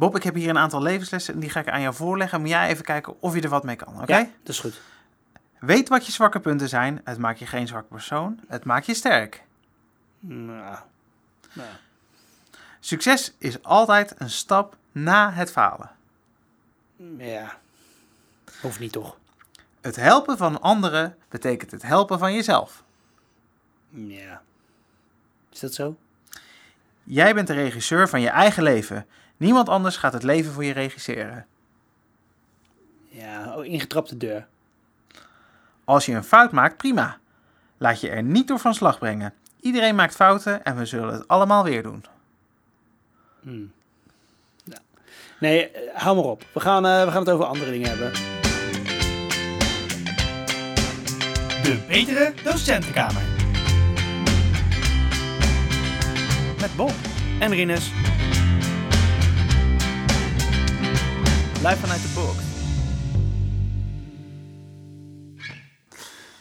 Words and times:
Bob, 0.00 0.16
ik 0.16 0.22
heb 0.22 0.34
hier 0.34 0.48
een 0.48 0.58
aantal 0.58 0.82
levenslessen 0.82 1.34
en 1.34 1.40
die 1.40 1.50
ga 1.50 1.60
ik 1.60 1.68
aan 1.68 1.80
jou 1.80 1.94
voorleggen. 1.94 2.40
Moet 2.40 2.48
jij 2.48 2.68
even 2.68 2.84
kijken 2.84 3.22
of 3.22 3.34
je 3.34 3.40
er 3.40 3.48
wat 3.48 3.64
mee 3.64 3.76
kan, 3.76 4.00
oké? 4.00 4.16
Ja, 4.16 4.18
dat 4.18 4.54
is 4.54 4.58
goed. 4.60 4.80
Weet 5.58 5.88
wat 5.88 6.06
je 6.06 6.12
zwakke 6.12 6.40
punten 6.40 6.68
zijn. 6.68 7.00
Het 7.04 7.18
maakt 7.18 7.38
je 7.38 7.46
geen 7.46 7.66
zwakke 7.66 7.88
persoon. 7.88 8.40
Het 8.48 8.64
maakt 8.64 8.86
je 8.86 8.94
sterk. 8.94 9.42
Nou, 10.20 10.78
nou. 11.52 11.68
Succes 12.80 13.34
is 13.38 13.62
altijd 13.62 14.14
een 14.18 14.30
stap 14.30 14.76
na 14.92 15.32
het 15.32 15.50
falen. 15.50 15.90
Ja. 17.16 17.58
Hoeft 18.62 18.80
niet 18.80 18.92
toch? 18.92 19.16
Het 19.80 19.96
helpen 19.96 20.36
van 20.36 20.60
anderen 20.60 21.16
betekent 21.28 21.70
het 21.70 21.82
helpen 21.82 22.18
van 22.18 22.34
jezelf. 22.34 22.82
Ja. 23.90 24.42
Is 25.52 25.60
dat 25.60 25.74
zo? 25.74 25.96
Jij 27.02 27.34
bent 27.34 27.46
de 27.46 27.52
regisseur 27.52 28.08
van 28.08 28.20
je 28.20 28.28
eigen 28.28 28.62
leven. 28.62 29.06
Niemand 29.40 29.68
anders 29.68 29.96
gaat 29.96 30.12
het 30.12 30.22
leven 30.22 30.52
voor 30.52 30.64
je 30.64 30.72
regisseren. 30.72 31.46
Ja, 33.08 33.56
oh, 33.56 33.64
ingetrapte 33.64 34.16
deur. 34.16 34.46
Als 35.84 36.06
je 36.06 36.12
een 36.12 36.24
fout 36.24 36.52
maakt, 36.52 36.76
prima. 36.76 37.18
Laat 37.76 38.00
je 38.00 38.10
er 38.10 38.22
niet 38.22 38.48
door 38.48 38.58
van 38.58 38.74
slag 38.74 38.98
brengen. 38.98 39.34
Iedereen 39.60 39.94
maakt 39.94 40.14
fouten 40.14 40.64
en 40.64 40.76
we 40.76 40.84
zullen 40.84 41.12
het 41.12 41.28
allemaal 41.28 41.64
weer 41.64 41.82
doen. 41.82 42.04
Hmm. 43.40 43.72
Ja. 44.64 44.78
Nee, 45.38 45.70
eh, 45.70 45.96
hou 45.96 46.16
maar 46.16 46.24
op. 46.24 46.44
We 46.52 46.60
gaan, 46.60 46.86
eh, 46.86 47.04
we 47.04 47.10
gaan 47.10 47.20
het 47.20 47.30
over 47.30 47.44
andere 47.44 47.70
dingen 47.70 47.88
hebben. 47.88 48.12
De 51.62 51.84
betere 51.88 52.32
docentenkamer. 52.44 53.22
Met 56.60 56.76
Bob. 56.76 56.92
En 57.38 57.50
Rinus. 57.50 57.92
Live 61.62 61.76
vanuit 61.76 62.02
de 62.02 62.12
boek. 62.14 62.34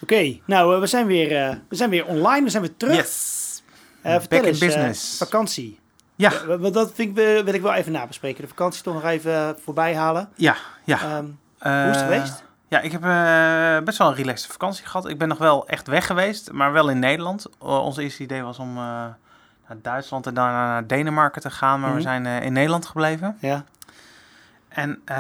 Oké, 0.02 0.39
nou, 0.45 0.73
eh, 0.73 0.80
we, 0.80 0.88
zijn 0.88 1.06
weer, 1.06 1.36
eh, 1.50 1.56
we 1.70 1.76
zijn 1.76 1.89
weer 1.89 2.06
online. 2.06 2.44
We 2.44 2.50
zijn 2.50 2.64
weer 2.64 2.78
terug. 2.78 2.95
Yes. 2.95 3.64
Eh, 4.02 4.11
vertel 4.11 4.30
Back 4.30 4.39
in 4.42 4.45
eens, 4.48 4.59
business. 4.59 5.17
vakantie. 5.17 5.80
Ja, 6.16 6.31
want 6.59 6.73
dat 6.73 6.92
vind 6.94 7.17
ik, 7.17 7.44
wil 7.45 7.53
ik 7.53 7.61
wel 7.61 7.73
even 7.73 7.92
nabespreken. 7.92 8.42
De 8.42 8.48
vakantie 8.48 8.84
toch 8.84 8.94
nog 8.94 9.03
even 9.06 9.56
voorbij 9.64 9.95
halen. 9.95 10.30
ja, 10.36 10.56
ja. 10.84 11.00
Ehm, 11.02 11.26
Eh, 11.59 11.81
hoe 11.81 11.89
is 11.92 11.95
het 11.95 12.06
geweest? 12.06 12.44
Ja, 12.67 12.80
ik 12.80 12.92
heb 12.92 13.04
eh, 13.04 13.83
best 13.86 13.98
wel 13.98 14.08
een 14.08 14.16
relaxte 14.16 14.48
vakantie 14.52 14.86
gehad. 14.86 15.08
Ik 15.09 15.17
ben 15.17 15.28
nog 15.28 15.38
wel 15.38 15.67
echt 15.67 15.88
weg 15.88 16.06
geweest, 16.06 16.52
maar 16.52 16.72
wel 16.72 16.89
in 16.89 17.00
Nederland. 17.00 17.45
Uh, 17.64 17.83
ons 17.86 17.98
eerste 17.98 18.23
idee 18.23 18.42
was 18.42 18.58
om 18.59 18.70
eh, 18.70 18.83
naar 19.67 19.78
Duitsland 19.81 20.28
en 20.28 20.33
daarna 20.33 20.66
naar 20.67 20.88
Denemarken 20.88 21.42
te 21.42 21.50
gaan, 21.52 21.80
maar 21.80 21.88
Mhm. 21.89 21.98
we 21.98 22.04
zijn 22.04 22.26
eh, 22.26 22.42
in 22.42 22.54
Nederland 22.54 22.86
gebleven. 22.86 23.38
ja. 23.39 23.64
En 24.70 25.02
eh, 25.06 25.16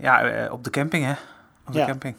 ja, 0.00 0.22
eh, 0.22 0.52
op 0.52 0.64
de 0.64 0.70
camping 0.70 1.04
hè. 1.04 1.12
Op 1.66 1.72
de 1.72 1.78
Ja. 1.78 1.86
camping. 1.86 2.14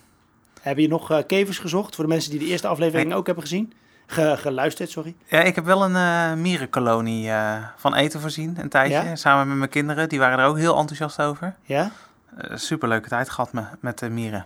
Heb 0.62 0.78
je 0.78 0.88
nog 0.88 1.12
eh, 1.12 1.18
kevers 1.28 1.60
gezocht? 1.60 1.96
Voor 1.96 2.04
de 2.04 2.10
mensen 2.10 2.32
die 2.32 2.40
de 2.40 2.46
eerste 2.46 2.68
aflevering 2.68 3.14
ook 3.14 3.26
hebben 3.26 3.44
gezien. 3.44 3.74
Ge- 4.06 4.36
geluisterd, 4.38 4.90
sorry. 4.90 5.16
Ja, 5.26 5.40
ik 5.42 5.56
heb 5.56 5.66
wel 5.66 5.84
een 5.84 6.42
mierenkolonie 6.42 7.32
van 7.76 7.96
eten 7.96 8.22
voorzien, 8.22 8.58
een 8.60 8.70
tijdje. 8.70 9.04
Ja? 9.04 9.16
Samen 9.16 9.48
met 9.48 9.58
mijn 9.58 9.70
kinderen, 9.70 10.10
die 10.10 10.20
waren 10.20 10.40
er 10.40 10.46
ook 10.46 10.58
heel 10.58 10.78
enthousiast 10.78 11.22
over. 11.22 11.56
Ja? 11.62 11.92
Eh 12.38 12.58
superleuke 12.58 13.10
tijd 13.10 13.30
gehad 13.30 13.54
me, 13.54 13.62
met 13.80 14.00
de 14.00 14.10
mieren. 14.10 14.46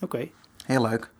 Oké. 0.00 0.28
Heel 0.66 0.82
leuk. 0.88 1.10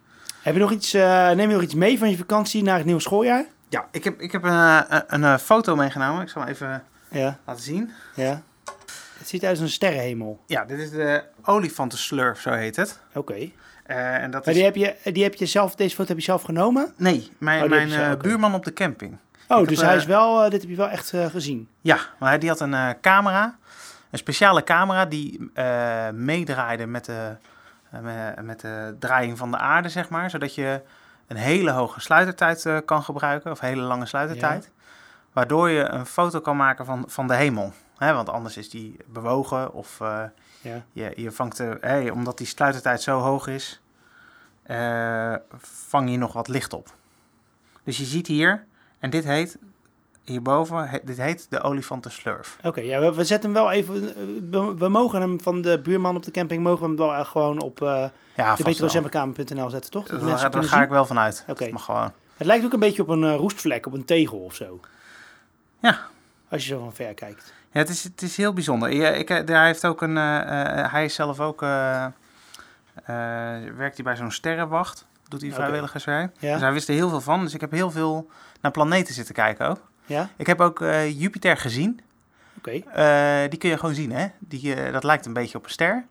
Heb 0.43 0.55
je 0.55 0.61
nog 0.61 0.71
iets, 0.71 0.93
neem 0.93 1.39
je 1.49 1.55
nog 1.55 1.63
iets 1.63 1.75
mee 1.75 1.99
van 1.99 2.11
je 2.11 2.17
vakantie 2.17 2.63
naar 2.63 2.77
het 2.77 2.85
nieuwe 2.85 3.01
schooljaar? 3.01 3.45
Ja, 3.69 3.87
ik 3.91 4.05
heb, 4.05 4.21
ik 4.21 4.33
heb 4.33 4.43
een, 4.43 4.85
een, 5.15 5.23
een, 5.23 5.39
foto 5.39 5.77
meegenomen. 5.77 6.23
Ik 6.23 6.29
zal 6.29 6.43
hem 6.43 6.51
even 6.51 6.83
Ja, 7.11 7.39
laten 7.47 7.63
zien. 7.63 7.91
ja. 8.15 8.43
Het 9.23 9.31
ziet 9.31 9.43
uit 9.43 9.51
als 9.51 9.61
een 9.61 9.69
sterrenhemel. 9.69 10.41
Ja, 10.47 10.65
dit 10.65 10.79
is 10.79 10.91
de 10.91 11.25
olifantenslurf, 11.45 12.41
zo 12.41 12.51
heet 12.51 12.77
het. 12.77 12.99
Oké. 13.15 13.51
Eh, 13.87 14.15
en 14.15 14.31
dat 14.31 14.45
Maar 14.45 14.55
is... 14.55 14.55
die 14.55 14.65
heb, 14.65 14.77
je, 15.05 15.13
die 15.13 15.23
heb 15.23 15.35
je 15.35 15.47
zelf, 15.47 15.75
deze 15.75 15.95
foto 15.95 16.09
heb 16.09 16.17
je 16.19 16.23
zelf 16.25 16.43
genomen? 16.43 16.93
Nee, 16.97 17.31
mijn, 17.39 17.63
Oh, 17.63 17.69
mijn 17.69 17.89
zelf, 17.89 18.15
eh, 18.15 18.21
buurman 18.21 18.55
op 18.55 18.65
de 18.65 18.73
camping. 18.73 19.17
Oh, 19.49 19.67
dus 19.69 19.81
eh, 19.81 19.87
hij 19.87 19.97
is 19.97 20.05
wel, 20.05 20.45
eh, 20.45 20.51
dit 20.51 20.61
heb 20.61 20.71
je 20.71 20.77
wel 20.77 20.89
echt 20.89 21.13
eh, 21.13 21.27
gezien. 21.27 21.69
Ja, 21.81 21.99
maar 22.19 22.29
hij- 22.29 22.39
die 22.39 22.49
had 22.49 22.61
een 22.61 22.75
eh, 22.75 22.89
camera. 23.01 23.57
Een 24.11 24.19
speciale 24.19 24.65
camera 24.65 25.05
die 25.07 25.51
eh, 25.55 26.09
meedraaide 26.11 26.87
met 26.87 27.05
de, 27.05 27.37
eh, 27.91 28.01
me- 28.01 28.35
met 28.43 28.61
de 28.61 28.97
draaiing 28.99 29.39
van 29.39 29.51
de 29.51 29.57
aarde, 29.59 29.89
zeg 29.89 30.09
maar. 30.09 30.31
Zodat 30.31 30.55
je 30.55 30.81
een 31.27 31.37
hele 31.37 31.71
hoge 31.71 32.01
sluitertijd 32.01 32.67
eh, 32.67 32.77
kan 32.85 33.03
gebruiken, 33.03 33.51
of 33.51 33.61
hele 33.61 33.83
lange 33.83 34.07
sluitertijd. 34.07 34.71
Waardoor 35.33 35.69
je 35.71 35.85
een 35.89 36.07
foto 36.07 36.41
kan 36.41 36.57
maken 36.57 36.85
van, 36.85 37.05
van 37.07 37.27
de 37.27 37.35
hemel. 37.35 37.73
Hè, 38.03 38.13
want 38.13 38.29
anders 38.29 38.57
is 38.57 38.71
die 38.71 38.97
bewogen 39.07 39.73
of 39.73 40.01
eh, 40.01 40.23
Ja. 40.61 40.83
je, 40.93 41.13
je 41.17 41.31
vangt 41.31 41.57
de, 41.57 41.77
hè, 41.81 42.11
omdat 42.11 42.39
die 42.39 42.47
sluitertijd 42.47 43.03
zo 43.03 43.19
hoog 43.19 43.47
is, 43.47 43.81
eh, 44.63 45.35
vang 45.89 46.11
je 46.11 46.17
nog 46.19 46.33
wat 46.33 46.49
licht 46.49 46.73
op. 46.73 46.95
Dus 47.85 47.99
je 47.99 48.05
ziet 48.05 48.27
hier, 48.27 48.65
en 48.99 49.11
dit 49.11 49.25
heet, 49.25 49.59
hierboven, 50.25 50.89
he- 50.89 50.99
dit 51.05 51.17
heet 51.17 51.47
de 51.51 51.61
olifantenslurf. 51.61 52.59
Oké, 52.63 52.81
ja, 52.81 53.01
we, 53.01 53.15
we 53.15 53.25
zetten 53.25 53.53
hem 53.55 53.63
wel 53.63 53.71
even. 53.73 54.03
We, 54.51 54.75
we 54.75 54.89
mogen 54.89 55.21
hem 55.21 55.41
van 55.41 55.63
de 55.63 55.81
buurman 55.81 56.17
op 56.17 56.23
de 56.23 56.31
camping 56.31 56.63
mogen 56.63 56.81
we 56.81 56.87
hem 56.87 56.97
wel 56.97 57.25
gewoon 57.25 57.61
op 57.61 57.83
eh 57.83 58.05
Ja, 58.37 58.55
de 58.55 58.63
beterozemmerkamer.nl 58.65 59.71
zetten, 59.71 59.91
toch? 59.91 60.07
Dat 60.07 60.21
Daar, 60.21 60.51
daar 60.51 60.65
ga 60.65 60.83
ik 60.83 60.89
wel 60.89 61.07
vanuit. 61.07 61.45
Oké. 61.49 61.79
Gewoon, 61.79 62.13
Het 62.37 62.47
lijkt 62.47 62.65
ook 62.65 62.73
een 62.73 62.79
beetje 62.81 63.03
op 63.03 63.09
een 63.09 63.37
roestvlek, 63.37 63.87
op 63.87 63.93
een 63.93 64.05
tegel 64.05 64.39
of 64.39 64.55
zo. 64.55 64.81
Ja. 65.81 65.99
Als 66.49 66.63
je 66.63 66.69
zo 66.69 66.79
van 66.79 66.93
ver 66.95 67.15
kijkt. 67.15 67.53
Ja, 67.73 67.79
het 67.81 67.89
is, 67.89 68.05
het 68.05 68.23
is 68.23 68.37
heel 68.37 68.53
bijzonder. 68.53 68.93
Ja, 68.93 69.09
ik, 69.09 69.31
eh, 69.31 69.47
hij 69.47 69.67
heeft 69.67 69.87
ook 69.87 70.03
een, 70.03 70.17
eh, 70.17 70.81
eh, 70.81 70.93
hij 70.93 71.05
is 71.05 71.15
zelf 71.15 71.41
ook, 71.41 71.63
eh, 71.63 72.05
eh, 72.05 72.13
werkt 73.77 73.95
hij 73.97 74.05
bij 74.05 74.17
zo'n 74.17 74.31
sterrenwacht. 74.31 75.07
Doet 75.29 75.41
hij 75.41 75.51
Oké. 75.51 75.59
vrijwilligerswerk. 75.61 76.37
Ja? 76.39 76.53
Dus 76.53 76.61
hij 76.61 76.73
wist 76.73 76.89
er 76.89 76.95
heel 76.95 77.09
veel 77.09 77.21
van. 77.21 77.41
Dus 77.41 77.55
ik 77.55 77.61
heb 77.61 77.71
heel 77.71 77.91
veel 77.91 78.31
naar 78.61 78.73
planeten 78.73 79.15
zitten 79.15 79.35
kijken 79.35 79.69
ook. 79.69 79.81
Ja? 80.07 80.29
Ik 80.37 80.47
heb 80.47 80.61
ook 80.61 80.81
eh, 80.81 81.21
Jupiter 81.21 81.57
gezien. 81.57 82.01
Oké. 82.59 82.71
Eh, 82.71 83.51
die 83.51 83.59
kun 83.59 83.69
je 83.71 83.79
gewoon 83.79 83.95
zien, 83.95 84.13
hè? 84.13 84.27
Die, 84.39 84.75
eh, 84.75 84.93
dat 84.93 85.05
lijkt 85.05 85.27
een 85.27 85.33
beetje 85.33 85.59
op 85.59 85.65
een 85.65 85.71
ster. 85.71 86.05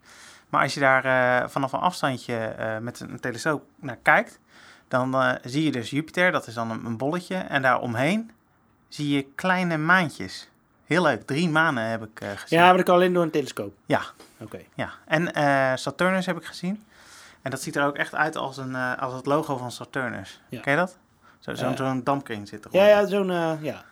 Maar 0.49 0.61
als 0.61 0.73
je 0.73 0.79
daar 0.79 1.05
eh, 1.05 1.49
vanaf 1.49 1.71
een 1.71 1.79
afstandje 1.79 2.35
eh, 2.35 2.77
met 2.77 2.99
een 2.99 3.19
telescoop 3.19 3.63
naar 3.75 3.97
kijkt, 4.01 4.39
dan 4.87 5.13
eh, 5.15 5.31
zie 5.43 5.63
je 5.63 5.71
dus 5.71 5.89
Jupiter, 5.89 6.31
dat 6.31 6.47
is 6.47 6.53
dan 6.53 6.71
een, 6.71 6.85
een 6.85 6.97
bolletje. 6.97 7.35
En 7.35 7.61
daaromheen 7.61 8.31
zie 8.87 9.15
je 9.15 9.25
kleine 9.35 9.77
maantjes. 9.77 10.49
Heel 10.91 11.01
leuk, 11.03 11.21
drie 11.21 11.49
manen 11.49 11.83
heb 11.83 12.03
ik 12.03 12.21
eh, 12.21 12.29
gezien. 12.35 12.59
Ja, 12.59 12.73
maar 12.73 12.83
kan 12.83 12.95
alleen 12.95 13.13
door 13.13 13.23
een 13.23 13.29
telescoop. 13.31 13.73
Ja. 13.85 14.01
Oké. 14.39 14.59
Ja. 14.75 14.89
En 15.07 15.33
eh, 15.33 15.71
Saturnus 15.75 16.25
heb 16.25 16.37
ik 16.37 16.45
gezien. 16.45 16.83
En 17.41 17.51
dat 17.51 17.61
ziet 17.61 17.75
er 17.75 17.85
ook 17.85 17.95
echt 17.95 18.15
uit 18.15 18.35
als, 18.35 18.57
een, 18.57 18.75
eh, 18.75 18.97
als 18.97 19.13
het 19.13 19.25
logo 19.25 19.57
van 19.57 19.71
Saturnus. 19.71 20.41
Ja. 20.49 20.59
Ken 20.59 20.71
je 20.71 20.77
dat? 20.77 20.97
Zo- 21.39 21.55
Zo'n 21.55 21.71
Eh. 21.71 21.77
zo'n 21.77 22.03
dampkring 22.03 22.47
zit 22.47 22.59
erop. 22.59 22.73
Ja, 22.73 22.87
ja, 22.87 23.05
zo'n. 23.07 23.29
eh, 23.31 23.51
ja. 23.61 23.83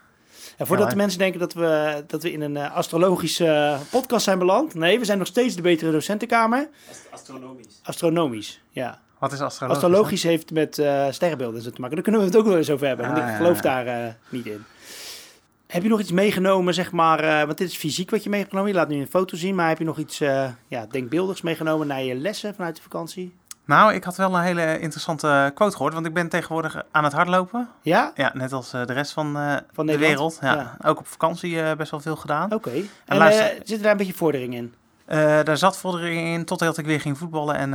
En 0.57 0.67
voordat 0.67 0.85
Ja, 0.85 0.91
de 0.91 0.97
mensen 0.97 1.19
denken 1.19 1.39
dat 1.39 1.53
we, 1.53 2.03
dat 2.07 2.23
we 2.23 2.31
in 2.31 2.41
een 2.41 2.57
eh, 2.57 2.75
astrologische 2.75 3.77
podcast 3.91 4.23
zijn 4.23 4.39
beland. 4.39 4.73
Nee, 4.73 4.99
we 4.99 5.05
zijn 5.05 5.17
nog 5.17 5.27
steeds 5.27 5.55
de 5.55 5.61
betere 5.61 5.91
docentenkamer. 5.91 6.67
Astronomisch. 7.11 7.79
Astronomisch, 7.83 8.61
ja. 8.69 8.99
Wat 9.19 9.31
is 9.31 9.41
astrologisch? 9.41 9.83
Astrologisch 9.83 10.23
heeft 10.23 10.51
met 10.51 10.77
eh 10.77 11.05
sterrenbeelden 11.09 11.57
en 11.57 11.63
zo 11.63 11.69
te 11.69 11.79
maken. 11.81 11.95
Daar 11.95 12.03
kunnen 12.03 12.21
we 12.21 12.27
het 12.27 12.37
ook 12.37 12.45
wel 12.45 12.57
eens 12.57 12.69
over 12.69 12.87
hebben, 12.87 13.05
want 13.05 13.19
Ah, 13.19 13.29
ik 13.29 13.35
geloof 13.35 13.55
ja. 13.55 13.61
daar 13.61 13.85
eh, 14.05 14.13
niet 14.29 14.45
in. 14.45 14.66
Heb 15.69 15.84
je 15.84 15.90
nog 15.90 16.00
iets 16.00 16.12
meegenomen, 16.12 16.74
zeg 16.74 16.91
maar, 16.91 17.19
eh, 17.19 17.46
want 17.46 17.57
dit 17.57 17.68
is 17.69 17.78
fysiek 17.78 18.09
wat 18.09 18.24
je 18.24 18.30
meegenomen. 18.30 18.69
Je 18.69 18.75
laat 18.75 18.88
nu 18.88 19.00
een 19.00 19.07
foto 19.07 19.38
zien, 19.38 19.56
maar 19.56 19.68
heb 19.68 19.78
je 19.78 19.84
nog 19.84 19.97
iets 19.97 20.19
eh, 20.22 20.50
ja, 20.68 20.85
denkbeeldigs 20.91 21.41
meegenomen 21.41 21.88
naar 21.88 22.02
je 22.03 22.16
lessen 22.16 22.56
vanuit 22.56 22.75
de 22.75 22.81
vakantie? 22.81 23.35
Nou, 23.66 23.94
ik 23.94 24.03
had 24.03 24.16
wel 24.16 24.35
een 24.35 24.41
hele 24.44 24.79
interessante 24.79 25.52
quote 25.56 25.75
gehoord, 25.75 25.94
want 25.94 26.06
ik 26.06 26.13
ben 26.13 26.29
tegenwoordig 26.29 26.84
aan 26.91 27.03
het 27.03 27.13
hardlopen. 27.13 27.69
Ja? 27.81 28.12
Ja, 28.16 28.31
net 28.34 28.53
als 28.53 28.74
eh, 28.74 28.85
de 28.85 28.94
rest 28.94 29.12
van, 29.12 29.38
Van 29.72 29.85
de 29.85 29.97
wereld. 29.97 30.38
Ja. 30.41 30.53
Ja. 30.56 30.78
Ook 30.90 31.00
op 31.00 31.08
vakantie 31.08 31.75
best 31.75 31.91
wel 31.91 32.00
veel 32.00 32.16
gedaan. 32.16 32.53
Oké. 32.53 32.72
En 33.06 33.18
luister- 33.18 33.46
eh, 33.52 33.59
zit 33.63 33.78
er 33.78 33.81
daar 33.84 33.91
een 33.91 33.97
beetje 33.97 34.13
vordering 34.13 34.53
in? 34.56 34.74
Daar 35.43 35.58
zat 35.58 35.78
vordering 35.78 36.28
in 36.28 36.46
totdat 36.46 36.78
ik 36.78 36.85
weer 36.85 37.02
ging 37.02 37.17
voetballen 37.17 37.55
en 37.55 37.70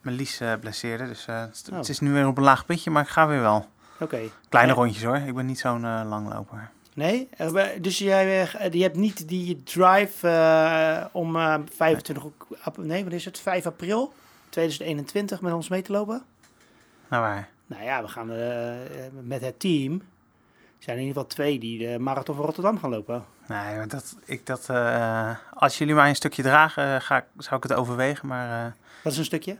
mijn 0.00 0.16
lies 0.16 0.40
blesseerde. 0.60 1.06
Dus 1.06 1.26
het, 1.26 1.68
Oh. 1.72 1.76
het 1.78 1.88
is 1.88 2.00
nu 2.00 2.12
weer 2.12 2.26
op 2.26 2.36
een 2.36 2.42
laag 2.44 2.66
pitje, 2.66 2.90
maar 2.90 3.02
ik 3.02 3.08
ga 3.08 3.26
weer 3.26 3.40
wel. 3.40 3.66
Oké. 4.00 4.18
Kleine 4.48 4.72
Ja. 4.72 4.78
rondjes 4.78 5.04
hoor, 5.04 5.16
ik 5.16 5.34
ben 5.34 5.46
niet 5.46 5.58
zo'n 5.58 6.06
langloper. 6.08 6.70
Nee? 6.94 7.28
Eh, 7.36 7.66
Dus 7.80 7.98
jij 7.98 8.42
eh, 8.52 8.70
die 8.70 8.82
hebt 8.82 8.96
niet 8.96 9.28
die 9.28 9.62
drive 9.62 10.28
eh, 10.28 11.04
om 11.12 11.36
eh 11.36 11.54
25... 11.76 12.24
ap- 12.62 12.76
Nee, 12.76 13.04
wat 13.04 13.12
is 13.12 13.24
het? 13.24 13.38
5 13.38 13.66
april 13.66 14.12
2021 14.48 15.40
met 15.40 15.52
ons 15.52 15.68
mee 15.68 15.82
te 15.82 15.92
lopen? 15.92 16.22
Nou 17.08 17.22
waar. 17.22 17.48
Nou 17.66 17.82
ja, 17.82 18.02
we 18.02 18.08
gaan 18.08 18.26
met 19.26 19.40
het 19.40 19.60
team. 19.60 19.92
Er 20.78 20.90
zijn 20.90 20.96
in 20.98 21.02
ieder 21.06 21.20
geval 21.22 21.26
twee 21.36 21.58
die 21.58 21.78
de 21.88 21.98
Marathon 21.98 22.34
van 22.36 22.44
Rotterdam 22.44 22.78
gaan 22.78 22.90
lopen. 22.90 23.24
Nee, 23.48 23.76
maar 23.76 23.88
dat, 23.88 24.16
ik, 24.24 24.46
dat, 24.46 24.68
als 25.54 25.78
jullie 25.78 25.94
mij 25.94 26.08
een 26.08 26.16
stukje 26.16 26.42
dragen, 26.42 27.02
ga, 27.02 27.16
ik- 27.16 27.24
zou 27.38 27.56
ik 27.56 27.62
het 27.62 27.72
overwegen. 27.78 28.28
Maar 28.28 28.74
Wat 29.02 29.12
is 29.12 29.18
een 29.18 29.24
stukje? 29.24 29.56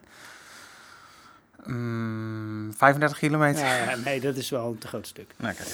mm, 1.65 2.73
35 2.77 3.19
kilometer. 3.19 3.65
Ja, 3.67 3.75
ja, 3.91 3.97
nee, 3.97 4.21
dat 4.21 4.37
is 4.37 4.51
wel 4.51 4.67
een 4.71 4.79
te 4.79 4.89
groot 4.89 5.07
stuk. 5.07 5.35
Oké. 5.41 5.65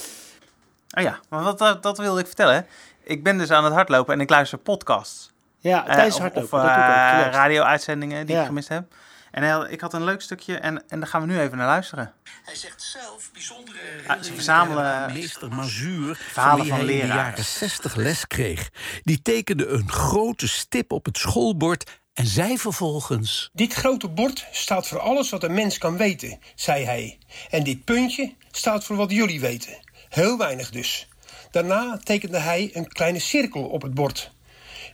Oh 0.98 1.02
ja, 1.02 1.20
maar 1.28 1.42
wat, 1.42 1.58
dat, 1.58 1.82
dat 1.82 1.98
wilde 1.98 2.20
ik 2.20 2.26
vertellen. 2.26 2.66
Ik 3.04 3.22
ben 3.22 3.38
dus 3.38 3.50
aan 3.50 3.64
het 3.64 3.72
hardlopen 3.72 4.14
en 4.14 4.20
ik 4.20 4.30
luister 4.30 4.58
podcasts. 4.58 5.30
Ja, 5.58 5.86
Eh, 5.86 5.94
tijdens 5.94 6.14
of- 6.14 6.20
hardlopen. 6.20 6.58
Of 6.58 6.64
eh, 6.64 7.28
radio-uitzendingen 7.32 8.26
die 8.26 8.34
Ja. 8.34 8.40
ik 8.40 8.46
gemist 8.46 8.68
heb. 8.68 8.94
En 9.30 9.42
hij- 9.42 9.66
ik 9.70 9.80
had 9.80 9.94
een 9.94 10.04
leuk 10.04 10.20
stukje 10.20 10.56
en, 10.58 10.82
en 10.88 11.00
daar 11.00 11.08
gaan 11.08 11.20
we 11.20 11.26
nu 11.26 11.40
even 11.40 11.56
naar 11.58 11.66
luisteren. 11.66 12.12
Hij 12.44 12.54
zegt 12.54 12.82
zelf 12.82 13.30
bijzondere 13.32 13.78
Ah, 14.06 14.22
ze 14.22 14.32
verzamelen 14.34 15.12
meester 15.12 15.48
Mazuur, 15.52 16.16
verhalen 16.16 16.66
van 16.66 16.76
van 16.78 16.86
hij 16.86 16.94
in 16.94 17.00
de 17.00 17.06
jaren 17.14 17.44
60 17.44 17.94
les 17.94 18.26
kreeg. 18.26 18.70
Die 19.02 19.22
tekende 19.22 19.66
een 19.68 19.90
grote 19.90 20.48
stip 20.48 20.92
op 20.92 21.04
het 21.04 21.18
schoolbord 21.18 22.00
en 22.14 22.26
zei 22.26 22.58
vervolgens... 22.58 23.50
Dit 23.52 23.74
grote 23.74 24.08
bord 24.08 24.46
staat 24.50 24.86
voor 24.88 25.00
alles 25.00 25.30
wat 25.30 25.42
een 25.42 25.54
mens 25.54 25.78
kan 25.78 25.96
weten, 25.96 26.38
zei 26.54 26.84
hij. 26.84 27.18
En 27.50 27.64
dit 27.64 27.84
puntje 27.84 28.34
staat 28.50 28.84
voor 28.84 28.96
wat 28.96 29.10
jullie 29.10 29.40
weten. 29.40 29.88
Heel 30.10 30.38
weinig 30.38 30.70
dus. 30.70 31.08
Daarna 31.50 31.98
tekende 32.04 32.38
hij 32.38 32.70
een 32.72 32.88
kleine 32.88 33.18
cirkel 33.18 33.62
op 33.62 33.82
het 33.82 33.94
bord. 33.94 34.30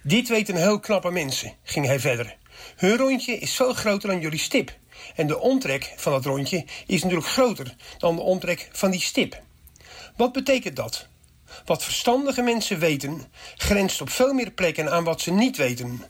Dit 0.03 0.29
weten 0.29 0.57
heel 0.57 0.81
knappe 0.81 1.11
mensen, 1.11 1.53
ging 1.63 1.87
hij 1.87 2.01
verder. 2.01 2.37
Hun 2.77 2.97
rondje 2.97 3.39
is 3.39 3.55
veel 3.55 3.73
groter 3.73 4.09
dan 4.09 4.21
jullie 4.21 4.39
stip. 4.39 4.77
En 5.15 5.27
de 5.27 5.39
omtrek 5.39 5.95
van 5.97 6.13
dat 6.13 6.25
rondje 6.25 6.65
is 6.87 7.03
natuurlijk 7.03 7.29
groter 7.29 7.75
dan 7.99 8.17
de 8.17 8.23
omtrek 8.23 8.69
van 8.73 8.91
die 8.91 9.01
stip. 9.01 9.43
Wat 10.17 10.33
betekent 10.33 10.77
dat? 10.77 11.09
Wat 11.65 11.85
verstandige 11.85 12.43
mensen 12.43 12.79
weten, 12.79 13.25
grenst 13.57 14.01
op 14.01 14.11
veel 14.11 14.33
meer 14.33 14.51
plekken 14.51 14.93
aan 14.93 15.05
wat 15.05 15.21
ze 15.21 15.33
niet 15.33 15.57
weten. 15.57 16.03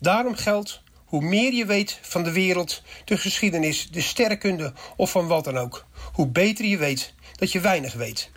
Daarom 0.00 0.34
geldt, 0.34 0.82
hoe 1.04 1.22
meer 1.22 1.52
je 1.52 1.66
weet 1.66 1.98
van 2.02 2.22
de 2.22 2.32
wereld, 2.32 2.82
de 3.04 3.18
geschiedenis, 3.18 3.90
de 3.90 4.00
sterrenkunde 4.00 4.72
of 4.96 5.10
van 5.10 5.26
wat 5.26 5.44
dan 5.44 5.58
ook, 5.58 5.86
hoe 6.12 6.28
beter 6.28 6.64
je 6.64 6.76
weet 6.76 7.14
dat 7.34 7.52
je 7.52 7.60
weinig 7.60 7.94
weet. 7.94 8.30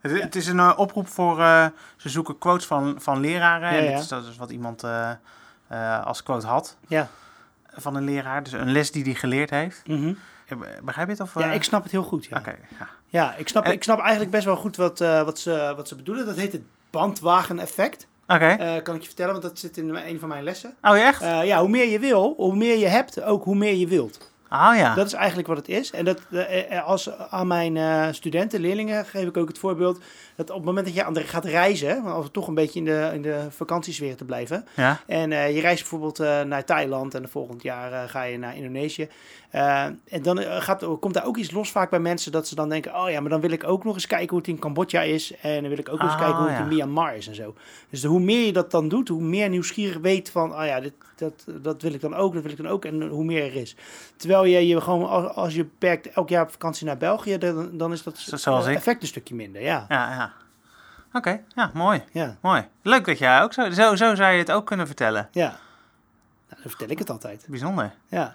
Het, 0.00 0.22
het 0.22 0.36
is 0.36 0.46
een 0.46 0.58
eh, 0.58 0.72
oproep 0.76 1.08
voor... 1.08 1.40
eh, 1.40 1.66
ze 1.96 2.08
zoeken 2.08 2.38
quotes 2.38 2.66
van, 2.66 2.94
van 2.98 3.20
leraren. 3.20 3.72
Ja, 3.72 3.78
en 3.78 3.86
dit 3.92 4.00
is, 4.02 4.08
dat 4.08 4.26
is 4.26 4.36
wat 4.36 4.50
iemand 4.50 4.82
eh, 5.68 6.04
als 6.04 6.22
quote 6.22 6.46
had 6.46 6.76
Ja. 6.88 7.08
van 7.72 7.94
een 7.94 8.04
leraar. 8.04 8.42
Dus 8.42 8.52
een 8.52 8.72
les 8.72 8.90
die 8.92 9.04
hij 9.04 9.14
geleerd 9.14 9.50
heeft. 9.50 9.82
Mhm. 9.86 10.14
Begrijp 10.82 11.06
je 11.06 11.12
het? 11.12 11.22
Of, 11.22 11.38
ja, 11.38 11.52
ik 11.52 11.62
snap 11.62 11.82
het 11.82 11.92
heel 11.92 12.02
goed. 12.02 12.24
Ja, 12.24 12.38
Oké, 12.38 12.54
ja. 13.06 13.34
ik, 13.34 13.48
snap, 13.48 13.64
En- 13.64 13.72
ik 13.72 13.82
snap 13.82 14.00
eigenlijk 14.00 14.30
best 14.30 14.44
wel 14.44 14.56
goed 14.56 14.76
wat, 14.76 14.98
wat, 14.98 15.38
ze, 15.38 15.72
wat 15.76 15.88
ze 15.88 15.94
bedoelen. 15.96 16.26
Dat 16.26 16.36
heet 16.36 16.52
het 16.52 16.62
bandwagen-effect. 16.90 18.06
Oké. 18.26 18.80
Kan 18.82 18.94
ik 18.94 19.00
je 19.00 19.06
vertellen, 19.06 19.32
want 19.32 19.42
dat 19.44 19.58
zit 19.58 19.76
in 19.76 19.94
een 19.94 20.18
van 20.18 20.28
mijn 20.28 20.42
lessen. 20.44 20.74
oh, 20.82 20.98
echt? 20.98 21.20
Ja, 21.22 21.60
hoe 21.60 21.68
meer 21.68 21.88
je 21.88 21.98
wil, 21.98 22.34
hoe 22.36 22.56
meer 22.56 22.78
je 22.78 22.86
hebt, 22.86 23.22
ook 23.22 23.44
hoe 23.44 23.54
meer 23.56 23.74
je 23.74 23.86
wilt. 23.86 24.29
Oh 24.50 24.72
ja. 24.76 24.94
Dat 24.94 25.06
is 25.06 25.12
eigenlijk 25.12 25.48
wat 25.48 25.56
het 25.56 25.68
is. 25.68 25.90
En 25.90 26.04
dat, 26.04 26.20
eh, 26.30 26.76
eh, 26.76 26.86
als 26.86 27.10
aan 27.30 27.46
mijn 27.46 27.76
eh, 27.76 28.06
studenten, 28.10 28.60
leerlingen, 28.60 29.06
geef 29.06 29.26
ik 29.26 29.36
ook 29.36 29.48
het 29.48 29.58
voorbeeld 29.58 30.00
dat 30.40 30.50
op 30.50 30.56
het 30.56 30.66
moment 30.66 30.86
dat 30.86 30.94
je 30.94 31.04
aan 31.04 31.14
de, 31.14 31.20
gaat 31.20 31.44
reizen, 31.44 32.02
want 32.02 32.14
als 32.14 32.24
we 32.24 32.30
toch 32.30 32.48
een 32.48 32.54
beetje 32.54 32.78
in 32.78 32.84
de, 32.84 33.10
in 33.14 33.22
de 33.22 33.46
vakantiesfeer 33.50 34.16
te 34.16 34.24
blijven, 34.24 34.66
ja. 34.76 35.00
en 35.06 35.32
eh, 35.32 35.54
je 35.54 35.60
reist 35.60 35.80
bijvoorbeeld 35.80 36.20
eh, 36.20 36.42
naar 36.42 36.64
Thailand 36.64 37.14
en 37.14 37.22
de 37.22 37.28
volgend 37.28 37.62
jaar 37.62 37.92
eh, 37.92 38.08
ga 38.08 38.22
je 38.22 38.38
naar 38.38 38.56
Indonesië. 38.56 39.08
Eh, 39.50 39.84
en 39.84 40.22
dan 40.22 40.38
eh, 40.38 40.60
gaat, 40.62 40.84
komt 41.00 41.14
daar 41.14 41.24
ook 41.26 41.36
iets 41.36 41.50
los 41.50 41.70
vaak 41.70 41.90
bij 41.90 41.98
mensen 42.00 42.32
dat 42.32 42.48
ze 42.48 42.54
dan 42.54 42.68
denken: 42.68 42.94
oh 42.94 43.10
ja, 43.10 43.20
maar 43.20 43.30
dan 43.30 43.40
wil 43.40 43.50
ik 43.50 43.64
ook 43.64 43.84
nog 43.84 43.94
eens 43.94 44.06
kijken 44.06 44.28
hoe 44.28 44.38
het 44.38 44.48
in 44.48 44.58
Cambodja 44.58 45.00
is. 45.02 45.34
En 45.42 45.60
dan 45.60 45.68
wil 45.68 45.78
ik 45.78 45.88
ook 45.88 45.98
nog 46.00 46.12
eens 46.12 46.12
Ah, 46.12 46.18
kijken 46.20 46.36
hoe 46.38 46.48
het 46.48 46.56
ja. 46.56 46.62
in 46.62 46.68
Myanmar 46.68 47.16
is 47.16 47.28
en 47.28 47.34
zo. 47.34 47.54
Dus 47.90 48.00
de- 48.00 48.08
hoe 48.08 48.20
meer 48.20 48.46
je 48.46 48.52
dat 48.52 48.70
dan 48.70 48.88
doet, 48.88 49.08
hoe 49.08 49.22
meer 49.22 49.48
nieuwsgierig 49.48 49.98
weet 49.98 50.30
van: 50.30 50.54
oh 50.54 50.64
ja, 50.66 50.80
dit, 50.80 50.92
dat, 51.16 51.44
dat 51.62 51.82
wil 51.82 51.92
ik 51.94 52.00
dan 52.00 52.14
ook, 52.14 52.32
dat 52.34 52.42
wil 52.42 52.50
ik 52.52 52.56
dan 52.56 52.68
ook. 52.68 52.84
En 52.84 53.02
hoe 53.08 53.24
meer 53.24 53.44
er 53.44 53.54
is. 53.54 53.76
Terwijl 54.16 54.44
je 54.44 54.66
je 54.66 54.80
gewoon, 54.80 55.08
als, 55.08 55.34
als 55.34 55.54
je 55.54 55.64
beperkt 55.64 56.06
elk 56.10 56.28
jaar 56.28 56.42
op 56.42 56.50
vakantie 56.50 56.86
naar 56.86 56.96
België, 56.98 57.38
dan, 57.38 57.70
dan 57.78 57.92
is 57.92 58.02
dat 58.02 58.18
Zo- 58.18 58.36
zoals 58.36 58.64
eh, 58.64 58.70
ik. 58.70 58.76
effect 58.76 59.02
een 59.02 59.08
stukje 59.08 59.34
minder. 59.34 59.62
Ja, 59.62 59.84
Ja, 59.88 60.10
ja. 60.10 60.32
Oké, 61.12 61.40
ja, 61.54 61.70
mooi. 61.74 62.02
ja, 62.12 62.36
Mooi. 62.40 62.64
Leuk 62.82 63.04
dat 63.06 63.18
jij 63.18 63.42
ook 63.42 63.52
zo, 63.52 63.70
zo... 63.70 63.94
Zo 63.96 64.14
zou 64.14 64.32
je 64.32 64.38
het 64.38 64.50
ook 64.52 64.66
kunnen 64.66 64.86
vertellen. 64.86 65.28
ja. 65.32 65.46
Nou, 66.48 66.62
dan 66.62 66.70
vertel 66.70 66.88
ik 66.88 66.98
het 66.98 67.10
altijd. 67.10 67.44
Bijzonder. 67.48 67.92
Ja, 68.08 68.34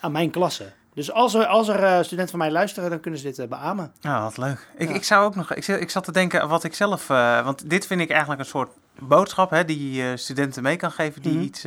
aan 0.00 0.12
mijn 0.12 0.30
klasse. 0.30 0.72
Dus 0.94 1.12
als 1.12 1.34
er, 1.34 1.46
als 1.46 1.68
er 1.68 1.82
eh, 1.84 1.96
studenten 2.02 2.28
van 2.30 2.38
mij 2.38 2.50
luisteren, 2.50 2.90
dan 2.90 3.00
kunnen 3.00 3.20
ze 3.20 3.26
dit 3.26 3.38
eh, 3.38 3.48
beamen. 3.48 3.92
Ja, 4.00 4.22
wat 4.22 4.36
leuk. 4.36 4.68
Ik, 4.76 4.88
Ja. 4.88 4.94
ik 4.94 5.04
zou 5.04 5.24
ook 5.24 5.34
nog... 5.34 5.54
Ik, 5.54 5.64
zat- 5.64 5.80
ik 5.80 5.90
zat 5.90 6.04
te 6.04 6.12
denken 6.12 6.48
wat 6.48 6.64
ik 6.64 6.74
zelf... 6.74 7.10
eh, 7.10 7.44
want 7.44 7.70
dit 7.70 7.86
vind 7.86 8.00
ik 8.00 8.10
eigenlijk 8.10 8.40
een 8.40 8.46
soort 8.46 8.70
boodschap... 8.98 9.50
Hè, 9.50 9.64
die 9.64 9.92
je 9.92 10.16
studenten 10.16 10.62
mee 10.62 10.76
kan 10.76 10.90
geven... 10.90 11.22
die 11.22 11.32
Mhm. 11.34 11.42
iets... 11.42 11.62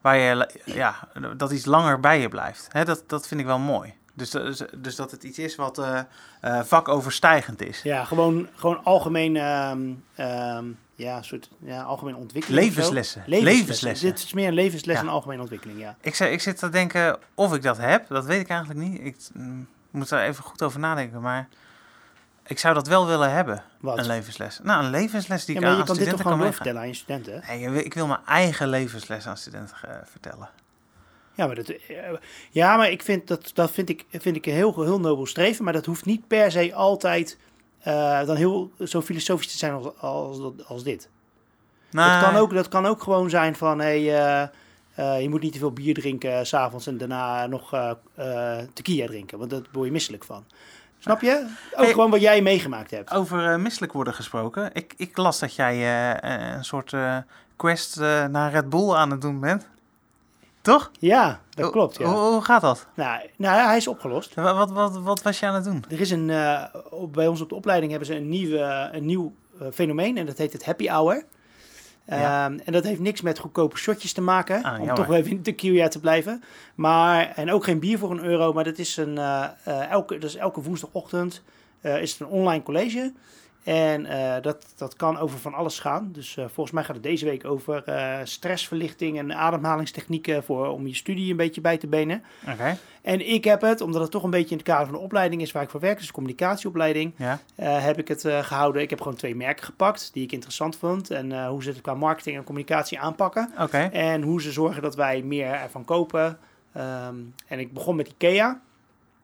waar 0.00 0.16
je... 0.16 0.48
Ja, 0.64 0.94
dat 1.36 1.50
iets 1.52 1.64
langer 1.64 2.00
bij 2.00 2.20
je 2.20 2.28
blijft. 2.28 2.68
Hè, 2.72 2.84
dat, 2.84 3.04
dat 3.06 3.26
vind 3.26 3.40
ik 3.40 3.46
wel 3.46 3.58
mooi. 3.58 3.94
Dus, 4.14 4.30
dus 4.76 4.96
dat 4.96 5.10
het 5.10 5.22
iets 5.22 5.38
is 5.38 5.56
wat 5.56 5.78
eh, 5.78 6.00
eh, 6.40 6.60
vakoverstijgend 6.62 7.62
is. 7.62 7.82
Ja, 7.82 8.04
gewoon, 8.04 8.48
gewoon 8.54 8.84
algemeen, 8.84 9.36
ehm, 9.36 9.92
ehm, 10.14 10.64
ja, 10.94 11.22
soort, 11.22 11.50
ja, 11.58 11.82
algemeen 11.82 12.16
ontwikkeling. 12.16 12.64
Levenslessen. 12.64 13.22
Levenslessen. 13.26 13.58
Levenslessen. 13.58 14.08
Dit 14.08 14.18
is 14.18 14.32
meer 14.32 14.48
een 14.48 14.54
levensles 14.54 14.96
Ja. 14.96 15.02
en 15.02 15.08
algemene 15.08 15.40
ontwikkeling, 15.40 15.80
ja. 15.80 15.96
Ik, 16.00 16.18
ik 16.18 16.40
zit 16.40 16.58
te 16.58 16.68
denken 16.68 17.18
of 17.34 17.54
ik 17.54 17.62
dat 17.62 17.78
heb. 17.78 18.08
Dat 18.08 18.24
weet 18.24 18.40
ik 18.40 18.48
eigenlijk 18.48 18.80
niet. 18.80 19.00
Ik 19.00 19.16
mm, 19.32 19.68
moet 19.90 20.10
er 20.10 20.22
even 20.22 20.44
goed 20.44 20.62
over 20.62 20.80
nadenken. 20.80 21.20
Maar 21.20 21.48
ik 22.46 22.58
zou 22.58 22.74
dat 22.74 22.86
wel 22.86 23.06
willen 23.06 23.32
hebben. 23.32 23.62
Wat? 23.80 23.98
Een 23.98 24.06
levensles. 24.06 24.60
Nou, 24.62 24.84
een 24.84 24.90
levensles 24.90 25.44
die 25.44 25.54
ja, 25.54 25.60
ik 25.60 25.66
aan 25.66 25.76
je 25.76 25.84
kan 25.84 25.86
dit 25.86 25.96
toch 25.96 26.04
studenten 26.04 26.24
gewoon 26.24 26.38
doorvertellen 26.38 26.80
aan 26.80 26.88
je 26.88 26.94
studenten? 26.94 27.42
Nee, 27.48 27.84
ik 27.84 27.94
wil 27.94 28.06
mijn 28.06 28.20
eigen 28.26 28.68
levensles 28.68 29.26
aan 29.26 29.36
studenten 29.36 29.76
eh, 29.82 29.94
vertellen. 30.04 30.48
Ja, 31.34 31.46
maar, 31.46 31.54
dat, 31.54 31.68
eh, 31.68 31.96
ja, 32.50 32.76
maar 32.76 32.90
ik 32.90 33.02
vind 33.02 33.28
dat, 33.28 33.50
dat 33.54 33.70
vind 33.70 33.88
ik, 33.88 34.04
vind 34.10 34.36
ik 34.36 34.46
een 34.46 34.52
heel, 34.52 34.82
heel 34.82 35.00
nobel 35.00 35.26
streven. 35.26 35.64
Maar 35.64 35.72
dat 35.72 35.86
hoeft 35.86 36.04
niet 36.04 36.26
per 36.26 36.50
se 36.50 36.74
altijd 36.74 37.38
eh, 37.78 38.26
dan 38.26 38.36
heel 38.36 38.70
zo 38.84 39.02
filosofisch 39.02 39.52
te 39.52 39.58
zijn 39.58 39.72
als, 39.72 39.86
als, 39.98 40.38
als 40.66 40.84
dit. 40.84 41.08
Dat, 41.90 42.20
kan 42.20 42.36
ook, 42.36 42.54
dat 42.54 42.68
kan 42.68 42.86
ook 42.86 43.02
gewoon 43.02 43.30
zijn 43.30 43.56
van, 43.56 43.78
hey, 43.80 43.98
eh, 44.94 45.20
je 45.20 45.28
moet 45.28 45.40
niet 45.40 45.52
te 45.52 45.58
veel 45.58 45.72
bier 45.72 45.94
drinken 45.94 46.46
s 46.46 46.48
s'avonds 46.48 46.86
en 46.86 46.98
daarna 46.98 47.46
nog 47.46 47.94
tequila 48.72 49.06
drinken, 49.06 49.38
want 49.38 49.50
daar 49.50 49.60
word 49.72 49.86
je 49.86 49.92
misselijk 49.92 50.24
van. 50.24 50.44
Snap 50.98 51.20
je? 51.20 51.46
Ook 51.72 51.84
Hey. 51.84 51.90
gewoon 51.92 52.10
wat 52.10 52.20
jij 52.20 52.42
meegemaakt 52.42 52.90
hebt. 52.90 53.10
Over 53.10 53.60
misselijk 53.60 53.92
worden 53.92 54.14
gesproken. 54.14 54.70
Ik, 54.72 54.94
ik 54.96 55.16
las 55.16 55.38
dat 55.38 55.54
jij 55.54 56.22
een 56.22 56.64
soort 56.64 56.94
quest 57.56 58.00
naar 58.30 58.50
Red 58.50 58.68
Bull 58.68 58.92
aan 58.92 59.10
het 59.10 59.20
doen 59.20 59.40
bent. 59.40 59.68
Toch? 60.62 60.90
Ja, 60.98 61.40
dat 61.50 61.70
klopt. 61.70 61.98
Ja. 61.98 62.04
Hoe, 62.06 62.16
hoe 62.32 62.42
gaat 62.42 62.60
dat? 62.60 62.86
Nou, 62.94 63.20
nou, 63.36 63.56
ja, 63.56 63.66
hij 63.66 63.76
is 63.76 63.86
opgelost. 63.86 64.34
Wat, 64.34 64.56
wat, 64.56 64.70
wat, 64.70 64.98
wat 64.98 65.22
was 65.22 65.38
je 65.40 65.46
aan 65.46 65.54
het 65.54 65.64
doen? 65.64 65.84
Er 65.90 66.00
is 66.00 66.10
een, 66.10 66.30
eh, 66.30 66.64
bij 67.12 67.26
ons 67.26 67.40
op 67.40 67.48
de 67.48 67.54
opleiding 67.54 67.90
hebben 67.90 68.08
ze 68.08 68.16
een, 68.16 68.28
nieuwe, 68.28 68.88
een 68.92 69.06
nieuw 69.06 69.32
eh, 69.60 69.66
fenomeen 69.72 70.16
en 70.18 70.26
dat 70.26 70.38
heet 70.38 70.52
het 70.52 70.64
happy 70.64 70.86
hour. 70.88 71.24
Ja. 72.06 72.44
Ehm, 72.44 72.58
en 72.64 72.72
dat 72.72 72.84
heeft 72.84 73.00
niks 73.00 73.20
met 73.20 73.38
goedkope 73.38 73.76
shotjes 73.76 74.12
te 74.12 74.20
maken, 74.20 74.62
Ah, 74.62 74.72
om 74.72 74.86
jammer. 74.86 74.94
toch 75.06 75.14
even 75.14 75.30
in 75.30 75.36
de 75.36 75.42
tequila 75.42 75.88
te 75.88 76.00
blijven. 76.00 76.42
Maar, 76.74 77.32
en 77.36 77.52
ook 77.52 77.64
geen 77.64 77.78
bier 77.78 77.98
voor 77.98 78.10
een 78.10 78.24
euro, 78.24 78.52
maar 78.52 78.64
dat 78.64 78.78
is, 78.78 78.96
een, 78.96 79.18
eh, 79.18 79.90
elke, 79.90 80.18
dat 80.18 80.30
is 80.30 80.36
elke 80.36 80.62
woensdagochtend 80.62 81.42
is 81.82 82.10
het 82.12 82.20
een 82.20 82.26
online 82.26 82.62
college. 82.62 83.12
En 83.64 84.06
eh, 84.06 84.42
dat, 84.42 84.66
dat 84.76 84.96
kan 84.96 85.18
over 85.18 85.38
van 85.38 85.54
alles 85.54 85.78
gaan. 85.78 86.08
Dus 86.12 86.36
eh, 86.36 86.44
volgens 86.44 86.70
mij 86.70 86.84
gaat 86.84 86.94
het 86.94 87.04
deze 87.04 87.24
week 87.24 87.44
over 87.44 87.84
eh, 87.84 88.18
stressverlichting 88.24 89.18
en 89.18 89.34
ademhalingstechnieken 89.34 90.44
voor, 90.44 90.66
om 90.66 90.86
je 90.86 90.94
studie 90.94 91.30
een 91.30 91.36
beetje 91.36 91.60
bij 91.60 91.78
te 91.78 91.86
benen. 91.86 92.22
Oké, 92.48 92.78
En 93.02 93.28
ik 93.28 93.44
heb 93.44 93.60
het, 93.60 93.80
omdat 93.80 94.02
het 94.02 94.10
toch 94.10 94.22
een 94.22 94.30
beetje 94.30 94.50
in 94.50 94.56
het 94.56 94.66
kader 94.66 94.86
van 94.86 94.94
de 94.94 95.00
opleiding 95.00 95.42
is 95.42 95.52
waar 95.52 95.62
ik 95.62 95.70
voor 95.70 95.80
werk, 95.80 95.98
dus 95.98 96.10
communicatieopleiding, 96.12 97.12
ja. 97.16 97.38
heb 97.56 97.98
ik 97.98 98.08
het 98.08 98.24
eh, 98.24 98.38
gehouden. 98.38 98.82
Ik 98.82 98.90
heb 98.90 99.00
gewoon 99.00 99.16
twee 99.16 99.36
merken 99.36 99.64
gepakt 99.64 100.10
die 100.12 100.22
ik 100.22 100.32
interessant 100.32 100.76
vond. 100.76 101.10
En 101.10 101.46
hoe 101.46 101.62
ze 101.62 101.68
het 101.68 101.80
qua 101.80 101.94
marketing 101.94 102.36
en 102.36 102.44
communicatie 102.44 103.00
aanpakken. 103.00 103.52
Oké. 103.58 103.78
En 103.92 104.22
hoe 104.22 104.42
ze 104.42 104.52
zorgen 104.52 104.82
dat 104.82 104.94
wij 104.94 105.22
meer 105.22 105.52
ervan 105.52 105.84
kopen. 105.84 106.38
Ehm, 106.72 107.16
en 107.46 107.58
ik 107.58 107.72
begon 107.72 107.96
met 107.96 108.08
IKEA. 108.08 108.60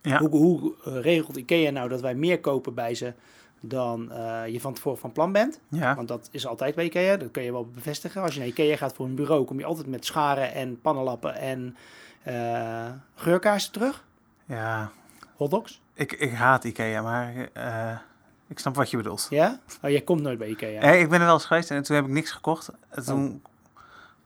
Ja. 0.02 0.18
Hoe, 0.18 0.28
hoe 0.28 0.74
regelt 0.84 1.36
IKEA 1.36 1.70
nou 1.70 1.88
dat 1.88 2.00
wij 2.00 2.14
meer 2.14 2.40
kopen 2.40 2.74
bij 2.74 2.94
ze 2.94 3.12
dan 3.60 4.12
eh, 4.12 4.46
je 4.46 4.60
van 4.60 4.74
tevoren 4.74 4.98
van 4.98 5.12
plan 5.12 5.32
bent? 5.32 5.60
Ja. 5.68 5.94
Want 5.94 6.08
dat 6.08 6.28
is 6.30 6.46
altijd 6.46 6.74
bij 6.74 6.84
IKEA, 6.84 7.16
dat 7.16 7.30
kun 7.30 7.42
je 7.42 7.52
wel 7.52 7.66
bevestigen. 7.74 8.22
Als 8.22 8.32
je 8.34 8.38
naar 8.38 8.48
IKEA 8.48 8.76
gaat 8.76 8.94
voor 8.94 9.06
een 9.06 9.14
bureau, 9.14 9.44
kom 9.44 9.58
je 9.58 9.64
altijd 9.64 9.86
met 9.86 10.04
scharen 10.04 10.52
en 10.52 10.80
pannenlappen 10.80 11.34
en 11.34 11.76
eh 12.22 12.86
geurkaarsen 13.14 13.72
terug. 13.72 14.04
Ja. 14.46 14.90
Hotdogs. 15.36 15.80
Ik, 15.94 16.12
ik 16.12 16.32
haat 16.32 16.64
Ikea, 16.64 17.02
maar 17.02 17.48
eh, 17.52 17.98
ik 18.46 18.58
snap 18.58 18.74
wat 18.74 18.90
je 18.90 18.96
bedoelt. 18.96 19.26
Ja? 19.30 19.60
Oh, 19.82 19.90
jij 19.90 20.00
komt 20.00 20.20
nooit 20.20 20.38
bij 20.38 20.48
IKEA. 20.48 20.80
Eh, 20.80 21.00
ik 21.00 21.08
ben 21.08 21.20
er 21.20 21.24
wel 21.24 21.34
eens 21.34 21.44
geweest 21.44 21.70
en 21.70 21.82
toen 21.82 21.96
heb 21.96 22.04
ik 22.04 22.10
niks 22.10 22.30
gekocht. 22.30 22.70
En 22.88 23.04
toen 23.04 23.42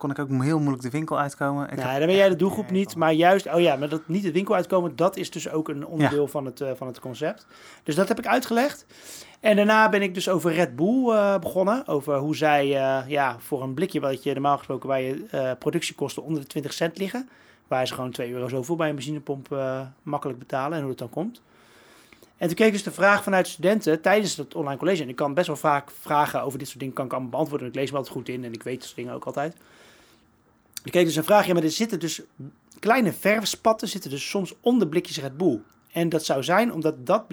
kon 0.02 0.10
ik 0.10 0.18
ook 0.18 0.42
heel 0.42 0.58
moeilijk 0.58 0.82
de 0.82 0.90
winkel 0.90 1.18
uitkomen. 1.18 1.64
Ik 1.64 1.78
heb- 1.78 1.98
dan 1.98 2.06
ben 2.06 2.14
jij 2.14 2.28
de 2.28 2.36
doelgroep 2.36 2.70
niet, 2.70 2.96
maar 2.96 3.12
juist, 3.12 3.46
oh 3.54 3.60
ja, 3.60 3.76
maar 3.76 3.88
dat 3.88 4.00
niet 4.06 4.22
de 4.22 4.32
winkel 4.32 4.54
uitkomen, 4.54 4.96
dat 4.96 5.16
is 5.16 5.30
dus 5.30 5.50
ook 5.50 5.68
een 5.68 5.86
onderdeel 5.86 6.28
van, 6.28 6.44
het, 6.44 6.60
eh, 6.60 6.70
van 6.76 6.86
het 6.86 7.00
concept. 7.00 7.46
Dus 7.82 7.94
dat 7.94 8.08
heb 8.08 8.18
ik 8.18 8.26
uitgelegd. 8.26 8.86
En 9.40 9.56
daarna 9.56 9.88
ben 9.88 10.02
ik 10.02 10.14
dus 10.14 10.28
over 10.28 10.52
Red 10.52 10.76
Bull 10.76 11.08
eh, 11.10 11.38
begonnen. 11.38 11.86
Over 11.86 12.16
hoe 12.18 12.36
zij 12.36 12.64
eh, 12.76 13.08
ja, 13.08 13.36
voor 13.38 13.62
een 13.62 13.74
blikje, 13.74 14.00
wat 14.00 14.22
je 14.22 14.32
normaal 14.32 14.56
gesproken 14.58 14.88
waar 14.88 15.00
je 15.00 15.56
productiekosten 15.58 16.22
onder 16.22 16.40
de 16.40 16.46
20 16.48 16.72
cent 16.72 16.98
liggen. 16.98 17.28
Waar 17.68 17.86
ze 17.86 17.94
gewoon 17.94 18.10
2 18.10 18.32
euro 18.32 18.48
zoveel 18.48 18.76
bij 18.76 18.88
een 18.88 18.94
benzinepomp 18.94 19.56
makkelijk 20.02 20.38
betalen 20.38 20.72
en 20.72 20.80
hoe 20.80 20.90
het 20.90 20.98
dan 20.98 21.10
komt. 21.10 21.42
En 22.36 22.46
toen 22.46 22.56
kreeg 22.56 22.68
ik 22.68 22.74
dus 22.74 22.82
de 22.82 22.90
vraag 22.92 23.22
vanuit 23.22 23.48
studenten 23.48 24.00
tijdens 24.00 24.36
het 24.36 24.54
online 24.54 24.78
college. 24.78 25.02
En 25.02 25.08
ik 25.08 25.16
kan 25.16 25.34
best 25.34 25.46
wel 25.46 25.56
vaak 25.56 25.90
vragen 26.00 26.42
over 26.42 26.58
dit 26.58 26.66
soort 26.68 26.78
dingen 26.80 26.94
kan 26.94 27.04
ik 27.06 27.12
allemaal 27.12 27.30
beantwoorden. 27.30 27.66
En 27.66 27.72
ik 27.72 27.78
lees 27.78 27.90
me 27.90 27.96
altijd 27.96 28.16
goed 28.16 28.28
in 28.28 28.44
en 28.44 28.52
ik 28.52 28.62
weet 28.62 28.74
dat 28.74 28.84
soort 28.84 28.96
dingen 28.96 29.14
ook 29.14 29.24
altijd. 29.24 29.56
Ik 30.84 30.92
kreeg 30.92 31.04
dus 31.04 31.16
een 31.16 31.24
vraag, 31.24 31.46
ja, 31.46 31.54
maar 31.54 31.62
er 31.62 31.70
zitten 31.70 32.00
dus 32.00 32.22
kleine 32.78 33.12
verfspatten 33.12 33.88
zitten 33.88 34.10
dus 34.10 34.28
soms 34.28 34.54
onder 34.60 34.88
blikjes 34.88 35.20
Red 35.20 35.36
Bull. 35.36 35.60
En 35.92 36.08
dat 36.08 36.24
zou 36.24 36.42
zijn 36.42 36.72
omdat 36.72 37.06
dat 37.06 37.24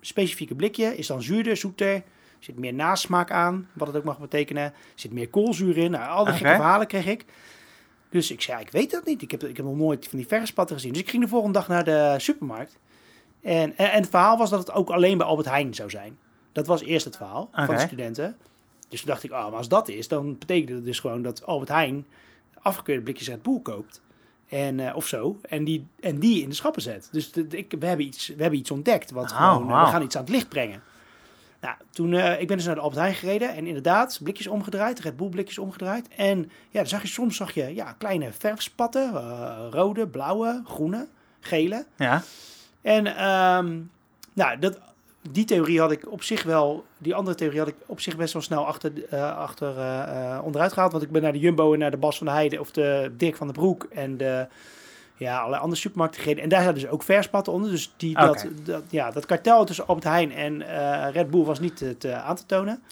specifieke 0.00 0.54
blikje 0.54 0.96
is 0.96 1.06
dan 1.06 1.22
zuurder, 1.22 1.56
zoeter, 1.56 2.02
er 2.40 2.46
zit 2.46 2.58
meer 2.58 2.74
nasmaak 2.74 3.30
aan, 3.30 3.68
wat 3.72 3.86
het 3.86 3.96
ook 3.96 4.04
mag 4.04 4.18
betekenen. 4.18 4.72
Zit 4.94 5.12
meer 5.12 5.28
koolzuur 5.28 5.76
in. 5.76 5.90
Nou, 5.90 6.10
al 6.10 6.24
die 6.24 6.34
gekke 6.34 6.54
verhalen 6.54 6.86
kreeg 6.86 7.06
ik. 7.06 7.24
Dus 8.10 8.30
ik 8.30 8.40
zei, 8.40 8.60
ik 8.60 8.70
weet 8.70 8.90
dat 8.90 9.04
niet. 9.04 9.22
Ik 9.22 9.30
heb, 9.30 9.44
ik 9.44 9.56
heb 9.56 9.66
nog 9.66 9.76
nooit 9.76 10.08
van 10.08 10.18
die 10.18 10.26
verfspatten 10.26 10.76
gezien. 10.76 10.92
Dus 10.92 11.00
ik 11.00 11.10
ging 11.10 11.22
de 11.22 11.28
volgende 11.28 11.58
dag 11.58 11.68
naar 11.68 11.84
de 11.84 12.14
supermarkt. 12.18 12.78
En, 13.42 13.76
en, 13.76 13.90
en 13.90 14.00
het 14.00 14.10
verhaal 14.10 14.38
was 14.38 14.50
dat 14.50 14.58
het 14.58 14.72
ook 14.72 14.90
alleen 14.90 15.18
bij 15.18 15.26
Albert 15.26 15.48
Heijn 15.48 15.74
zou 15.74 15.90
zijn. 15.90 16.18
Dat 16.52 16.66
was 16.66 16.82
eerst 16.82 17.04
het 17.04 17.16
verhaal 17.16 17.48
van 17.52 17.74
de 17.74 17.80
studenten. 17.80 18.36
Dus 18.88 19.00
toen 19.00 19.10
dacht 19.10 19.22
ik, 19.22 19.32
oh, 19.32 19.44
maar 19.44 19.56
als 19.56 19.68
dat 19.68 19.88
is, 19.88 20.08
dan 20.08 20.38
betekent 20.38 20.68
het 20.68 20.84
dus 20.84 21.00
gewoon 21.00 21.22
dat 21.22 21.46
Albert 21.46 21.68
Heijn 21.68 22.06
afgekeurde 22.62 23.02
blikjes 23.02 23.28
Red 23.28 23.42
Bull 23.42 23.60
koopt. 23.60 24.00
En, 24.48 24.80
eh, 24.80 24.96
of 24.96 25.06
zo. 25.06 25.40
En 25.48 25.64
die, 25.64 25.86
en 26.00 26.18
die 26.18 26.42
in 26.42 26.48
de 26.48 26.54
schappen 26.54 26.82
zet. 26.82 27.08
Dus 27.12 27.32
de, 27.32 27.46
de- 27.46 27.56
ik, 27.58 27.74
we, 27.78 27.86
hebben 27.86 28.06
iets, 28.06 28.28
we 28.28 28.42
hebben 28.42 28.58
iets 28.60 28.70
ontdekt. 28.70 29.10
Wat 29.10 29.30
Oh, 29.30 29.36
gewoon, 29.36 29.70
eh, 29.70 29.84
we 29.84 29.90
gaan 29.90 30.02
iets 30.02 30.16
aan 30.16 30.22
het 30.22 30.30
licht 30.30 30.48
brengen. 30.48 30.82
Nou, 31.60 31.76
toen, 31.90 32.14
eh, 32.14 32.40
ik 32.40 32.46
ben 32.46 32.56
dus 32.56 32.66
naar 32.66 32.74
de 32.74 32.80
Albert 32.80 33.00
Heijn 33.00 33.14
gereden. 33.14 33.54
En 33.54 33.66
inderdaad, 33.66 34.20
blikjes 34.22 34.46
omgedraaid. 34.46 35.00
Red 35.00 35.16
Bull 35.16 35.28
blikjes 35.28 35.58
omgedraaid. 35.58 36.08
En 36.08 36.38
ja, 36.70 36.78
dan 36.80 36.86
zag 36.86 37.02
je, 37.02 37.08
soms 37.08 37.36
zag 37.36 37.52
je 37.54 37.74
ja, 37.74 37.92
kleine 37.92 38.32
verfspatten. 38.32 39.12
rode, 39.70 40.06
blauwe, 40.08 40.62
groene, 40.64 41.08
gele. 41.40 41.86
Ja. 41.96 42.22
En 42.82 43.06
ehm, 43.06 43.80
nou, 44.32 44.58
dat, 44.58 44.78
die 45.30 45.44
theorie 45.44 45.80
had 45.80 45.90
ik 45.90 46.10
op 46.10 46.22
zich 46.22 46.42
wel, 46.42 46.84
die 46.98 47.14
andere 47.14 47.36
theorie 47.36 47.58
had 47.58 47.68
ik 47.68 47.74
op 47.86 48.00
zich 48.00 48.16
best 48.16 48.32
wel 48.32 48.42
snel 48.42 48.66
achter, 48.66 48.92
eh, 49.08 49.36
achter 49.36 49.78
eh, 49.78 50.34
eh, 50.34 50.44
onderuit 50.44 50.72
gehaald. 50.72 50.92
Want 50.92 51.04
ik 51.04 51.10
ben 51.10 51.22
naar 51.22 51.32
de 51.32 51.38
Jumbo 51.38 51.72
en 51.72 51.78
naar 51.78 51.90
de 51.90 51.96
Bas 51.96 52.18
van 52.18 52.26
de 52.26 52.32
Heide 52.32 52.60
of 52.60 52.70
de 52.70 53.12
Dirk 53.16 53.36
van 53.36 53.46
den 53.46 53.56
Broek 53.56 53.86
en 53.90 54.16
de, 54.16 54.46
ja, 55.20 55.38
allerlei 55.38 55.62
andere 55.62 55.80
supermarkten 55.80 56.20
gereden. 56.20 56.42
En 56.42 56.48
daar 56.48 56.62
zaten 56.62 56.80
dus 56.80 56.90
ook 56.90 57.02
verspatten 57.02 57.52
onder. 57.52 57.70
Dus 57.70 57.92
die, 57.96 58.14
dat, 58.14 58.46
dat, 58.64 58.82
ja, 58.90 59.10
dat 59.10 59.26
kartel 59.26 59.64
tussen 59.64 59.86
Albert 59.86 60.06
Heijn 60.06 60.32
en 60.32 60.62
eh, 60.62 61.12
Red 61.12 61.30
Bull 61.30 61.44
was 61.44 61.60
niet 61.60 61.76
te, 61.76 61.98
te 61.98 62.14
aan 62.14 62.36
te 62.36 62.46
tonen. 62.46 62.82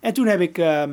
En 0.00 0.12
toen 0.12 0.26
heb 0.26 0.40
ik, 0.40 0.58
ehm, 0.58 0.88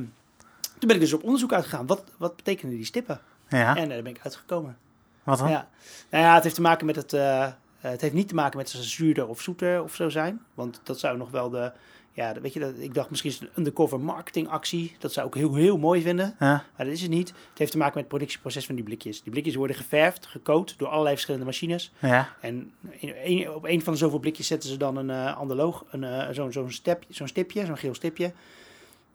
toen 0.77 0.87
ben 0.87 0.95
ik 0.95 0.99
dus 0.99 1.13
op 1.13 1.23
onderzoek 1.23 1.53
uitgegaan. 1.53 1.87
Wat, 1.87 2.03
wat 2.17 2.35
betekenen 2.35 2.75
die 2.75 2.85
stippen? 2.85 3.19
Ja. 3.49 3.75
En 3.75 3.89
daar 3.89 4.01
ben 4.01 4.11
ik 4.11 4.19
uitgekomen. 4.23 4.77
Wat 5.23 5.37
dan? 5.37 5.49
Ja. 5.49 5.67
Nou 6.09 6.23
ja, 6.23 6.33
het 6.33 6.43
heeft 6.43 6.55
te 6.55 6.61
maken 6.61 6.85
met 6.85 6.95
het. 6.95 7.13
Eh, 7.81 7.91
het 7.91 8.01
heeft 8.01 8.13
niet 8.13 8.27
te 8.27 8.35
maken 8.35 8.57
met 8.57 8.69
ze 8.69 8.83
zuurder 8.83 9.27
of 9.27 9.41
zoeter 9.41 9.83
of 9.83 9.95
zo 9.95 10.09
zijn. 10.09 10.41
Want 10.53 10.81
dat 10.83 10.99
zou 10.99 11.17
nog 11.17 11.31
wel 11.31 11.49
de. 11.49 11.71
Ja, 12.11 12.33
weet 12.41 12.53
je, 12.53 12.59
dat, 12.59 12.73
ik 12.79 12.93
dacht 12.93 13.09
misschien 13.09 13.31
is 13.31 13.39
het 13.39 13.49
een 13.49 13.57
undercover 13.57 13.99
marketingactie. 13.99 14.95
Dat 14.99 15.13
zou 15.13 15.27
ik 15.27 15.33
heel, 15.33 15.55
heel 15.55 15.77
mooi 15.77 16.01
vinden. 16.01 16.35
Ja. 16.39 16.63
Maar 16.75 16.85
dat 16.85 16.87
is 16.87 17.01
het 17.01 17.09
niet. 17.09 17.27
Het 17.27 17.57
heeft 17.57 17.71
te 17.71 17.77
maken 17.77 17.93
met 17.93 18.03
het 18.03 18.13
productieproces 18.13 18.65
van 18.65 18.75
die 18.75 18.83
blikjes. 18.83 19.21
Die 19.21 19.31
blikjes 19.31 19.55
worden 19.55 19.75
geverfd, 19.75 20.25
gecoat 20.25 20.73
door 20.77 20.87
allerlei 20.87 21.13
verschillende 21.13 21.45
machines. 21.45 21.91
Ja. 21.99 22.35
En 22.41 22.73
in 23.23 23.51
op 23.51 23.65
een 23.65 23.81
van 23.81 23.93
de 23.93 23.99
zoveel 23.99 24.19
blikjes 24.19 24.47
zetten 24.47 24.69
ze 24.69 24.77
dan 24.77 24.97
een 24.97 25.09
eh 25.09 25.37
analoog, 25.37 25.85
een, 25.91 26.03
eh, 26.03 26.27
zo'n 26.31 26.51
zo'n 26.51 26.71
step, 26.71 27.03
zo'n 27.09 27.27
stipje, 27.27 27.65
zo'n 27.65 27.77
geel 27.77 27.93
stipje. 27.93 28.31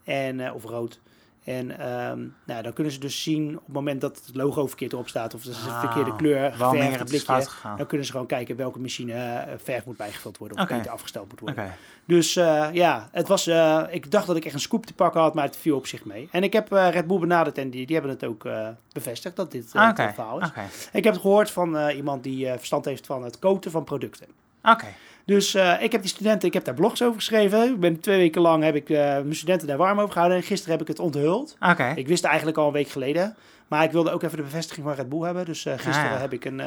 En, 0.05 0.53
of 0.53 0.65
rood. 0.65 1.01
En 1.45 1.79
ehm, 1.79 2.19
nou, 2.45 2.63
dan 2.63 2.73
kunnen 2.73 2.93
ze 2.93 2.99
dus 2.99 3.23
zien 3.23 3.57
op 3.59 3.65
het 3.65 3.75
moment 3.75 4.01
dat 4.01 4.23
het 4.27 4.35
logo 4.37 4.67
verkeerd 4.67 4.93
erop 4.93 5.09
staat 5.09 5.35
of 5.35 5.43
dat 5.43 5.55
is 5.55 5.63
de 5.63 5.69
Ah, 5.71 5.81
verkeerde 5.81 6.17
kleur 6.17 6.53
geverfd 6.53 6.99
het 6.99 7.09
blikje. 7.09 7.47
Dan 7.77 7.87
kunnen 7.87 8.07
ze 8.07 8.13
gewoon 8.13 8.27
kijken 8.27 8.57
welke 8.57 8.79
machine 8.79 9.13
eh, 9.13 9.53
verf 9.63 9.85
moet 9.85 9.97
bijgevuld 9.97 10.39
worden 10.39 10.57
of 10.59 10.63
Oké. 10.65 10.75
beter 10.77 10.91
afgesteld 10.91 11.29
moet 11.31 11.41
worden. 11.41 11.73
Dus 12.07 12.37
eh, 12.37 12.69
ja, 12.73 13.09
het 13.13 13.29
was, 13.29 13.47
eh, 13.47 13.83
ik 13.91 14.11
dacht 14.11 14.27
dat 14.27 14.37
ik 14.37 14.45
echt 14.45 14.55
een 14.55 14.61
scoop 14.61 14.87
te 14.87 14.95
pakken 14.95 15.21
had, 15.21 15.35
maar 15.35 15.45
het 15.45 15.57
viel 15.57 15.77
op 15.77 15.87
zich 15.87 16.05
mee. 16.05 16.29
En 16.31 16.43
ik 16.43 16.53
heb 16.53 16.73
eh, 16.73 16.89
Red 16.91 17.07
Bull 17.07 17.19
benaderd 17.19 17.59
en 17.59 17.71
die, 17.71 17.87
die 17.87 17.97
hebben 17.97 18.15
het 18.15 18.25
ook 18.25 18.49
bevestigd 18.93 19.37
dat 19.37 19.51
dit 19.51 19.73
eh, 19.75 19.81
Ah, 19.83 19.97
het 19.97 20.15
verhaal 20.15 20.41
is. 20.41 20.49
Ik 20.93 21.05
heb 21.05 21.13
het 21.13 21.23
gehoord 21.23 21.51
van 21.51 21.89
iemand 21.89 22.23
die 22.23 22.47
verstand 22.47 22.85
heeft 22.85 23.07
van 23.07 23.25
het 23.25 23.39
coaten 23.39 23.71
van 23.71 23.85
producten. 23.85 24.27
Oké. 24.63 24.87
Dus 25.25 25.55
eh, 25.55 25.83
ik 25.83 25.93
heb 25.93 26.01
die 26.01 26.11
studenten, 26.11 26.49
ik 26.49 26.55
heb 26.55 26.65
daar 26.65 26.75
blogs 26.75 27.03
over 27.03 27.15
geschreven. 27.15 27.69
Ik 27.73 27.81
ben 27.81 28.01
twee 28.01 28.19
weken 28.19 28.41
lang 28.41 28.63
heb 28.65 28.75
ik 28.75 28.91
eh, 28.91 28.97
mijn 28.99 29.35
studenten 29.35 29.67
daar 29.69 29.77
warm 29.77 29.99
over 29.99 30.13
gehouden. 30.13 30.39
En 30.39 30.45
gisteren 30.45 30.73
heb 30.73 30.83
ik 30.83 30.89
het 30.89 30.99
onthuld. 30.99 31.57
Oké. 31.61 31.93
Ik 31.95 32.07
wist 32.07 32.19
het 32.21 32.29
eigenlijk 32.29 32.59
al 32.59 32.67
een 32.67 32.73
week 32.73 32.89
geleden. 32.89 33.37
Maar 33.69 33.85
ik 33.85 33.91
wilde 33.91 34.11
ook 34.11 34.23
even 34.23 34.37
de 34.37 34.43
bevestiging 34.43 34.87
van 34.87 34.95
Red 34.95 35.09
Bull 35.09 35.21
hebben. 35.23 35.45
Dus 35.45 35.65
eh, 35.67 35.73
gisteren 35.73 36.09
Ah, 36.09 36.15
ja. 36.15 36.19
heb 36.19 36.33
ik 36.33 36.45
een... 36.45 36.63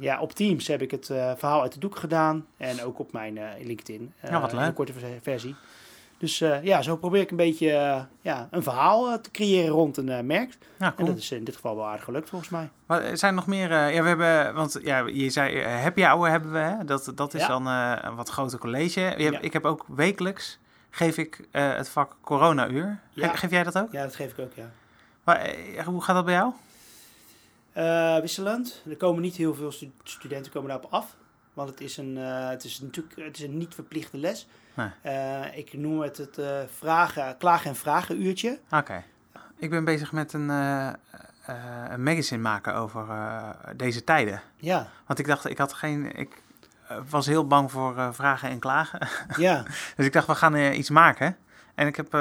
ja, 0.00 0.20
op 0.20 0.32
Teams 0.32 0.66
heb 0.66 0.82
ik 0.82 0.90
het 0.90 1.06
verhaal 1.36 1.62
uit 1.62 1.72
de 1.72 1.80
doek 1.80 1.96
gedaan. 1.96 2.46
En 2.56 2.82
ook 2.82 2.98
op 2.98 3.12
mijn 3.12 3.38
LinkedIn. 3.62 4.12
Ja, 4.22 4.40
wat 4.40 4.52
leuk. 4.52 4.66
Een 4.66 4.72
korte 4.74 4.92
vers- 4.92 5.04
versie. 5.22 5.54
Dus 6.18 6.40
eh, 6.40 6.62
ja, 6.64 6.82
zo 6.82 6.96
probeer 6.96 7.20
ik 7.20 7.30
een 7.30 7.36
beetje 7.36 7.70
eh, 7.72 8.00
ja, 8.20 8.48
een 8.50 8.62
verhaal 8.62 9.08
eh, 9.12 9.14
te 9.18 9.30
creëren 9.30 9.70
rond 9.70 9.96
een 9.96 10.26
merk. 10.26 10.58
Ja, 10.78 10.94
En 10.96 11.04
dat 11.04 11.16
is 11.16 11.30
in 11.30 11.44
dit 11.44 11.54
geval 11.54 11.76
wel 11.76 11.86
aardig 11.86 12.04
gelukt 12.04 12.28
volgens 12.28 12.50
mij. 12.50 12.68
Er 12.86 13.18
zijn 13.18 13.34
nog 13.34 13.46
meer... 13.46 13.70
ja, 13.70 14.02
we 14.02 14.08
hebben... 14.08 14.54
Want 14.54 14.78
ja, 14.82 15.06
je 15.06 15.30
zei 15.30 15.60
eh, 15.60 15.82
happy 15.82 16.02
hour 16.02 16.30
hebben 16.30 16.52
we, 16.52 16.58
hè? 16.58 16.84
Dat, 16.84 17.12
dat 17.14 17.34
is 17.34 17.40
Ja. 17.40 17.48
dan 17.48 17.66
een 17.66 18.14
wat 18.14 18.28
groter 18.28 18.58
college. 18.58 19.00
Je 19.00 19.06
hebt, 19.06 19.18
Ja. 19.34 19.40
Ik 19.40 19.52
heb 19.52 19.64
ook 19.64 19.84
wekelijks... 19.88 20.58
Geef 20.90 21.16
ik 21.16 21.48
het 21.50 21.88
vak 21.88 22.16
corona-uur. 22.20 23.00
Ge-. 23.14 23.28
Geef 23.36 23.50
jij 23.50 23.62
dat 23.62 23.78
ook? 23.78 23.92
Ja, 23.92 24.02
dat 24.02 24.14
geef 24.16 24.30
ik 24.30 24.38
ook, 24.38 24.52
ja. 24.54 24.70
Maar, 25.24 25.54
hoe 25.84 26.02
gaat 26.02 26.14
dat 26.16 26.24
bij 26.24 26.34
jou? 26.34 26.52
Wisselend. 28.20 28.82
Er 28.90 28.96
komen 28.96 29.22
niet 29.22 29.36
heel 29.36 29.54
veel 29.54 29.72
stu- 29.72 29.90
studenten 30.04 30.52
komen 30.52 30.68
daarop 30.68 30.92
af. 30.92 31.16
Want 31.58 31.70
het 31.70 31.80
is 31.80 31.96
een, 31.96 32.16
eh, 32.18 32.48
het 32.48 32.64
is 32.64 32.80
natuurlijk 32.80 33.16
het 33.16 33.36
is 33.36 33.42
een 33.42 33.58
niet 33.58 33.74
verplichte 33.74 34.18
les. 34.18 34.48
Nee. 34.74 34.90
Eh, 35.02 35.56
ik 35.58 35.72
noem 35.72 36.00
het 36.00 36.16
het 36.16 36.38
eh, 36.38 36.58
vragen, 36.76 37.36
klagen- 37.36 37.70
en 37.70 37.76
vragenuurtje. 37.76 38.58
Oké. 38.70 39.02
Ik 39.56 39.70
ben 39.70 39.84
bezig 39.84 40.12
met 40.12 40.32
een, 40.32 40.48
een 40.48 42.02
magazine 42.02 42.42
maken 42.42 42.74
over 42.74 43.06
deze 43.76 44.04
tijden. 44.04 44.42
Ja, 44.56 44.88
Want 45.06 45.18
ik 45.18 45.26
dacht, 45.26 45.48
ik 45.50 45.58
had 45.58 45.72
geen... 45.72 46.16
Ik 46.16 46.42
was 47.08 47.26
heel 47.26 47.46
bang 47.46 47.70
voor 47.70 48.14
vragen 48.14 48.50
en 48.50 48.58
klagen. 48.58 49.08
ja. 49.36 49.62
Dus 49.96 50.06
ik 50.06 50.12
dacht, 50.12 50.26
we 50.26 50.34
gaan 50.34 50.56
iets 50.56 50.90
maken. 50.90 51.36
En 51.74 51.86
ik 51.86 51.96
heb 51.96 52.12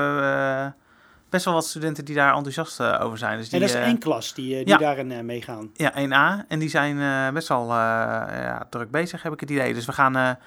best 1.29 1.45
wel 1.45 1.53
wat 1.53 1.65
studenten 1.65 2.05
die 2.05 2.15
daar 2.15 2.33
enthousiast 2.35 2.79
eh, 2.79 2.99
over 3.01 3.17
zijn. 3.17 3.37
Dus 3.37 3.49
die, 3.49 3.59
en 3.59 3.67
dat 3.67 3.75
is 3.75 3.81
eh, 3.81 3.87
één 3.87 3.99
klas 3.99 4.33
die, 4.33 4.57
eh, 4.57 4.65
die 4.65 4.67
ja. 4.67 4.77
daarin 4.77 5.25
meegaan. 5.25 5.69
Ja, 5.73 5.91
1A. 5.91 6.47
En 6.47 6.59
die 6.59 6.69
zijn 6.69 7.33
best 7.33 7.47
wel 7.47 7.67
ja, 7.73 8.67
druk 8.69 8.91
bezig, 8.91 9.23
heb 9.23 9.33
ik 9.33 9.39
het 9.39 9.49
idee. 9.49 9.73
Dus 9.73 9.85
we 9.85 9.91
gaan 9.91 10.15
een, 10.15 10.37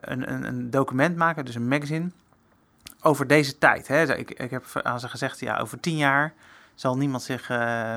een, 0.00 0.46
een 0.46 0.70
document 0.70 1.16
maken, 1.16 1.44
dus 1.44 1.54
een 1.54 1.68
magazine, 1.68 2.10
over 3.00 3.26
deze 3.26 3.58
tijd. 3.58 3.88
Hè. 3.88 4.16
Ik, 4.16 4.30
ik 4.30 4.50
heb 4.50 4.64
aan 4.82 5.00
ze 5.00 5.08
gezegd, 5.08 5.40
ja, 5.40 5.58
over 5.58 5.80
tien 5.80 5.96
jaar 5.96 6.32
zal 6.74 6.96
niemand 6.96 7.22
zich, 7.22 7.50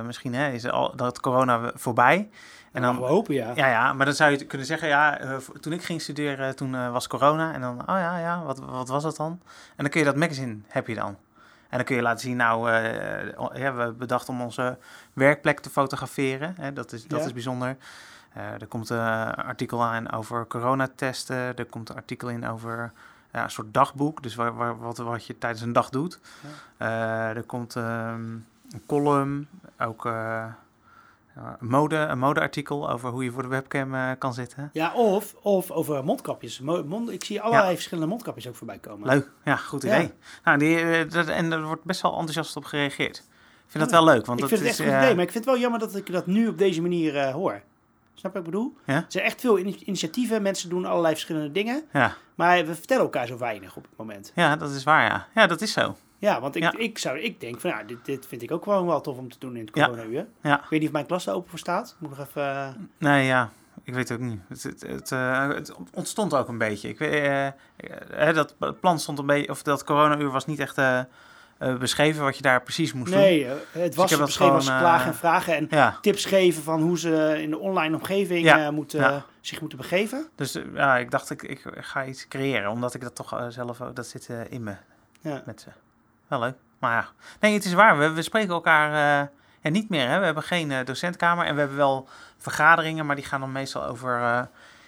misschien 0.05 0.33
hè, 0.33 0.51
is 0.51 0.69
al 0.69 0.95
dat 0.95 1.19
corona 1.19 1.71
voorbij. 1.75 2.29
En 2.71 2.81
dan, 2.81 2.99
we 2.99 3.05
hopen, 3.05 3.33
ja. 3.33 3.51
ja, 3.55 3.67
ja, 3.67 3.93
maar 3.93 4.05
dan 4.05 4.15
zou 4.15 4.31
je 4.31 4.45
kunnen 4.45 4.67
zeggen, 4.67 4.87
ja, 4.87 5.19
toen 5.59 5.73
ik 5.73 5.83
ging 5.83 6.01
studeren, 6.01 6.55
toen 6.55 6.91
was 6.91 7.07
corona. 7.07 7.53
En 7.53 7.61
dan, 7.61 7.81
oh 7.81 7.85
ja, 7.85 8.19
ja, 8.19 8.43
wat, 8.43 8.59
wat 8.59 8.87
was 8.87 9.03
dat 9.03 9.15
dan? 9.15 9.39
En 9.51 9.83
dan 9.83 9.89
kun 9.89 9.99
je 9.99 10.05
dat 10.05 10.15
magazine, 10.15 10.57
heb 10.67 10.87
je 10.87 10.95
dan. 10.95 11.17
En 11.69 11.77
dan 11.77 11.85
kun 11.85 11.95
je 11.95 12.01
laten 12.01 12.19
zien, 12.19 12.35
nou, 12.37 12.71
ja, 12.71 13.51
we 13.51 13.59
hebben 13.59 13.97
bedacht 13.97 14.29
om 14.29 14.41
onze 14.41 14.77
werkplek 15.13 15.59
te 15.59 15.69
fotograferen. 15.69 16.53
Hè, 16.59 16.73
dat 16.73 16.91
is, 16.91 17.07
dat 17.07 17.19
Ja. 17.19 17.25
is 17.25 17.33
bijzonder. 17.33 17.77
Eh, 18.33 18.43
er 18.61 18.67
komt 18.67 18.89
een 18.89 19.33
artikel 19.35 19.83
aan 19.83 20.11
over 20.11 20.47
coronatesten. 20.47 21.35
Er 21.35 21.65
komt 21.65 21.89
een 21.89 21.95
artikel 21.95 22.29
in 22.29 22.47
over 22.47 22.91
ja, 23.31 23.43
een 23.43 23.51
soort 23.51 23.73
dagboek. 23.73 24.23
Dus 24.23 24.35
waar, 24.35 24.55
waar, 24.55 24.77
wat, 24.79 24.97
wat 24.97 25.25
je 25.25 25.37
tijdens 25.37 25.61
een 25.61 25.73
dag 25.73 25.89
doet. 25.89 26.19
Eh, 26.77 27.29
er 27.29 27.43
komt 27.43 27.75
ehm, 27.75 28.21
een 28.71 28.83
column, 28.87 29.47
ook 29.79 30.09
mode, 31.59 31.95
een 31.95 32.19
modeartikel 32.19 32.89
over 32.89 33.09
hoe 33.09 33.23
je 33.23 33.31
voor 33.31 33.41
de 33.41 33.47
webcam 33.47 33.95
eh, 33.95 34.11
kan 34.17 34.33
zitten. 34.33 34.69
Ja, 34.73 34.93
of, 34.93 35.35
of 35.41 35.71
over 35.71 36.03
mondkapjes. 36.03 36.59
Mo- 36.59 36.83
Mond, 36.83 37.11
ik 37.11 37.23
zie 37.23 37.41
allerlei 37.41 37.73
verschillende 37.73 38.09
mondkapjes 38.09 38.47
ook 38.47 38.55
voorbij 38.55 38.77
komen. 38.77 39.07
Leuk, 39.07 39.29
ja, 39.43 39.55
goed 39.55 39.81
Ja. 39.83 39.95
idee. 39.95 40.11
Nou, 40.43 40.57
die, 40.57 40.79
eh, 40.79 41.09
dat, 41.09 41.27
en 41.27 41.51
er 41.51 41.63
wordt 41.63 41.83
best 41.83 42.01
wel 42.01 42.11
enthousiast 42.11 42.55
op 42.55 42.65
gereageerd. 42.65 43.17
Ik 43.17 43.73
vind 43.73 43.83
dat 43.83 43.93
wel 43.93 44.03
leuk, 44.03 44.25
want 44.25 44.39
ik 44.39 44.49
dat 44.49 44.59
vind 44.59 44.61
het 44.61 44.69
is, 44.69 44.69
echt 44.69 44.79
een 44.79 44.85
goed 44.85 44.93
eh, 44.95 45.01
idee, 45.01 45.15
maar 45.15 45.23
ik 45.25 45.31
vind 45.31 45.43
het 45.45 45.53
wel 45.53 45.61
jammer 45.63 45.79
dat 45.79 45.95
ik 45.95 46.11
dat 46.11 46.25
nu 46.25 46.47
op 46.47 46.57
deze 46.57 46.81
manier 46.81 47.31
hoor. 47.31 47.61
Snap 48.13 48.33
je 48.33 48.37
wat 48.39 48.47
ik 48.47 48.53
bedoel? 48.53 48.75
Ja. 48.85 48.95
Er 48.95 49.05
zijn 49.07 49.25
echt 49.25 49.41
veel 49.41 49.57
ini- 49.57 49.81
initiatieven, 49.85 50.41
mensen 50.41 50.69
doen 50.69 50.85
allerlei 50.85 51.13
verschillende 51.13 51.51
dingen. 51.51 51.83
ja, 51.93 52.13
Maar 52.35 52.65
we 52.65 52.75
vertellen 52.75 53.03
elkaar 53.03 53.27
zo 53.27 53.37
weinig 53.37 53.75
op 53.75 53.83
het 53.83 53.97
moment. 53.97 54.31
ja, 54.35 54.55
dat 54.55 54.71
is 54.71 54.83
waar, 54.83 55.03
ja. 55.03 55.27
Ja, 55.35 55.47
dat 55.47 55.61
is 55.61 55.71
zo. 55.73 55.95
Ja, 56.19 56.41
want 56.41 56.55
ik, 56.55 56.63
Ja. 56.63 56.73
ik, 56.77 56.97
zou, 56.97 57.19
ik 57.19 57.39
denk 57.39 57.59
van, 57.59 57.69
ja, 57.69 57.83
dit, 57.83 58.05
dit 58.05 58.25
vind 58.27 58.41
ik 58.41 58.51
ook 58.51 58.63
gewoon 58.63 58.85
wel 58.85 59.01
tof 59.01 59.17
om 59.17 59.29
te 59.31 59.39
doen 59.39 59.55
in 59.55 59.65
het 59.65 59.75
Ja. 59.75 60.25
Ja. 60.41 60.57
Ik 60.63 60.69
weet 60.69 60.79
niet 60.79 60.87
of 60.87 60.91
mijn 60.93 61.05
klas 61.05 61.23
daar 61.23 61.35
open 61.35 61.49
voor 61.49 61.59
staat. 61.59 61.95
Moet 61.99 62.09
nog 62.17 62.27
even... 62.27 62.43
eh, 62.43 62.67
Nee, 62.97 63.25
ja, 63.25 63.49
ik 63.83 63.93
weet 63.93 64.09
het 64.09 64.19
ook 64.19 64.25
niet. 64.25 64.39
Het, 64.49 64.63
het, 64.63 64.81
het, 64.87 65.11
eh, 65.11 65.47
het 65.47 65.73
ontstond 65.93 66.33
ook 66.33 66.47
een 66.47 66.57
beetje. 66.57 66.89
Ik 66.89 66.97
weet, 66.99 67.53
eh, 68.09 68.33
dat 68.33 68.55
plan 68.79 68.99
stond 68.99 69.19
een 69.19 69.25
beetje, 69.25 69.49
of 69.49 69.63
dat 69.63 69.83
corona-uur 69.83 70.29
was 70.31 70.45
niet 70.45 70.59
echt 70.59 70.77
beschreven 71.79 72.23
wat 72.23 72.35
je 72.35 72.41
daar 72.41 72.61
precies 72.63 72.93
moest 72.93 73.11
doen. 73.11 73.21
Nee, 73.21 73.45
het 73.71 73.95
was 73.95 74.09
heb 74.09 74.19
dat 74.19 74.27
beschreven 74.27 74.55
als 74.55 74.65
klagen 74.65 75.07
en 75.07 75.15
vragen. 75.17 75.55
En 75.55 75.67
Ja, 75.69 75.97
tips 76.01 76.25
geven 76.25 76.63
van 76.63 76.81
hoe 76.81 76.99
ze 76.99 77.37
in 77.41 77.49
de 77.49 77.57
online 77.59 77.95
omgeving 77.95 78.69
moeten, 78.71 79.23
zich 79.41 79.59
moeten 79.59 79.77
begeven. 79.77 80.27
dus 80.35 80.57
ja, 80.73 80.97
ik 80.97 81.11
dacht 81.11 81.29
ik, 81.29 81.43
ik 81.43 81.63
ga 81.75 82.05
iets 82.05 82.27
creëren, 82.27 82.71
omdat 82.71 82.93
ik 82.93 83.01
dat 83.01 83.15
toch 83.15 83.45
zelf 83.49 83.77
dat 83.93 84.07
zit 84.07 84.29
in 84.49 84.63
me 84.63 84.75
Ja. 85.21 85.43
met 85.45 85.61
ze. 85.61 85.69
Wel 86.27 86.39
leuk. 86.39 86.55
Maar 86.79 86.93
ja, 86.93 87.07
nee, 87.39 87.53
het 87.53 87.65
is 87.65 87.73
waar. 87.73 87.97
We, 87.97 88.09
we 88.11 88.21
spreken 88.21 88.49
elkaar 88.53 88.87
eh, 89.21 89.27
ja, 89.61 89.69
niet 89.69 89.89
meer. 89.89 90.09
Hè? 90.09 90.19
We 90.19 90.25
hebben 90.25 90.43
geen 90.43 90.71
eh, 90.71 90.85
docentkamer 90.85 91.45
en 91.45 91.53
we 91.53 91.59
hebben 91.59 91.77
wel 91.77 92.07
vergaderingen, 92.37 93.05
maar 93.05 93.15
die 93.15 93.25
gaan 93.25 93.39
dan 93.39 93.51
meestal 93.51 93.85
over 93.85 94.15
eh, 94.15 94.21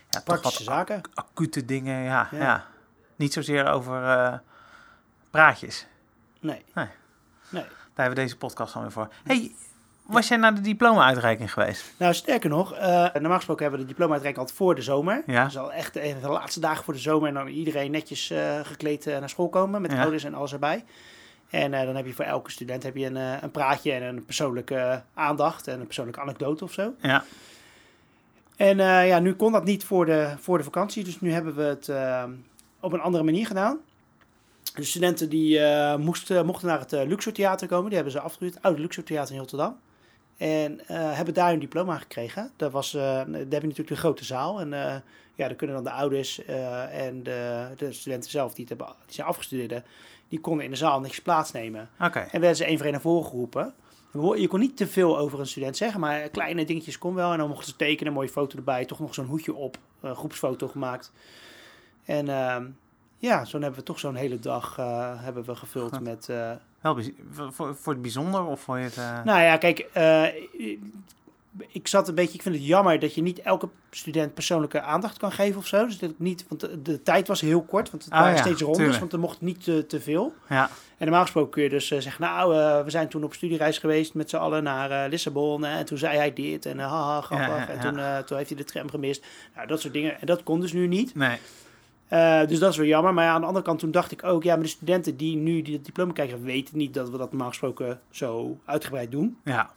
ja, 0.10 0.22
toch 0.26 0.42
wat 0.42 0.54
zaken. 0.54 1.02
acute 1.14 1.66
dingen. 1.66 2.04
Ja, 2.04 2.28
Ja. 2.32 2.38
ja. 2.40 2.66
Niet 3.16 3.34
zozeer 3.34 3.68
over 3.72 4.04
eh, 4.04 4.34
praatjes. 5.32 5.88
Nee. 6.40 6.64
Nee. 6.74 6.88
nee. 7.50 7.64
Daar 7.64 8.08
hebben 8.08 8.16
we 8.16 8.22
deze 8.24 8.38
podcast 8.38 8.74
dan 8.74 8.82
weer 8.82 8.92
voor. 8.92 9.08
Hey, 9.24 9.52
was 10.06 10.28
jij 10.28 10.38
naar 10.38 10.56
de 10.56 10.62
diploma-uitreiking 10.62 11.54
geweest? 11.54 11.94
Nou, 11.98 12.14
sterker 12.14 12.50
nog, 12.50 12.74
eh, 12.74 12.88
normaal 13.14 13.36
gesproken 13.36 13.62
hebben 13.64 13.80
we 13.80 13.86
de 13.86 13.92
diploma-uitreiking 13.92 14.38
altijd 14.38 14.58
voor 14.58 14.76
de 14.76 14.82
zomer. 14.82 15.24
Ja. 15.26 15.44
Dus 15.44 15.58
al 15.58 15.74
echt 15.74 15.94
de 15.94 16.16
laatste 16.22 16.60
dagen 16.60 16.84
voor 16.84 16.94
de 16.94 17.00
zomer. 17.00 17.28
En 17.28 17.34
dan 17.34 17.48
iedereen 17.48 17.92
netjes 17.92 18.30
eh, 18.30 18.60
gekleed 18.64 19.08
eh, 19.08 19.20
naar 19.20 19.30
school 19.30 19.50
komen 19.50 19.82
met 19.82 19.92
Ja. 19.92 20.02
ouders 20.02 20.24
en 20.24 20.34
alles 20.34 20.54
erbij. 20.54 20.86
En 21.50 21.74
eh, 21.74 21.86
dan 21.86 21.96
heb 21.96 22.06
je 22.06 22.14
voor 22.14 22.26
elke 22.26 22.52
student 22.52 22.84
heb 22.84 22.96
je 22.96 23.06
een, 23.06 23.18
eh, 23.18 23.42
een 23.42 23.52
praatje 23.52 23.92
en 23.92 24.04
een 24.04 24.26
persoonlijke 24.26 25.04
aandacht 25.14 25.68
en 25.68 25.80
een 25.80 25.86
persoonlijke 25.86 26.22
anekdote 26.22 26.64
of 26.64 26.74
zo. 26.74 26.94
Ja. 27.02 27.24
En 28.56 28.80
eh, 28.80 29.08
ja, 29.08 29.20
nu 29.20 29.34
kon 29.34 29.52
dat 29.52 29.64
niet 29.64 29.84
voor 29.84 30.06
de, 30.06 30.34
voor 30.40 30.58
de 30.58 30.64
vakantie. 30.64 31.04
Dus 31.04 31.22
nu 31.22 31.32
hebben 31.32 31.56
we 31.56 31.62
het 31.62 31.90
op 32.80 32.94
een 32.94 33.02
andere 33.02 33.24
manier 33.24 33.48
gedaan. 33.48 33.78
De 34.76 34.84
studenten 34.84 35.30
die 35.30 35.62
moesten, 35.98 36.46
mochten 36.46 36.68
naar 36.68 36.80
het 36.80 36.92
Luxor 36.92 37.34
Theater 37.34 37.68
komen. 37.68 37.86
Die 37.86 37.96
hebben 37.96 38.14
ze 38.14 38.20
afgehuurd. 38.20 38.54
Het 38.54 38.64
oude 38.64 38.82
Luxor 38.82 39.04
Theater 39.04 39.34
in 39.34 39.40
Rotterdam. 39.40 39.78
En 40.40 40.88
eh, 40.88 41.14
hebben 41.16 41.34
daar 41.34 41.50
hun 41.50 41.60
diploma 41.60 41.98
gekregen. 41.98 42.52
Dat 42.56 42.72
was, 42.72 42.94
eh, 42.94 43.02
daar 43.02 43.26
heb 43.28 43.52
je 43.52 43.68
natuurlijk 43.68 43.88
de 43.88 43.96
grote 43.96 44.26
zaal. 44.26 44.60
En 44.60 44.74
eh, 44.74 44.96
ja, 45.36 45.48
daar 45.48 45.56
kunnen 45.56 45.76
dan 45.76 45.86
de 45.86 45.92
ouders 45.92 46.46
en 46.92 47.24
de, 47.24 47.68
de 47.78 47.92
studenten 47.94 48.32
zelf 48.32 48.54
die, 48.54 48.66
het 48.70 48.78
hebben, 48.78 48.96
die 49.06 49.16
zijn 49.16 49.28
afgestudeerd, 49.28 49.84
die 50.30 50.40
konden 50.40 50.66
in 50.66 50.72
de 50.72 50.78
zaal 50.78 51.00
netjes 51.00 51.22
plaatsnemen. 51.22 51.90
En 52.32 52.40
werden 52.40 52.58
ze 52.58 52.66
één 52.66 52.76
voor 52.76 52.84
één 52.84 52.94
naar 52.94 53.02
voren 53.02 53.30
geroepen. 53.30 53.74
Je 54.36 54.48
kon 54.48 54.60
niet 54.60 54.78
te 54.78 54.88
veel 54.88 55.18
over 55.18 55.40
een 55.40 55.48
student 55.48 55.78
zeggen, 55.78 56.00
maar 56.00 56.30
kleine 56.30 56.66
dingetjes 56.66 56.98
kon 56.98 57.16
wel. 57.16 57.32
En 57.32 57.38
dan 57.38 57.48
mochten 57.48 57.68
ze 57.68 57.76
tekenen, 57.76 58.08
een 58.08 58.14
mooie 58.14 58.30
foto 58.30 58.58
erbij, 58.58 58.86
toch 58.86 59.00
nog 59.00 59.14
zo'n 59.14 59.26
hoedje 59.26 59.54
op, 59.54 59.78
een 60.02 60.16
groepsfoto 60.16 60.68
gemaakt. 60.68 61.12
En 62.06 62.30
ehm, 62.30 62.66
ja, 63.18 63.46
zo 63.46 63.60
hebben 63.60 63.80
we 63.80 63.86
toch 63.86 64.00
zo'n 64.00 64.16
hele 64.16 64.40
dag 64.40 64.76
hebben 65.22 65.44
we 65.44 65.56
gevuld 65.56 66.00
met... 66.00 66.30
eh, 66.82 66.92
Wel 67.36 67.52
voor, 67.52 67.76
voor, 67.76 67.94
het 67.94 68.02
bijzonder 68.02 68.46
of 68.46 68.62
voor 68.62 68.78
je 68.78 68.84
het... 68.84 68.98
eh, 68.98 69.24
nou 69.24 69.42
ja, 69.42 69.58
kijk, 69.58 69.80
eh, 69.94 70.24
ik 71.68 71.88
zat 71.88 72.08
een 72.08 72.16
beetje, 72.16 72.34
ik 72.34 72.42
vind 72.42 72.56
het 72.56 72.66
jammer 72.66 73.00
dat 73.00 73.16
je 73.16 73.22
niet 73.22 73.40
elke 73.42 73.70
student 73.92 74.34
persoonlijke 74.34 74.82
aandacht 74.82 75.18
kan 75.18 75.32
geven 75.32 75.58
of 75.60 75.68
zo. 75.68 75.86
Dus 75.86 75.98
dat 76.00 76.10
ik 76.10 76.20
niet, 76.20 76.46
want 76.48 76.62
de, 76.62 76.82
de 76.82 77.04
tijd 77.04 77.28
was 77.28 77.42
heel 77.42 77.62
kort, 77.62 77.92
want 77.92 78.04
het 78.04 78.14
Oh 78.14 78.20
waren 78.20 78.36
ja, 78.36 78.42
steeds 78.42 78.62
rondes, 78.62 78.78
tuurlijk. 78.78 79.00
want 79.00 79.14
er 79.14 79.20
mocht 79.20 79.42
niet 79.42 79.64
te, 79.64 79.86
te 79.86 80.02
veel. 80.02 80.34
ja. 80.50 80.70
En 80.98 81.06
normaal 81.06 81.22
gesproken 81.24 81.52
kun 81.52 81.64
je 81.64 81.70
dus 81.70 81.92
eh, 81.92 82.00
zeggen, 82.00 82.22
nou, 82.24 82.56
eh, 82.56 82.84
we 82.84 82.90
zijn 82.90 83.08
toen 83.10 83.24
op 83.24 83.34
studiereis 83.34 83.78
geweest 83.78 84.14
met 84.14 84.30
z'n 84.30 84.36
allen 84.36 84.64
naar 84.64 84.92
eh, 84.92 85.10
Lissabon. 85.10 85.66
eh, 85.66 85.76
en 85.78 85.86
toen 85.86 85.98
zei 85.98 86.18
hij 86.18 86.34
dit 86.34 86.66
en 86.66 86.80
eh, 86.80 86.92
haha, 86.92 87.22
grappig. 87.22 87.48
Ja, 87.48 87.58
ja, 87.58 87.68
En 87.68 87.80
toen, 87.80 88.00
eh, 88.00 88.18
toen 88.18 88.38
heeft 88.38 88.50
hij 88.50 88.58
de 88.58 88.64
tram 88.64 88.90
gemist. 88.90 89.26
Nou, 89.56 89.68
dat 89.68 89.82
soort 89.82 89.94
dingen. 89.94 90.20
En 90.22 90.26
dat 90.28 90.44
kon 90.44 90.60
dus 90.62 90.74
nu 90.74 90.88
niet. 90.88 91.16
Nee. 91.16 91.38
Eh, 92.10 92.48
dus 92.48 92.60
dat 92.60 92.72
is 92.72 92.78
wel 92.78 92.86
jammer. 92.86 93.14
Maar 93.14 93.26
ja, 93.26 93.32
aan 93.32 93.42
de 93.42 93.48
andere 93.48 93.66
kant 93.66 93.80
toen 93.80 93.92
dacht 93.92 94.12
ik 94.12 94.24
ook, 94.24 94.44
ja, 94.44 94.54
maar 94.54 94.64
de 94.64 94.70
studenten 94.70 95.18
die 95.18 95.36
nu 95.36 95.62
die 95.62 95.74
het 95.74 95.86
diploma 95.86 96.14
krijgen, 96.14 96.44
weten 96.44 96.78
niet 96.78 96.94
dat 96.94 97.10
we 97.10 97.18
dat 97.18 97.30
normaal 97.30 97.50
gesproken 97.50 98.00
zo 98.12 98.58
uitgebreid 98.66 99.12
doen. 99.12 99.38
Ja. 99.44 99.70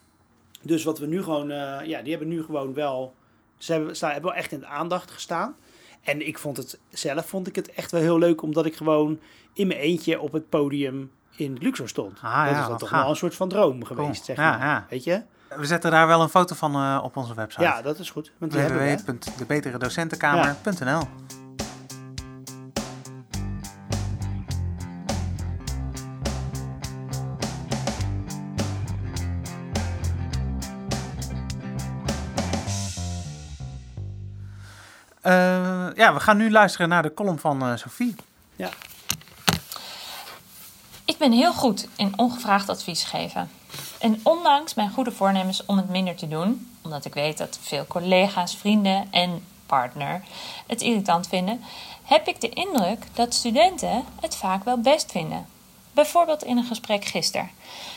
Dus 0.62 0.84
wat 0.84 0.98
we 0.98 1.06
nu 1.06 1.22
gewoon, 1.22 1.50
eh, 1.50 1.86
ja, 1.86 2.02
die 2.02 2.10
hebben 2.10 2.28
nu 2.28 2.42
gewoon 2.42 2.74
wel, 2.74 3.14
ze 3.58 3.72
hebben, 3.72 3.96
ze 3.96 4.06
hebben 4.06 4.24
wel 4.30 4.34
echt 4.34 4.52
in 4.52 4.60
de 4.60 4.66
aandacht 4.66 5.10
gestaan. 5.10 5.54
En 6.02 6.26
ik 6.26 6.38
vond 6.38 6.56
het 6.56 6.78
zelf, 6.88 7.26
vond 7.26 7.46
ik 7.46 7.54
het 7.54 7.72
echt 7.72 7.90
wel 7.90 8.00
heel 8.00 8.18
leuk, 8.18 8.42
omdat 8.42 8.66
ik 8.66 8.76
gewoon 8.76 9.18
in 9.52 9.66
mijn 9.66 9.80
eentje 9.80 10.20
op 10.20 10.32
het 10.32 10.48
podium 10.48 11.10
in 11.36 11.56
Luxor 11.60 11.88
stond. 11.88 12.18
Ah, 12.22 12.44
dat 12.44 12.54
ja, 12.54 12.60
is 12.60 12.66
dan 12.66 12.78
toch 12.78 12.90
wel 12.90 13.08
een 13.08 13.16
soort 13.16 13.34
van 13.34 13.48
droom 13.48 13.84
geweest, 13.84 14.24
zeg 14.24 14.36
maar. 14.36 14.58
ja. 14.58 14.86
Weet 14.90 15.04
je? 15.04 15.22
We 15.56 15.66
zetten 15.66 15.90
daar 15.90 16.06
wel 16.06 16.22
een 16.22 16.28
foto 16.28 16.54
van 16.54 16.74
eh, 16.74 17.00
op 17.02 17.16
onze 17.16 17.34
website. 17.34 17.62
Ja, 17.62 17.82
dat 17.82 17.98
is 17.98 18.10
goed. 18.10 18.32
Www.debeteredocentenkamer.nl 18.38 21.02
ja, 36.02 36.14
we 36.14 36.20
gaan 36.20 36.36
nu 36.36 36.50
luisteren 36.50 36.88
naar 36.88 37.02
de 37.02 37.14
column 37.14 37.38
van 37.38 37.62
eh 37.62 37.76
Sophie. 37.76 38.14
Ik 41.04 41.18
ben 41.18 41.32
heel 41.32 41.52
goed 41.52 41.88
in 41.96 42.12
ongevraagd 42.16 42.68
advies 42.68 43.04
geven. 43.04 43.50
En 43.98 44.20
ondanks 44.22 44.74
mijn 44.74 44.90
goede 44.90 45.12
voornemens 45.12 45.64
om 45.66 45.76
het 45.76 45.88
minder 45.88 46.14
te 46.14 46.28
doen, 46.28 46.70
omdat 46.82 47.04
ik 47.04 47.14
weet 47.14 47.38
dat 47.38 47.58
veel 47.62 47.86
collega's, 47.86 48.56
vrienden 48.56 49.08
en 49.10 49.44
partner 49.66 50.22
het 50.66 50.80
irritant 50.80 51.28
vinden, 51.28 51.60
heb 52.02 52.26
ik 52.26 52.40
de 52.40 52.48
indruk 52.48 53.06
dat 53.12 53.34
studenten 53.34 54.04
het 54.20 54.36
vaak 54.36 54.64
wel 54.64 54.78
best 54.80 55.10
vinden. 55.10 55.46
Bijvoorbeeld 55.92 56.44
in 56.44 56.56
een 56.56 56.64
gesprek 56.64 57.04
gisteren. 57.04 57.50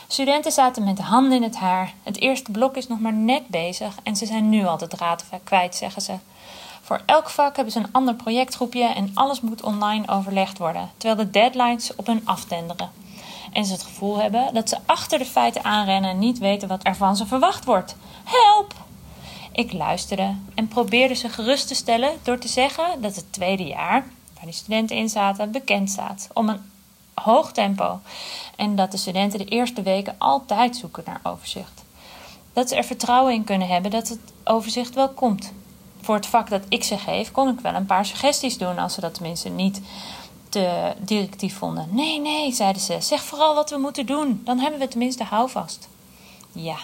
Studenten 0.06 0.52
zaten 0.52 0.84
met 0.84 0.96
de 0.96 1.02
handen 1.02 1.36
in 1.36 1.42
het 1.42 1.56
haar. 1.56 1.92
Het 2.02 2.20
eerste 2.20 2.50
blok 2.50 2.76
is 2.76 2.88
nog 2.88 3.00
maar 3.00 3.12
net 3.12 3.48
bezig 3.48 3.94
en 4.02 4.16
ze 4.16 4.26
zijn 4.26 4.48
nu 4.48 4.64
al 4.66 4.78
de 4.78 4.88
draad 4.88 5.24
kwijt, 5.44 5.74
zeggen 5.74 6.02
ze. 6.02 6.14
Voor 6.86 7.02
elk 7.06 7.30
vak 7.30 7.56
hebben 7.56 7.72
ze 7.72 7.78
een 7.78 7.92
ander 7.92 8.14
projectgroepje 8.14 8.84
en 8.84 9.10
alles 9.14 9.40
moet 9.40 9.62
online 9.62 10.08
overlegd 10.08 10.58
worden, 10.58 10.90
terwijl 10.96 11.26
de 11.26 11.30
deadlines 11.30 11.94
op 11.96 12.06
hun 12.06 12.20
aftenderen. 12.24 12.90
En 13.52 13.64
ze 13.64 13.72
het 13.72 13.82
gevoel 13.82 14.16
hebben 14.16 14.54
dat 14.54 14.68
ze 14.68 14.78
achter 14.84 15.18
de 15.18 15.24
feiten 15.24 15.64
aanrennen 15.64 16.10
en 16.10 16.18
niet 16.18 16.38
weten 16.38 16.68
wat 16.68 16.86
er 16.86 16.96
van 16.96 17.16
ze 17.16 17.26
verwacht 17.26 17.64
wordt. 17.64 17.96
Help! 18.24 18.74
Ik 19.52 19.72
luisterde 19.72 20.34
en 20.54 20.68
probeerde 20.68 21.14
ze 21.14 21.28
gerust 21.28 21.68
te 21.68 21.74
stellen 21.74 22.12
door 22.22 22.38
te 22.38 22.48
zeggen 22.48 23.00
dat 23.00 23.16
het 23.16 23.32
tweede 23.32 23.64
jaar, 23.64 24.04
waar 24.34 24.44
die 24.44 24.52
studenten 24.52 24.96
in 24.96 25.08
zaten, 25.08 25.50
bekend 25.50 25.90
staat 25.90 26.28
om 26.32 26.48
een 26.48 26.70
hoog 27.14 27.52
tempo. 27.52 28.00
En 28.56 28.76
dat 28.76 28.90
de 28.90 28.96
studenten 28.96 29.38
de 29.38 29.44
eerste 29.44 29.82
weken 29.82 30.14
altijd 30.18 30.76
zoeken 30.76 31.02
naar 31.06 31.20
overzicht. 31.22 31.84
Dat 32.52 32.68
ze 32.68 32.76
er 32.76 32.84
vertrouwen 32.84 33.32
in 33.32 33.44
kunnen 33.44 33.68
hebben 33.68 33.90
dat 33.90 34.08
het 34.08 34.20
overzicht 34.44 34.94
wel 34.94 35.08
komt. 35.08 35.52
Voor 36.06 36.14
het 36.14 36.26
vak 36.26 36.50
dat 36.50 36.62
ik 36.68 36.84
ze 36.84 36.98
geef, 36.98 37.32
kon 37.32 37.48
ik 37.48 37.60
wel 37.60 37.74
een 37.74 37.86
paar 37.86 38.06
suggesties 38.06 38.58
doen 38.58 38.78
als 38.78 38.94
ze 38.94 39.00
dat 39.00 39.14
tenminste 39.14 39.48
niet 39.48 39.80
te 40.48 40.92
directief 40.98 41.56
vonden. 41.56 41.88
Nee, 41.90 42.20
nee, 42.20 42.52
zeiden 42.52 42.82
ze. 42.82 42.96
Zeg 43.00 43.22
vooral 43.22 43.54
wat 43.54 43.70
we 43.70 43.76
moeten 43.76 44.06
doen. 44.06 44.40
Dan 44.44 44.58
hebben 44.58 44.80
we 44.80 44.88
tenminste 44.88 45.24
houvast. 45.24 45.88
Ja, 46.52 46.76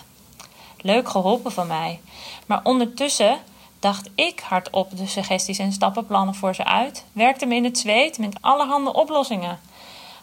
leuk 0.81 1.09
geholpen 1.09 1.53
van 1.53 1.67
mij. 1.67 2.01
Maar 2.47 2.61
ondertussen 2.63 3.39
dacht 3.79 4.11
ik 4.15 4.41
hardop 4.41 4.97
de 4.97 5.07
suggesties 5.07 5.59
en 5.59 5.73
stappenplannen 5.73 6.35
voor 6.35 6.55
ze 6.55 6.65
uit. 6.65 7.05
Werkte 7.13 7.47
me 7.47 7.55
in 7.55 7.65
het 7.65 7.79
zweet 7.79 8.19
met 8.19 8.37
allerhande 8.41 8.93
oplossingen. 8.93 9.61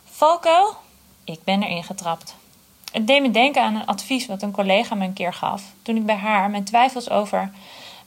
Valkuil? 0.05 0.75
Ik 1.23 1.43
ben 1.43 1.63
erin 1.63 1.83
getrapt. 1.83 2.35
Het 2.91 3.07
deed 3.07 3.21
me 3.21 3.31
denken 3.31 3.63
aan 3.63 3.75
een 3.75 3.85
advies 3.85 4.25
wat 4.25 4.41
een 4.41 4.51
collega 4.51 4.95
me 4.95 5.05
een 5.05 5.13
keer 5.13 5.33
gaf. 5.33 5.63
Toen 5.81 5.95
ik 5.95 6.05
bij 6.05 6.15
haar 6.15 6.49
mijn 6.49 6.63
twijfels 6.63 7.09
over 7.09 7.51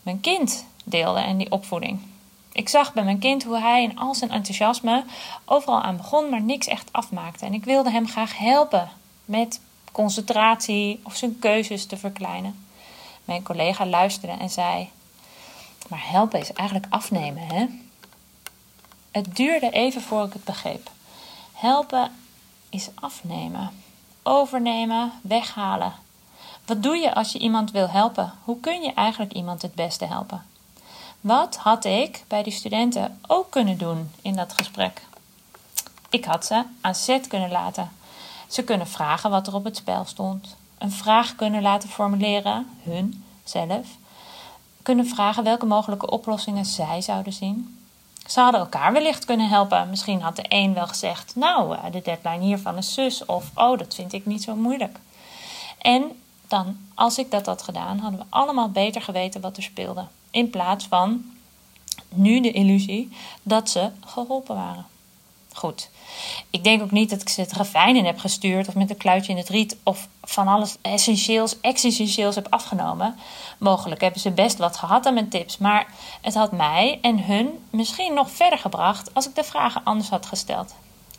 mijn 0.01 0.19
kind 0.19 0.65
deelde 0.83 1.19
en 1.19 1.37
die 1.37 1.51
opvoeding. 1.51 1.99
Ik 2.51 2.69
zag 2.69 2.93
bij 2.93 3.03
mijn 3.03 3.19
kind 3.19 3.43
hoe 3.43 3.59
hij 3.59 3.83
in 3.83 3.97
al 3.99 4.15
zijn 4.15 4.31
enthousiasme 4.31 5.03
overal 5.45 5.81
aan 5.81 5.97
begon, 5.97 6.29
maar 6.29 6.41
niks 6.41 6.67
echt 6.67 6.89
afmaakte. 6.91 7.45
En 7.45 7.53
ik 7.53 7.65
wilde 7.65 7.91
hem 7.91 8.07
graag 8.07 8.37
helpen 8.37 8.89
met 9.25 9.61
concentratie 9.91 10.99
of 11.03 11.15
zijn 11.15 11.39
keuzes 11.39 11.85
te 11.85 11.97
verkleinen. 11.97 12.65
Mijn 13.25 13.43
collega 13.43 13.85
luisterde 13.85 14.41
en 14.41 14.49
zei: 14.49 14.89
Maar 15.89 16.09
helpen 16.09 16.39
is 16.39 16.53
eigenlijk 16.53 16.93
afnemen, 16.93 17.47
hè? 17.47 17.65
Het 19.11 19.35
duurde 19.35 19.69
even 19.69 20.01
voor 20.01 20.25
ik 20.25 20.33
het 20.33 20.43
begreep. 20.43 20.91
Helpen 21.53 22.11
is 22.69 22.89
afnemen, 22.95 23.71
overnemen, 24.23 25.11
weghalen. 25.21 25.93
Wat 26.65 26.83
doe 26.83 26.95
je 26.95 27.13
als 27.13 27.31
je 27.31 27.39
iemand 27.39 27.71
wil 27.71 27.89
helpen? 27.89 28.33
Hoe 28.43 28.59
kun 28.59 28.81
je 28.81 28.93
eigenlijk 28.93 29.33
iemand 29.33 29.61
het 29.61 29.75
beste 29.75 30.05
helpen? 30.05 30.45
Wat 31.23 31.55
had 31.55 31.85
ik 31.85 32.23
bij 32.27 32.43
die 32.43 32.53
studenten 32.53 33.19
ook 33.27 33.51
kunnen 33.51 33.77
doen 33.77 34.11
in 34.21 34.35
dat 34.35 34.53
gesprek? 34.53 35.01
Ik 36.09 36.25
had 36.25 36.45
ze 36.45 36.63
aan 36.81 36.95
zet 36.95 37.27
kunnen 37.27 37.51
laten. 37.51 37.91
Ze 38.47 38.63
kunnen 38.63 38.87
vragen 38.87 39.29
wat 39.29 39.47
er 39.47 39.55
op 39.55 39.63
het 39.63 39.75
spel 39.75 40.05
stond. 40.05 40.55
Een 40.77 40.91
vraag 40.91 41.35
kunnen 41.35 41.61
laten 41.61 41.89
formuleren, 41.89 42.67
hun 42.81 43.23
zelf. 43.43 43.87
Kunnen 44.81 45.07
vragen 45.07 45.43
welke 45.43 45.65
mogelijke 45.65 46.09
oplossingen 46.09 46.65
zij 46.65 47.01
zouden 47.01 47.33
zien. 47.33 47.85
Ze 48.27 48.39
hadden 48.39 48.59
elkaar 48.59 48.93
wellicht 48.93 49.25
kunnen 49.25 49.49
helpen. 49.49 49.89
Misschien 49.89 50.21
had 50.21 50.35
de 50.35 50.45
een 50.47 50.73
wel 50.73 50.87
gezegd: 50.87 51.35
Nou, 51.35 51.75
eh, 51.75 51.91
de 51.91 52.01
deadline 52.01 52.43
hiervan 52.43 52.77
is 52.77 52.93
zus. 52.93 53.25
Of 53.25 53.51
oh, 53.55 53.77
dat 53.77 53.95
vind 53.95 54.13
ik 54.13 54.25
niet 54.25 54.43
zo 54.43 54.55
moeilijk. 54.55 54.99
En 55.77 56.22
dan, 56.53 56.77
als 56.93 57.17
ik 57.17 57.31
dat 57.31 57.45
had 57.45 57.61
gedaan, 57.61 57.99
hadden 57.99 58.19
we 58.19 58.25
allemaal 58.29 58.69
beter 58.69 59.01
geweten 59.01 59.41
wat 59.41 59.57
er 59.57 59.63
speelde. 59.63 60.05
In 60.31 60.49
plaats 60.49 60.85
van 60.85 61.25
nu 62.09 62.41
de 62.41 62.51
illusie 62.51 63.09
dat 63.43 63.69
ze 63.69 63.89
geholpen 64.05 64.55
waren. 64.55 64.85
Goed. 65.53 65.89
Ik 66.49 66.63
denk 66.63 66.81
ook 66.81 66.91
niet 66.91 67.09
dat 67.09 67.21
ik 67.21 67.29
ze 67.29 67.41
het 67.41 67.51
ravijn 67.51 67.95
in 67.95 68.05
heb 68.05 68.19
gestuurd 68.19 68.67
of 68.67 68.75
met 68.75 68.89
een 68.89 68.97
kluitje 68.97 69.31
in 69.31 69.37
het 69.37 69.49
riet 69.49 69.77
of 69.83 70.07
van 70.23 70.47
alles 70.47 70.77
essentieels, 70.81 71.59
existentieels 71.61 72.35
heb 72.35 72.47
afgenomen. 72.49 73.15
Mogelijk 73.57 74.01
hebben 74.01 74.21
ze 74.21 74.31
best 74.31 74.57
wat 74.57 74.77
gehad 74.77 75.05
aan 75.05 75.13
mijn 75.13 75.29
tips, 75.29 75.57
maar 75.57 75.87
het 76.21 76.33
had 76.33 76.51
mij 76.51 76.99
en 77.01 77.25
hun 77.25 77.49
misschien 77.69 78.13
nog 78.13 78.31
verder 78.31 78.59
gebracht 78.59 79.13
als 79.13 79.27
ik 79.27 79.35
de 79.35 79.43
vragen 79.43 79.81
anders 79.83 80.09
had 80.09 80.25
gesteld. 80.25 80.73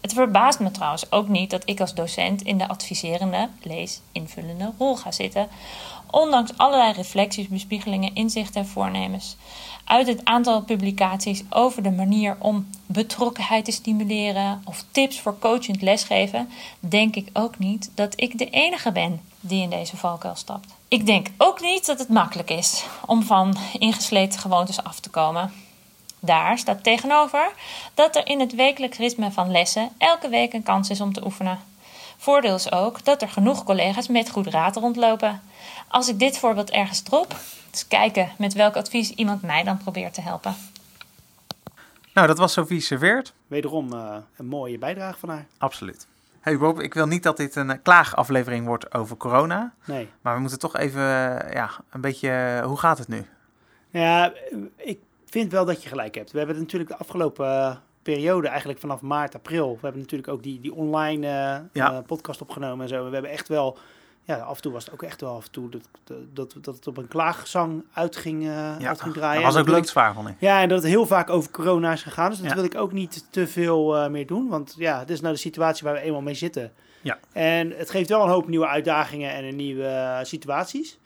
Het 0.04 0.12
verbaast 0.12 0.60
me 0.60 0.70
trouwens 0.70 1.12
ook 1.12 1.28
niet 1.28 1.50
dat 1.50 1.62
ik 1.64 1.80
als 1.80 1.94
docent 1.94 2.42
in 2.42 2.58
de 2.58 2.68
adviserende, 2.68 3.48
lees, 3.62 4.00
invullende 4.12 4.72
rol 4.78 4.96
ga 4.96 5.12
zitten, 5.12 5.48
ondanks 6.10 6.56
allerlei 6.56 6.92
reflecties, 6.92 7.48
bespiegelingen, 7.48 8.14
inzichten 8.14 8.60
en 8.60 8.66
voornemens. 8.66 9.36
Uit 9.84 10.06
het 10.06 10.24
aantal 10.24 10.62
publicaties 10.62 11.42
over 11.50 11.82
de 11.82 11.90
manier 11.90 12.36
om 12.38 12.66
betrokkenheid 12.86 13.64
te 13.64 13.70
stimuleren 13.70 14.62
of 14.64 14.84
tips 14.90 15.20
voor 15.20 15.38
coachend 15.38 15.82
lesgeven, 15.82 16.50
denk 16.78 17.16
ik 17.16 17.28
ook 17.32 17.58
niet 17.58 17.90
dat 17.94 18.20
ik 18.20 18.38
de 18.38 18.50
enige 18.50 18.92
ben 18.92 19.20
die 19.40 19.62
in 19.62 19.70
deze 19.70 19.96
valkuil 19.96 20.36
stapt. 20.36 20.74
Ik 20.88 21.06
denk 21.06 21.26
ook 21.38 21.60
niet 21.60 21.86
dat 21.86 21.98
het 21.98 22.08
makkelijk 22.08 22.50
is 22.50 22.84
om 23.06 23.22
van 23.22 23.56
ingesleten 23.78 24.40
gewoontes 24.40 24.82
af 24.82 25.00
te 25.00 25.10
komen. 25.10 25.63
Daar 26.24 26.58
staat 26.58 26.82
tegenover 26.82 27.50
dat 27.94 28.16
er 28.16 28.26
in 28.26 28.40
het 28.40 28.54
wekelijks 28.54 28.98
ritme 28.98 29.32
van 29.32 29.50
lessen 29.50 29.88
elke 29.98 30.28
week 30.28 30.52
een 30.52 30.62
kans 30.62 30.90
is 30.90 31.00
om 31.00 31.12
te 31.12 31.24
oefenen. 31.24 31.58
Voordeel 32.16 32.54
is 32.54 32.72
ook 32.72 33.04
dat 33.04 33.22
er 33.22 33.28
genoeg 33.28 33.64
collega's 33.64 34.08
met 34.08 34.30
goed 34.30 34.46
raad 34.46 34.76
rondlopen. 34.76 35.42
Als 35.88 36.08
ik 36.08 36.18
dit 36.18 36.38
voorbeeld 36.38 36.70
ergens 36.70 37.02
drop, 37.02 37.36
eens 37.70 37.88
kijken 37.88 38.32
met 38.38 38.52
welk 38.52 38.76
advies 38.76 39.10
iemand 39.10 39.42
mij 39.42 39.62
dan 39.62 39.78
probeert 39.78 40.14
te 40.14 40.20
helpen. 40.20 40.54
Nou, 42.14 42.26
dat 42.26 42.38
was 42.38 42.52
Sophie 42.52 42.80
Serveert. 42.80 43.32
Wederom 43.46 43.92
uh, 43.92 44.16
een 44.36 44.46
mooie 44.46 44.78
bijdrage 44.78 45.18
van 45.18 45.28
haar. 45.28 45.46
Absoluut. 45.58 46.06
Hey 46.40 46.58
Bob, 46.58 46.80
ik 46.80 46.94
wil 46.94 47.06
niet 47.06 47.22
dat 47.22 47.36
dit 47.36 47.56
een 47.56 47.82
klaagaflevering 47.82 48.66
wordt 48.66 48.94
over 48.94 49.16
corona. 49.16 49.72
Nee. 49.84 50.08
Maar 50.20 50.34
we 50.34 50.40
moeten 50.40 50.58
toch 50.58 50.76
even, 50.76 51.02
ja, 51.52 51.70
een 51.90 52.00
beetje, 52.00 52.62
hoe 52.64 52.78
gaat 52.78 52.98
het 52.98 53.08
nu? 53.08 53.26
Ja, 53.90 54.32
ik 54.76 54.98
vind 55.40 55.52
wel 55.52 55.64
dat 55.64 55.82
je 55.82 55.88
gelijk 55.88 56.14
hebt. 56.14 56.30
We 56.32 56.38
hebben 56.38 56.58
natuurlijk 56.58 56.90
de 56.90 56.96
afgelopen 56.96 57.46
uh, 57.46 57.76
periode, 58.02 58.48
eigenlijk 58.48 58.78
vanaf 58.78 59.00
maart, 59.00 59.34
april, 59.34 59.72
we 59.72 59.78
hebben 59.82 60.00
natuurlijk 60.00 60.28
ook 60.32 60.42
die, 60.42 60.60
die 60.60 60.74
online 60.74 61.26
uh, 61.26 61.56
Ja. 61.72 62.00
podcast 62.06 62.40
opgenomen 62.40 62.82
en 62.82 62.88
zo. 62.88 63.04
We 63.06 63.12
hebben 63.12 63.30
echt 63.30 63.48
wel, 63.48 63.78
ja, 64.22 64.36
af 64.38 64.56
en 64.56 64.62
toe 64.62 64.72
was 64.72 64.84
het 64.84 64.94
ook 64.94 65.02
echt 65.02 65.20
wel 65.20 65.34
af 65.36 65.44
en 65.44 65.50
toe 65.50 65.68
dat, 65.70 65.88
dat, 66.32 66.54
dat 66.60 66.74
het 66.76 66.86
op 66.86 66.96
een 66.96 67.08
klaagzang 67.08 67.84
uit 67.92 68.16
ging, 68.16 68.42
uh, 68.42 68.48
Ja, 68.78 68.88
uit 68.88 69.00
ging 69.00 69.14
draaien. 69.14 69.42
dat 69.42 69.52
was 69.52 69.62
ook 69.62 69.68
leuk 69.68 69.88
zwaar, 69.88 70.14
ik. 70.28 70.34
Ja, 70.38 70.60
en 70.60 70.68
dat 70.68 70.78
het 70.82 70.86
heel 70.90 71.06
vaak 71.06 71.30
over 71.30 71.50
corona 71.50 71.92
is 71.92 72.02
gegaan. 72.02 72.30
Dus 72.30 72.38
dat 72.38 72.48
Ja. 72.48 72.54
wil 72.54 72.64
ik 72.64 72.74
ook 72.76 72.92
niet 72.92 73.26
te 73.30 73.46
veel 73.46 73.96
eh, 73.96 74.08
meer 74.10 74.26
doen. 74.26 74.48
Want 74.48 74.74
ja, 74.78 74.98
dit 75.00 75.10
is 75.10 75.20
nou 75.20 75.34
de 75.34 75.40
situatie 75.40 75.84
waar 75.84 75.94
we 75.94 76.00
eenmaal 76.00 76.20
mee 76.22 76.34
zitten. 76.34 76.72
Ja. 77.00 77.18
En 77.32 77.70
het 77.76 77.90
geeft 77.90 78.08
wel 78.08 78.22
een 78.22 78.28
hoop 78.30 78.48
nieuwe 78.48 78.66
uitdagingen 78.66 79.30
en 79.32 79.44
een 79.44 79.56
nieuwe 79.56 79.86
eh, 79.86 80.18
situaties. 80.22 80.98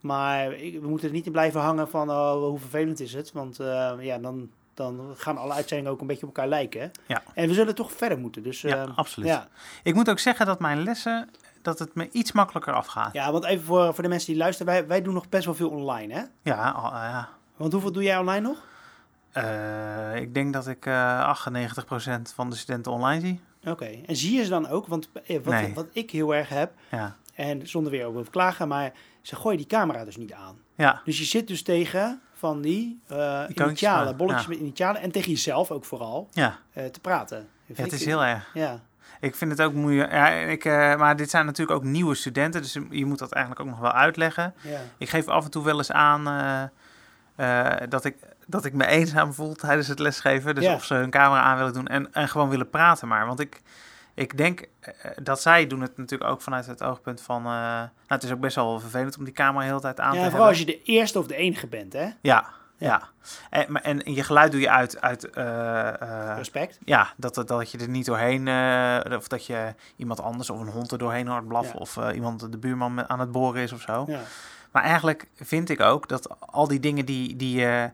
Maar 0.00 0.48
we 0.50 0.80
moeten 0.88 1.08
er 1.08 1.14
niet 1.14 1.26
in 1.26 1.32
blijven 1.32 1.60
hangen 1.60 1.88
van 1.88 2.10
oh, 2.10 2.32
hoe 2.32 2.58
vervelend 2.58 3.00
is 3.00 3.12
het. 3.12 3.32
Want 3.32 3.60
eh, 3.60 3.92
ja, 3.98 4.18
dan, 4.18 4.50
dan 4.74 5.12
gaan 5.16 5.36
alle 5.38 5.52
uitzendingen 5.52 5.92
ook 5.92 6.00
een 6.00 6.06
beetje 6.06 6.26
op 6.26 6.36
elkaar 6.36 6.48
lijken. 6.48 6.80
hè. 6.80 6.88
Ja. 7.06 7.22
En 7.34 7.48
we 7.48 7.54
zullen 7.54 7.74
toch 7.74 7.92
verder 7.92 8.18
moeten. 8.18 8.42
Dus, 8.42 8.60
Ja, 8.60 8.82
eh, 8.86 8.96
absoluut. 8.98 9.28
Ja. 9.28 9.48
Ik 9.82 9.94
moet 9.94 10.10
ook 10.10 10.18
zeggen 10.18 10.46
dat 10.46 10.60
mijn 10.60 10.82
lessen, 10.82 11.28
dat 11.62 11.78
het 11.78 11.94
me 11.94 12.08
iets 12.10 12.32
makkelijker 12.32 12.72
afgaat. 12.74 13.12
ja, 13.12 13.32
want 13.32 13.44
even 13.44 13.64
voor, 13.64 13.94
voor 13.94 14.02
de 14.02 14.08
mensen 14.08 14.28
die 14.32 14.36
luisteren. 14.42 14.72
Wij, 14.72 14.86
wij 14.86 15.02
doen 15.02 15.14
nog 15.14 15.28
best 15.28 15.44
wel 15.44 15.54
veel 15.54 15.70
online, 15.70 16.14
hè? 16.14 16.22
Ja, 16.42 16.70
al- 16.70 16.90
ja. 16.92 17.28
Want 17.56 17.72
hoeveel 17.72 17.92
doe 17.92 18.02
jij 18.02 18.18
online 18.18 18.48
nog? 18.48 18.68
Eh, 19.32 20.16
ik 20.16 20.34
denk 20.34 20.52
dat 20.52 20.66
ik 20.66 20.86
eh 20.86 21.28
98% 21.28 22.34
van 22.34 22.50
de 22.50 22.56
studenten 22.56 22.92
online 22.92 23.20
zie. 23.20 23.40
Oké. 23.64 23.84
En 24.06 24.16
zie 24.16 24.36
je 24.36 24.44
ze 24.44 24.50
dan 24.50 24.68
ook? 24.68 24.86
Want 24.86 25.08
eh, 25.26 25.36
wat, 25.44 25.54
Nee. 25.54 25.74
wat 25.74 25.86
ik 25.92 26.10
heel 26.10 26.34
erg 26.34 26.48
heb, 26.48 26.72
Ja, 26.90 27.16
En 27.48 27.68
zonder 27.68 27.92
weer 27.92 28.06
over 28.06 28.24
te 28.24 28.30
klagen, 28.30 28.68
maar 28.68 28.92
ze 29.22 29.36
gooien 29.36 29.58
die 29.58 29.66
camera 29.66 30.04
dus 30.04 30.16
niet 30.16 30.32
aan. 30.32 30.56
ja, 30.74 31.00
Dus 31.04 31.18
je 31.18 31.24
zit 31.24 31.48
dus 31.48 31.62
tegen 31.62 32.20
van 32.34 32.60
die 32.60 33.00
initialen, 33.48 34.08
ja. 34.08 34.14
bolletjes 34.14 34.42
Ja. 34.42 34.48
met 34.48 34.58
initialen. 34.58 35.00
En 35.00 35.10
tegen 35.10 35.30
jezelf 35.30 35.70
ook 35.70 35.84
vooral 35.84 36.28
ja. 36.32 36.58
eh, 36.72 36.84
te 36.84 37.00
praten. 37.00 37.48
Ja 37.66 37.82
het 37.82 37.92
is 37.92 38.04
heel 38.04 38.24
erg. 38.24 38.50
Ja, 38.54 38.80
Ik 39.20 39.34
vind 39.34 39.50
het 39.50 39.62
ook 39.62 39.72
moeilijk. 39.72 40.12
Ja, 40.12 40.28
ik, 40.28 40.64
eh, 40.64 40.96
maar 40.96 41.16
dit 41.16 41.30
zijn 41.30 41.46
natuurlijk 41.46 41.78
ook 41.78 41.84
nieuwe 41.84 42.14
studenten, 42.14 42.62
dus 42.62 42.76
je 42.90 43.06
moet 43.06 43.18
dat 43.18 43.32
eigenlijk 43.32 43.64
ook 43.64 43.70
nog 43.70 43.80
wel 43.80 43.92
uitleggen. 43.92 44.54
ja. 44.60 44.80
Ik 44.98 45.08
geef 45.08 45.28
af 45.28 45.44
en 45.44 45.50
toe 45.50 45.64
wel 45.64 45.76
eens 45.76 45.92
aan 45.92 46.24
dat, 47.88 48.04
ik, 48.04 48.16
dat 48.46 48.64
ik 48.64 48.72
me 48.72 48.86
eenzaam 48.86 49.32
voel 49.34 49.54
tijdens 49.54 49.88
het 49.88 49.98
lesgeven. 49.98 50.54
Dus 50.54 50.64
Ja. 50.64 50.74
of 50.74 50.84
ze 50.84 50.94
hun 50.94 51.10
camera 51.10 51.40
aan 51.42 51.56
willen 51.56 51.72
doen 51.72 51.86
en, 51.86 52.12
en 52.12 52.28
gewoon 52.28 52.48
willen 52.48 52.70
praten 52.70 53.08
maar. 53.08 53.26
Want 53.26 53.40
ik, 53.40 53.60
ik 54.14 54.36
denk 54.36 54.64
eh, 54.80 54.92
dat 55.22 55.40
zij 55.40 55.66
doen 55.66 55.80
het 55.80 55.96
natuurlijk 55.96 56.30
ook 56.30 56.42
vanuit 56.42 56.66
het 56.66 56.82
oogpunt 56.82 57.20
van... 57.20 57.38
eh, 57.44 57.50
nou, 57.50 57.88
het 58.06 58.22
is 58.22 58.32
ook 58.32 58.40
best 58.40 58.56
wel 58.56 58.80
vervelend 58.80 59.18
om 59.18 59.24
die 59.24 59.34
camera 59.34 59.60
de 59.60 59.66
hele 59.68 59.80
tijd 59.80 60.00
aan 60.00 60.10
te 60.10 60.16
ja 60.16 60.22
hebben. 60.22 60.30
vooral 60.30 60.48
als 60.48 60.58
je 60.58 60.66
de 60.66 60.82
eerste 60.82 61.18
of 61.18 61.26
de 61.26 61.36
enige 61.36 61.66
bent, 61.66 61.92
hè? 61.92 62.08
Ja, 62.20 62.46
ja. 62.76 63.02
En, 63.50 63.72
maar- 63.72 63.82
en 63.82 64.00
je 64.14 64.22
geluid 64.22 64.52
doe 64.52 64.60
je 64.60 64.70
uit... 64.70 65.00
uit 65.00 65.30
eh, 65.30 66.02
eh, 66.02 66.36
Respect. 66.36 66.78
ja, 66.84 67.12
dat, 67.16 67.34
dat, 67.34 67.48
dat 67.48 67.70
je 67.70 67.78
er 67.78 67.88
niet 67.88 68.06
doorheen... 68.06 68.48
eh, 68.48 69.16
of 69.16 69.28
dat 69.28 69.46
je 69.46 69.74
iemand 69.96 70.20
anders 70.22 70.50
of 70.50 70.60
een 70.60 70.68
hond 70.68 70.92
er 70.92 70.98
doorheen 70.98 71.28
hoort 71.28 71.48
blaffen... 71.48 71.74
Ja. 71.74 71.80
of 71.80 71.96
eh, 71.96 72.14
iemand 72.14 72.52
de 72.52 72.58
buurman 72.58 73.08
aan 73.08 73.20
het 73.20 73.32
boren 73.32 73.62
is 73.62 73.72
of 73.72 73.80
zo. 73.80 74.04
Ja. 74.06 74.20
Maar 74.72 74.82
eigenlijk 74.82 75.26
vind 75.34 75.68
ik 75.68 75.80
ook 75.80 76.08
dat 76.08 76.28
al 76.40 76.68
die 76.68 76.80
dingen 76.80 77.04
die, 77.04 77.36
die, 77.36 77.60
eh, 77.64 77.84
eh, 77.84 77.90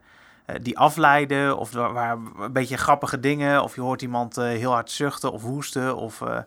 die 0.62 0.78
afleiden, 0.78 1.56
of 1.58 1.72
waar, 1.72 2.16
een 2.38 2.52
beetje 2.52 2.76
grappige 2.76 3.20
dingen, 3.20 3.62
of 3.62 3.74
je 3.74 3.80
hoort 3.80 4.02
iemand 4.02 4.36
eh, 4.38 4.44
heel 4.44 4.72
hard 4.72 4.90
zuchten 4.90 5.32
of 5.32 5.42
hoesten, 5.42 5.96
of, 5.96 6.20
eh, 6.20 6.38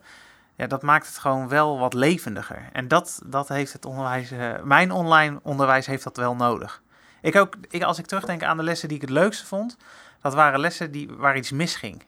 ja, 0.55 0.67
dat 0.67 0.81
maakt 0.81 1.07
het 1.07 1.17
gewoon 1.17 1.47
wel 1.47 1.79
wat 1.79 1.93
levendiger. 1.93 2.69
En 2.71 2.87
dat, 2.87 3.21
dat 3.25 3.47
heeft 3.47 3.73
het 3.73 3.85
onderwijs, 3.85 4.31
eh, 4.31 4.61
mijn 4.63 4.91
online 4.91 5.39
onderwijs 5.43 5.85
heeft 5.85 6.03
dat 6.03 6.17
wel 6.17 6.35
nodig. 6.35 6.81
Ik 7.21 7.35
ook, 7.35 7.53
ik, 7.69 7.83
als 7.83 7.99
ik 7.99 8.05
terugdenk 8.05 8.43
aan 8.43 8.57
de 8.57 8.63
lessen 8.63 8.87
die 8.87 8.97
ik 8.97 9.03
het 9.03 9.11
leukste 9.11 9.45
vond, 9.45 9.77
dat 10.21 10.33
waren 10.33 10.59
lessen 10.59 10.91
die, 10.91 11.09
waar 11.17 11.37
iets 11.37 11.51
misging. 11.51 12.03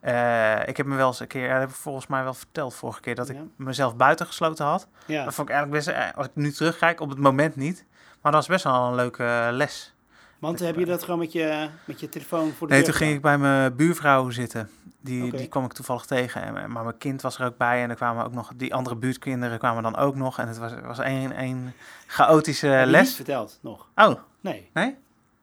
Eh, 0.00 0.68
ik 0.68 0.76
heb 0.76 0.86
me 0.86 0.96
wel 0.96 1.06
eens 1.06 1.20
een 1.20 1.26
keer, 1.26 1.48
dat 1.48 1.58
heb 1.60 1.68
ik 1.68 1.74
volgens 1.74 2.06
mij 2.06 2.22
wel 2.22 2.34
verteld 2.34 2.74
vorige 2.74 3.00
keer, 3.00 3.14
dat 3.14 3.28
ik 3.28 3.36
Ja. 3.36 3.42
mezelf 3.56 3.96
buitengesloten 3.96 4.64
had. 4.66 4.88
Ja. 5.06 5.24
Dat 5.24 5.34
vond 5.34 5.48
ik 5.48 5.54
eigenlijk 5.54 5.84
best, 5.84 5.96
eh, 5.98 6.16
als 6.16 6.26
ik 6.26 6.32
nu 6.34 6.52
terugkijk, 6.52 7.00
op 7.00 7.08
het 7.08 7.18
moment 7.18 7.56
niet. 7.56 7.84
Maar 8.22 8.32
dat 8.32 8.46
was 8.46 8.46
best 8.46 8.64
wel 8.64 8.86
een 8.86 8.94
leuke 8.94 9.24
eh, 9.24 9.48
les. 9.50 9.94
Want 10.38 10.58
heb 10.58 10.76
je 10.76 10.84
dat 10.84 11.02
gewoon 11.02 11.18
met 11.18 11.32
je, 11.32 11.68
met 11.84 12.00
je 12.00 12.08
telefoon 12.08 12.52
voor 12.52 12.66
de 12.66 12.72
Nee, 12.72 12.82
deur 12.82 12.90
toen 12.92 13.00
ging 13.00 13.14
ik 13.16 13.22
bij 13.22 13.38
mijn 13.38 13.76
buurvrouw 13.76 14.30
zitten. 14.30 14.70
Die, 15.00 15.36
die 15.36 15.46
kwam 15.46 15.64
ik 15.64 15.72
toevallig 15.72 16.04
tegen. 16.06 16.42
En, 16.42 16.72
maar 16.72 16.84
mijn 16.84 16.98
kind 16.98 17.22
was 17.22 17.38
er 17.38 17.46
ook 17.46 17.56
bij. 17.56 17.82
En 17.82 17.90
er 17.90 17.96
kwamen 17.96 18.24
ook 18.24 18.32
nog, 18.32 18.52
die 18.56 18.74
andere 18.74 18.96
buurtkinderen 18.96 19.58
kwamen 19.58 19.82
dan 19.82 19.96
ook 19.96 20.14
nog. 20.14 20.38
En 20.38 20.48
het 20.48 20.58
was, 20.58 20.72
was 20.82 20.98
een, 20.98 21.40
een 21.42 21.72
chaotische 22.06 22.66
Heb 22.66 22.88
les. 22.88 23.14
verteld 23.14 23.58
nog? 23.62 23.88
Oh, 23.94 24.14
Nee. 24.40 24.70
nee? 24.72 24.96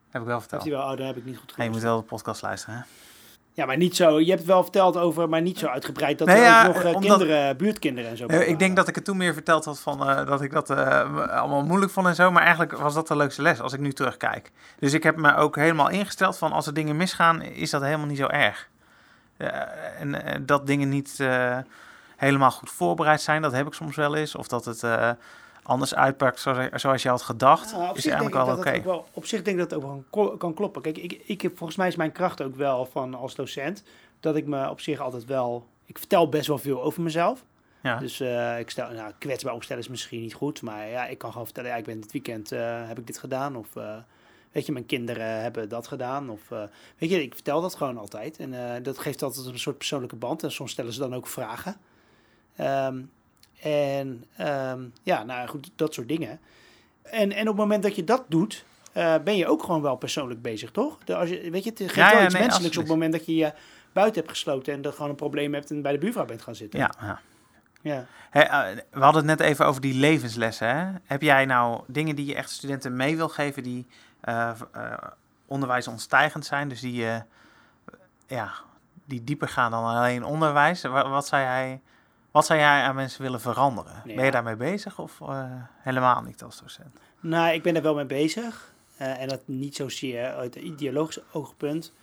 Heb 0.09 0.21
ik 0.21 0.27
wel 0.27 0.39
verteld. 0.39 0.63
wel, 0.63 0.81
oh, 0.91 0.97
dan 0.97 1.05
heb 1.05 1.17
ik 1.17 1.25
niet 1.25 1.37
goed 1.37 1.57
Nee, 1.57 1.67
je 1.67 1.73
moet 1.73 1.81
wel 1.81 1.97
de 1.97 2.03
podcast 2.03 2.41
luisteren. 2.41 2.75
Hè? 2.75 2.81
Ja, 3.55 3.65
maar 3.65 3.77
niet 3.77 3.95
zo. 3.95 4.19
Je 4.19 4.25
hebt 4.27 4.39
het 4.39 4.47
wel 4.47 4.63
verteld 4.63 4.97
over, 4.97 5.29
maar 5.29 5.41
niet 5.41 5.59
zo 5.59 5.67
uitgebreid 5.67 6.17
dat 6.17 6.27
Nee, 6.27 6.37
er 6.37 6.43
ja, 6.43 6.67
ook 6.67 6.73
nog 6.73 6.83
eh, 6.83 6.93
omdat- 6.95 7.01
kinderen, 7.17 7.57
buurtkinderen 7.57 8.09
en 8.09 8.17
zo. 8.17 8.25
Nee, 8.25 8.45
ik 8.47 8.59
denk 8.59 8.75
dat 8.75 8.87
ik 8.87 8.95
het 8.95 9.05
toen 9.05 9.17
meer 9.17 9.33
verteld 9.33 9.65
had 9.65 9.79
van 9.79 10.09
eh, 10.09 10.25
dat 10.25 10.41
ik 10.41 10.51
dat 10.51 10.69
eh, 10.69 11.27
allemaal 11.29 11.63
moeilijk 11.63 11.91
vond 11.91 12.07
en 12.07 12.15
zo. 12.15 12.31
Maar 12.31 12.41
eigenlijk 12.41 12.77
was 12.77 12.93
dat 12.93 13.07
de 13.07 13.15
leukste 13.15 13.41
les 13.41 13.59
als 13.61 13.73
ik 13.73 13.79
nu 13.79 13.91
terugkijk. 13.93 14.51
Dus 14.79 14.93
ik 14.93 15.03
heb 15.03 15.15
me 15.17 15.35
ook 15.35 15.55
helemaal 15.55 15.89
ingesteld 15.89 16.37
van 16.37 16.51
als 16.51 16.67
er 16.67 16.73
dingen 16.73 16.95
misgaan, 16.97 17.41
is 17.41 17.69
dat 17.69 17.81
helemaal 17.81 18.07
niet 18.07 18.17
zo 18.17 18.27
erg. 18.27 18.67
Eh, 19.37 19.49
en 19.99 20.23
eh, 20.25 20.39
dat 20.41 20.67
dingen 20.67 20.89
niet 20.89 21.15
eh, 21.19 21.57
helemaal 22.15 22.51
goed 22.51 22.69
voorbereid 22.71 23.21
zijn, 23.21 23.41
dat 23.41 23.51
heb 23.51 23.67
ik 23.67 23.73
soms 23.73 23.95
wel 23.95 24.15
eens. 24.15 24.35
Of 24.35 24.47
dat 24.47 24.65
het 24.65 24.83
eh, 24.83 25.09
anders 25.63 25.95
uitpakt 25.95 26.39
zoals, 26.73 27.03
je 27.03 27.09
had 27.09 27.21
gedacht, 27.21 27.73
op 27.73 27.97
is 27.97 28.05
eigenlijk 28.05 28.45
wel 28.45 28.57
oké. 28.57 29.03
Op 29.13 29.25
zich 29.25 29.41
denk 29.41 29.59
ik 29.59 29.69
dat 29.69 29.71
het 29.71 29.83
ook 29.83 30.13
wel 30.15 30.35
kan, 30.37 30.53
kloppen. 30.53 30.81
Kijk, 30.81 30.97
ik, 30.97 31.21
ik 31.25 31.41
heb, 31.41 31.57
volgens 31.57 31.77
mij 31.77 31.87
is 31.87 31.95
mijn 31.95 32.11
kracht 32.11 32.41
ook 32.41 32.55
wel 32.55 32.85
van 32.85 33.13
als 33.13 33.35
docent 33.35 33.83
dat 34.19 34.35
ik 34.35 34.45
me 34.45 34.69
op 34.69 34.79
zich 34.79 34.99
altijd 34.99 35.25
wel. 35.25 35.67
Ik 35.85 35.97
vertel 35.97 36.29
best 36.29 36.47
wel 36.47 36.57
veel 36.57 36.81
over 36.83 37.01
mezelf. 37.01 37.43
Ja. 37.83 37.97
Dus 37.97 38.19
eh, 38.19 38.59
ik 38.59 38.69
stel, 38.69 38.91
nou, 38.91 39.13
kwetsbaar 39.17 39.53
opstellen 39.53 39.83
is 39.83 39.89
misschien 39.89 40.21
niet 40.21 40.33
goed, 40.33 40.61
maar 40.61 40.87
ja, 40.87 41.05
ik 41.05 41.17
kan 41.17 41.31
gewoon 41.31 41.45
vertellen, 41.45 41.69
ja, 41.69 41.75
ik 41.75 41.83
ben 41.83 42.01
dit 42.01 42.11
weekend 42.11 42.51
eh, 42.51 42.87
heb 42.87 42.99
ik 42.99 43.07
dit 43.07 43.17
gedaan 43.17 43.55
of 43.55 43.75
eh, 43.75 43.95
weet 44.51 44.65
je, 44.65 44.71
mijn 44.71 44.85
kinderen 44.85 45.41
hebben 45.41 45.69
dat 45.69 45.87
gedaan 45.87 46.29
of 46.29 46.41
weet 46.97 47.09
je, 47.09 47.23
ik 47.23 47.33
vertel 47.33 47.61
dat 47.61 47.75
gewoon 47.75 47.97
altijd 47.97 48.37
en 48.37 48.83
dat 48.83 48.99
geeft 48.99 49.21
altijd 49.21 49.45
een 49.45 49.59
soort 49.59 49.77
persoonlijke 49.77 50.15
band 50.15 50.43
en 50.43 50.51
soms 50.51 50.71
stellen 50.71 50.93
ze 50.93 50.99
dan 50.99 51.15
ook 51.15 51.27
vragen. 51.27 51.77
Ehm, 52.55 53.01
en 53.63 54.25
ehm, 54.37 54.81
ja, 55.03 55.23
nou 55.23 55.47
goed, 55.47 55.71
dat 55.75 55.93
soort 55.93 56.07
dingen. 56.07 56.39
En, 57.03 57.31
en 57.31 57.41
op 57.41 57.47
het 57.47 57.55
moment 57.55 57.83
dat 57.83 57.95
je 57.95 58.03
dat 58.03 58.23
doet, 58.27 58.65
eh, 58.91 59.15
ben 59.23 59.35
je 59.37 59.47
ook 59.47 59.63
gewoon 59.63 59.81
wel 59.81 59.95
persoonlijk 59.95 60.41
bezig, 60.41 60.71
toch? 60.71 60.97
De, 61.05 61.15
als 61.15 61.29
je, 61.29 61.49
weet 61.49 61.63
je, 61.63 61.69
het 61.69 61.79
geeft 61.79 61.95
Ja, 61.95 62.09
wel 62.09 62.19
ja, 62.19 62.25
iets 62.25 62.33
nee, 62.33 62.43
menselijks 62.43 62.77
op 62.77 62.83
het 62.83 62.91
moment 62.91 63.11
dat 63.13 63.25
je 63.25 63.35
je 63.35 63.53
buiten 63.91 64.15
hebt 64.21 64.29
gesloten 64.33 64.73
en 64.73 64.81
dat 64.81 64.93
gewoon 64.95 65.09
een 65.09 65.15
probleem 65.15 65.53
hebt 65.53 65.71
en 65.71 65.81
bij 65.81 65.91
de 65.91 65.97
buurvrouw 65.97 66.25
bent 66.25 66.41
gaan 66.41 66.55
zitten. 66.55 66.79
Ja, 66.79 66.91
ja. 67.01 67.19
ja. 67.81 68.05
Eh, 68.31 68.77
we 68.91 68.99
hadden 69.03 69.27
het 69.27 69.39
net 69.39 69.47
even 69.49 69.65
over 69.65 69.81
die 69.81 69.93
levenslessen. 69.93 70.67
Hè? 70.77 70.91
Heb 71.05 71.21
jij 71.21 71.45
nou 71.45 71.81
dingen 71.87 72.15
die 72.15 72.25
je 72.25 72.35
echt 72.35 72.49
studenten 72.49 72.95
mee 72.95 73.15
wil 73.17 73.29
geven 73.29 73.63
die 73.63 73.85
eh, 74.21 74.51
onderwijs 75.45 75.87
ontstijgend 75.87 76.45
zijn? 76.45 76.67
Dus 76.69 76.79
die, 76.79 77.05
ja, 78.27 78.51
die 79.05 79.23
dieper 79.23 79.47
gaan 79.47 79.71
dan 79.71 79.83
alleen 79.85 80.23
onderwijs. 80.23 80.81
Wa- 80.81 81.09
Wat, 81.09 81.27
zou 81.27 81.41
jij, 81.41 81.81
wat 82.33 82.45
zou 82.45 82.59
jij 82.59 82.81
aan 82.81 82.95
mensen 82.95 83.21
willen 83.21 83.41
veranderen? 83.41 84.01
Ja. 84.05 84.15
Ben 84.15 84.25
je 84.25 84.31
daarmee 84.31 84.55
bezig 84.55 84.99
of 84.99 85.21
eh, 85.21 85.45
helemaal 85.77 86.21
niet 86.21 86.43
als 86.43 86.61
docent? 86.61 86.99
Nou, 87.19 87.53
ik 87.53 87.63
ben 87.63 87.75
er 87.75 87.81
wel 87.81 87.95
mee 87.95 88.05
bezig. 88.05 88.73
Eh, 88.97 89.21
en 89.21 89.27
dat 89.27 89.41
niet 89.45 89.75
zozeer 89.75 90.33
uit 90.35 90.55
een 90.55 90.65
ideologisch 90.65 91.19
oogpunt. 91.31 91.93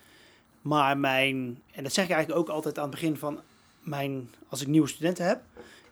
Maar 0.62 0.98
mijn, 0.98 1.62
en 1.72 1.82
dat 1.82 1.92
zeg 1.92 2.04
ik 2.04 2.10
eigenlijk 2.10 2.40
ook 2.40 2.54
altijd 2.54 2.78
aan 2.78 2.82
het 2.82 2.92
begin 2.92 3.16
van 3.16 3.40
mijn, 3.80 4.30
als 4.48 4.60
ik 4.60 4.66
nieuwe 4.66 4.88
studenten 4.88 5.26
heb, 5.26 5.40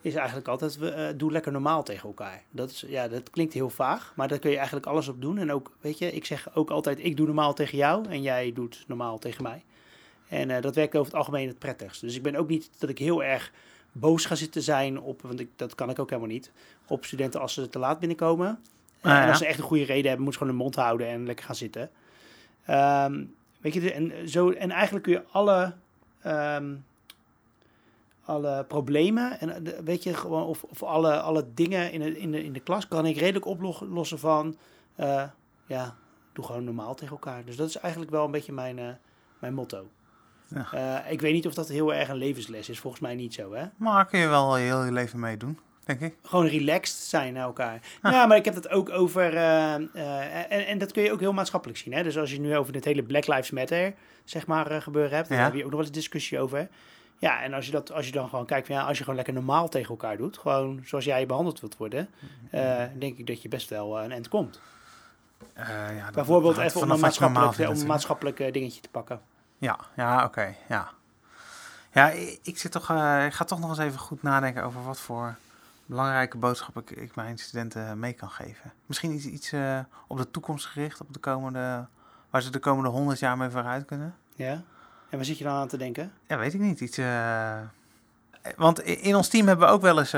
is 0.01 0.15
eigenlijk 0.15 0.49
altijd, 0.49 0.79
we, 0.79 0.91
eh, 0.91 1.15
doe 1.17 1.33
lekker 1.33 1.53
normaal 1.53 1.83
tegen 1.83 2.09
elkaar. 2.09 2.43
Dat, 2.51 2.71
is, 2.71 2.85
ja, 2.87 3.09
dat 3.09 3.31
klinkt 3.31 3.55
heel 3.55 3.71
vaag, 3.71 4.13
maar 4.17 4.29
daar 4.29 4.39
kun 4.39 4.51
je 4.51 4.57
eigenlijk 4.57 4.87
alles 4.87 5.09
op 5.09 5.21
doen. 5.21 5.39
En 5.39 5.53
ook, 5.53 5.77
weet 5.81 5.99
je, 5.99 6.13
ik 6.13 6.25
zeg 6.25 6.55
ook 6.55 6.71
altijd, 6.71 7.05
ik 7.05 7.17
doe 7.17 7.27
normaal 7.27 7.55
tegen 7.55 7.79
jou 7.79 8.09
en 8.09 8.23
jij 8.23 8.53
doet 8.53 8.85
normaal 8.87 9.19
tegen 9.19 9.43
mij. 9.43 9.65
En 10.29 10.61
dat 10.61 10.75
werkt 10.75 10.97
over 10.97 11.07
het 11.07 11.19
algemeen 11.19 11.49
het 11.49 11.59
prettigst. 11.59 12.01
Dus 12.01 12.17
ik 12.17 12.23
ben 12.23 12.37
ook 12.37 12.49
niet 12.49 12.71
dat 12.79 12.91
ik 12.91 12.99
heel 12.99 13.25
erg 13.25 13.53
boos 13.99 14.25
ga 14.25 14.35
zitten 14.35 14.63
zijn 14.63 15.01
op, 15.01 15.23
want 15.23 15.41
ik, 15.41 15.49
dat 15.57 15.75
kan 15.75 15.91
ik 15.91 15.99
ook 15.99 16.09
helemaal 16.11 16.31
niet, 16.31 16.53
op 16.87 17.05
studenten 17.05 17.41
als 17.41 17.55
ze 17.55 17.69
te 17.69 17.79
laat 17.79 17.99
binnenkomen. 17.99 18.63
Ah, 19.01 19.23
En 19.23 19.29
als 19.29 19.39
ze 19.39 19.47
echt 19.47 19.59
een 19.59 19.65
goede 19.65 19.85
reden 19.85 20.07
hebben, 20.07 20.23
moeten 20.25 20.33
ze 20.33 20.39
gewoon 20.39 20.55
hun 20.55 20.63
mond 20.65 20.75
houden 20.77 21.07
en 21.07 21.27
lekker 21.27 21.45
gaan 21.45 21.55
zitten. 21.55 21.91
Ehm, 22.65 23.25
weet 23.61 23.75
je, 23.75 23.93
en, 23.93 24.29
zo, 24.29 24.51
en 24.51 24.71
eigenlijk 24.71 25.05
kun 25.05 25.13
je 25.13 25.25
alle, 25.31 25.75
ehm, 26.23 26.75
alle 28.25 28.65
problemen 28.69 29.41
en 29.41 29.67
eh, 29.67 29.79
weet 29.85 30.03
je, 30.03 30.15
gewoon, 30.15 30.47
of, 30.47 30.65
of 30.65 30.83
alle, 30.83 31.21
alle 31.21 31.45
dingen 31.55 31.93
in 31.93 32.01
de, 32.01 32.19
in, 32.19 32.31
de, 32.31 32.45
in 32.45 32.53
de 32.53 32.61
klas 32.61 32.89
kan 32.89 33.07
ik 33.07 33.17
redelijk 33.17 33.47
oplossen 33.47 34.19
van, 34.19 34.57
eh, 34.95 35.25
ja, 35.67 35.97
doe 36.33 36.45
gewoon 36.45 36.65
normaal 36.65 36.95
tegen 36.95 37.13
elkaar. 37.13 37.45
Dus 37.45 37.57
dat 37.57 37.69
is 37.69 37.77
eigenlijk 37.77 38.13
wel 38.13 38.25
een 38.25 38.31
beetje 38.31 38.53
mijn, 38.53 38.79
eh, 38.79 38.89
mijn 39.39 39.55
motto. 39.55 39.87
Ja. 40.49 40.67
Eh, 41.05 41.13
ik 41.13 41.21
weet 41.21 41.33
niet 41.33 41.47
of 41.47 41.55
dat 41.55 41.69
heel 41.69 41.95
erg 41.95 42.09
een 42.09 42.17
levensles 42.17 42.69
is, 42.69 42.79
volgens 42.79 43.03
mij 43.03 43.15
niet 43.15 43.35
zo, 43.35 43.53
hè? 43.53 43.65
Maar 43.77 44.07
kun 44.07 44.19
je 44.19 44.29
wel 44.29 44.55
heel 44.55 44.85
je 44.85 44.93
leven 44.93 45.21
meedoen, 45.21 45.59
denk 45.85 46.01
ik. 46.01 46.15
gewoon 46.23 46.47
relaxed 46.47 46.97
zijn 46.99 47.33
naar 47.33 47.43
elkaar. 47.45 47.81
Ja, 48.03 48.27
maar 48.27 48.37
ik 48.37 48.45
heb 48.45 48.55
het 48.55 48.69
ook 48.69 48.91
over. 48.91 49.37
eh, 49.37 49.75
eh, 49.75 50.53
en, 50.53 50.67
en 50.67 50.79
dat 50.79 50.93
kun 50.93 51.03
je 51.03 51.13
ook 51.13 51.21
heel 51.21 51.33
maatschappelijk 51.33 51.79
zien. 51.79 51.93
Hè? 51.93 52.03
Dus 52.03 52.19
als 52.19 52.31
je 52.33 52.41
nu 52.41 52.57
over 52.57 52.73
dit 52.73 52.85
hele 52.85 53.03
Black 53.03 53.27
Lives 53.27 53.51
Matter 53.51 53.95
zeg 54.25 54.47
maar, 54.47 54.83
gebeuren 54.83 55.17
hebt, 55.17 55.29
daar 55.29 55.39
Ja. 55.39 55.45
heb 55.45 55.53
je 55.55 55.59
ook 55.59 55.71
nog 55.71 55.75
wel 55.79 55.85
eens 55.89 55.97
discussie 55.97 56.39
over. 56.41 56.69
Ja, 57.19 57.43
en 57.43 57.55
als 57.55 57.67
je, 57.67 57.73
dat, 57.73 57.93
als 57.93 58.07
je 58.07 58.13
dan 58.13 58.29
gewoon 58.29 58.47
kijkt 58.47 58.67
van 58.67 58.77
ja, 58.77 58.83
als 58.83 58.97
je 58.97 59.01
gewoon 59.01 59.17
lekker 59.17 59.35
normaal 59.35 59.69
tegen 59.69 59.89
elkaar 59.89 60.17
doet, 60.17 60.39
gewoon 60.39 60.81
zoals 60.85 61.05
jij 61.05 61.27
behandeld 61.27 61.61
wilt 61.61 61.77
worden, 61.77 62.09
denk 62.99 63.19
ik 63.19 63.27
dat 63.27 63.43
je 63.43 63.49
best 63.49 63.69
wel 63.69 64.01
een 64.03 64.13
end 64.13 64.29
komt. 64.29 64.61
Ja, 65.57 66.11
Bijvoorbeeld 66.15 66.59
even 66.59 66.81
om 66.83 66.91
een 66.91 67.01
maatschappelijk, 67.01 67.59
om 67.71 67.81
een 67.81 67.87
maatschappelijk 67.87 68.53
dingetje 68.53 68.81
te 68.81 68.89
pakken. 68.89 69.21
Ja, 69.59 69.79
ja 69.97 70.25
oké. 70.25 70.55
ja. 70.69 70.89
ja, 71.93 72.11
ik, 72.11 72.39
ik 72.43 72.59
zit 72.59 72.73
toch, 72.73 72.91
eh, 72.91 73.25
ik 73.27 73.33
ga 73.33 73.45
toch 73.45 73.59
nog 73.59 73.69
eens 73.69 73.79
even 73.79 73.99
goed 73.99 74.23
nadenken 74.23 74.63
over 74.63 74.85
wat 74.85 74.99
voor 74.99 75.37
belangrijke 75.87 76.37
boodschap 76.37 76.77
ik, 76.77 76.91
ik 76.91 77.15
mijn 77.15 77.39
studenten 77.39 77.99
mee 77.99 78.13
kan 78.13 78.31
geven. 78.31 78.73
Misschien 78.87 79.13
iets, 79.13 79.25
iets 79.25 79.53
eh, 79.53 79.79
op 80.07 80.17
de 80.17 80.31
toekomst 80.31 80.67
gericht, 80.67 81.01
op 81.01 81.13
de 81.13 81.19
komende, 81.19 81.87
waar 82.31 82.43
ze 82.43 82.51
de 82.51 82.59
komende 82.59 82.91
honderd 82.91 83.19
jaar 83.19 83.37
mee 83.37 83.51
vooruit 83.51 83.85
kunnen. 83.85 84.15
Ja? 84.35 84.63
En 85.11 85.17
waar 85.17 85.25
zit 85.25 85.39
je 85.39 85.45
dan 85.45 85.55
aan 85.55 85.69
te 85.69 85.77
denken? 85.77 86.13
Ja, 86.27 86.39
weet 86.39 86.55
ik 86.55 86.61
niet. 86.61 86.81
Iets, 86.81 86.99
eh, 86.99 87.59
want 88.57 88.81
in 88.81 89.17
ons 89.17 89.29
team 89.29 89.47
hebben 89.47 89.67
we 89.67 89.73
ook 89.73 89.83
wel 89.83 89.99
eens 89.99 90.13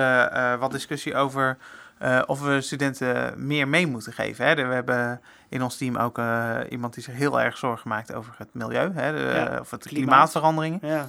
wat 0.58 0.70
discussie 0.70 1.14
over 1.14 1.58
eh, 2.00 2.22
of 2.26 2.40
we 2.40 2.60
studenten 2.60 3.46
meer 3.46 3.68
mee 3.68 3.86
moeten 3.86 4.12
geven. 4.12 4.46
Hè. 4.46 4.54
We 4.54 4.74
hebben 4.74 5.20
in 5.48 5.62
ons 5.62 5.76
team 5.76 5.96
ook 5.96 6.18
eh, 6.18 6.58
iemand 6.68 6.94
die 6.94 7.02
zich 7.02 7.14
heel 7.14 7.40
erg 7.40 7.58
zorgen 7.58 7.88
maakt 7.88 8.12
over 8.14 8.34
het 8.36 8.48
milieu, 8.54 8.92
hè, 8.92 9.12
de, 9.12 9.32
Ja, 9.34 9.58
of 9.60 9.70
het 9.70 9.82
klimaat. 9.82 9.88
klimaatveranderingen. 10.08 10.78
Ja. 10.82 11.06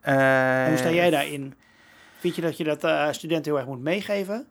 Eh, 0.00 0.68
hoe 0.68 0.76
sta 0.76 0.90
jij 0.90 1.10
daarin? 1.10 1.54
Vind 2.18 2.36
je 2.36 2.42
dat 2.42 2.56
je 2.56 2.64
dat 2.76 3.14
studenten 3.14 3.50
heel 3.52 3.60
erg 3.60 3.68
moet 3.68 3.82
meegeven? 3.82 4.46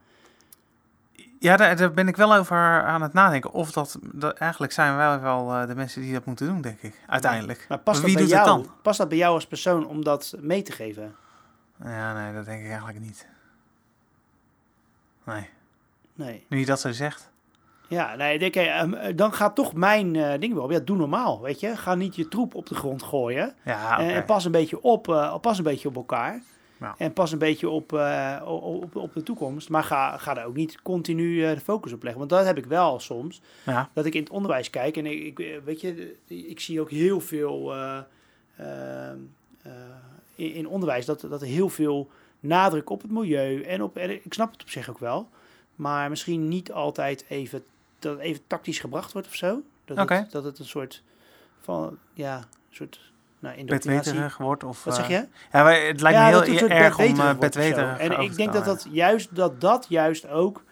Ja, 1.39 1.55
daar, 1.57 1.75
daar 1.75 1.91
ben 1.91 2.07
ik 2.07 2.15
wel 2.15 2.35
over 2.35 2.57
aan 2.83 3.01
het 3.01 3.13
nadenken. 3.13 3.51
Of 3.51 3.71
dat, 3.71 3.97
dat 4.01 4.37
eigenlijk 4.37 4.71
zijn 4.71 4.95
wij 4.95 5.19
wel 5.19 5.67
de 5.67 5.75
mensen 5.75 6.01
die 6.01 6.13
dat 6.13 6.25
moeten 6.25 6.47
doen, 6.47 6.61
denk 6.61 6.81
ik. 6.81 7.01
Uiteindelijk. 7.07 7.65
Maar 7.69 7.77
past, 7.79 8.01
Wie 8.01 8.07
dat 8.07 8.17
bij 8.17 8.23
doet 8.27 8.37
het 8.37 8.45
jou, 8.45 8.63
dan? 8.63 8.71
past 8.81 8.97
dat 8.97 9.09
bij 9.09 9.17
jou 9.17 9.33
als 9.33 9.47
persoon 9.47 9.87
om 9.87 10.03
dat 10.03 10.33
mee 10.39 10.61
te 10.61 10.71
geven? 10.71 11.15
Ja, 11.83 12.13
nee, 12.13 12.33
dat 12.33 12.45
denk 12.45 12.61
ik 12.61 12.67
eigenlijk 12.69 12.99
niet. 12.99 13.27
Nee. 15.23 15.49
Nee. 16.13 16.45
Nu 16.49 16.59
je 16.59 16.65
dat 16.65 16.79
zo 16.79 16.91
zegt. 16.91 17.31
Ja, 17.87 18.15
nee, 18.15 18.39
denk, 18.39 18.55
ik, 18.55 18.65
ehm, 18.65 19.15
dan 19.15 19.33
gaat 19.33 19.55
toch 19.55 19.73
mijn 19.73 20.15
eh, 20.15 20.39
ding 20.39 20.53
wel. 20.53 20.71
Ja, 20.71 20.79
doe 20.79 20.97
normaal, 20.97 21.41
weet 21.41 21.59
je. 21.59 21.77
Ga 21.77 21.95
niet 21.95 22.15
je 22.15 22.27
troep 22.27 22.55
op 22.55 22.67
de 22.67 22.75
grond 22.75 23.03
gooien. 23.03 23.53
Ja, 23.65 23.99
en, 23.99 24.13
en 24.13 24.25
pas 24.25 24.45
een 24.45 24.51
beetje 24.51 24.81
op, 24.81 25.09
eh, 25.09 25.39
pas 25.39 25.57
een 25.57 25.63
beetje 25.63 25.87
op 25.87 25.95
elkaar. 25.95 26.41
Ja. 26.79 26.95
En 26.97 27.13
pas 27.13 27.31
een 27.31 27.37
beetje 27.37 27.69
op, 27.69 27.93
eh, 27.93 28.41
op, 28.45 28.95
op, 28.95 29.13
de 29.13 29.23
toekomst. 29.23 29.69
Maar 29.69 29.83
ga, 29.83 30.17
ga 30.17 30.33
daar 30.33 30.45
ook 30.45 30.55
niet 30.55 30.81
continu 30.81 31.45
eh, 31.45 31.53
de 31.53 31.59
focus 31.59 31.93
op 31.93 32.01
leggen. 32.03 32.19
Want 32.19 32.31
dat 32.31 32.45
heb 32.45 32.57
ik 32.57 32.65
wel 32.65 32.99
soms. 32.99 33.41
Ja. 33.65 33.89
Dat 33.93 34.05
ik 34.05 34.15
in 34.15 34.21
het 34.21 34.31
onderwijs 34.31 34.69
kijk. 34.69 34.97
En 34.97 35.05
ik, 35.05 35.39
ik 35.39 35.61
weet 35.65 35.81
je, 35.81 36.15
ik 36.27 36.59
zie 36.59 36.81
ook 36.81 36.89
heel 36.89 37.19
veel 37.19 37.73
eh, 37.73 37.99
eh, 38.55 39.11
eh, 39.61 39.71
in, 40.35 40.53
in 40.53 40.67
onderwijs. 40.67 41.05
Dat, 41.05 41.21
dat 41.21 41.41
er 41.41 41.47
heel 41.47 41.69
veel 41.69 42.09
nadruk 42.39 42.89
op 42.89 43.01
het 43.01 43.11
milieu. 43.11 43.61
En 43.61 43.83
op, 43.83 43.97
en 43.97 44.09
ik 44.09 44.33
snap 44.33 44.51
het 44.51 44.61
op 44.61 44.69
zich 44.69 44.89
ook 44.89 44.99
wel. 44.99 45.29
Maar 45.75 46.09
misschien 46.09 46.47
niet 46.47 46.71
altijd 46.71 47.25
even, 47.27 47.63
dat 47.99 48.19
even 48.19 48.41
tactisch 48.47 48.79
gebracht 48.79 49.11
wordt 49.11 49.27
of 49.27 49.35
zo. 49.35 49.61
Dat, 49.85 50.09
het, 50.09 50.31
dat 50.31 50.43
het 50.43 50.59
een 50.59 50.65
soort 50.65 51.03
van, 51.61 51.97
ja, 52.13 52.37
een 52.37 52.43
soort 52.69 53.11
nou, 53.39 53.57
indoctrinatie. 53.57 54.21
Wordt. 54.37 54.63
Of, 54.63 54.83
Wat 54.83 54.95
zeg 54.95 55.09
eh, 55.09 55.09
je? 55.09 55.27
Ja, 55.51 55.63
maar 55.63 55.81
het 55.81 56.01
lijkt 56.01 56.17
ja, 56.17 56.25
me 56.25 56.45
heel 56.45 56.67
erg 56.67 56.97
om 56.99 57.05
uh, 57.05 57.29
zo. 57.29 57.35
bedweterig 57.35 57.97
En 57.97 58.21
ik 58.21 58.35
denk 58.35 58.53
dat 58.53 58.65
dat 58.65 58.87
juist, 58.91 59.35
dat 59.35 59.61
dat 59.61 59.85
juist 59.89 60.27
ook 60.27 60.63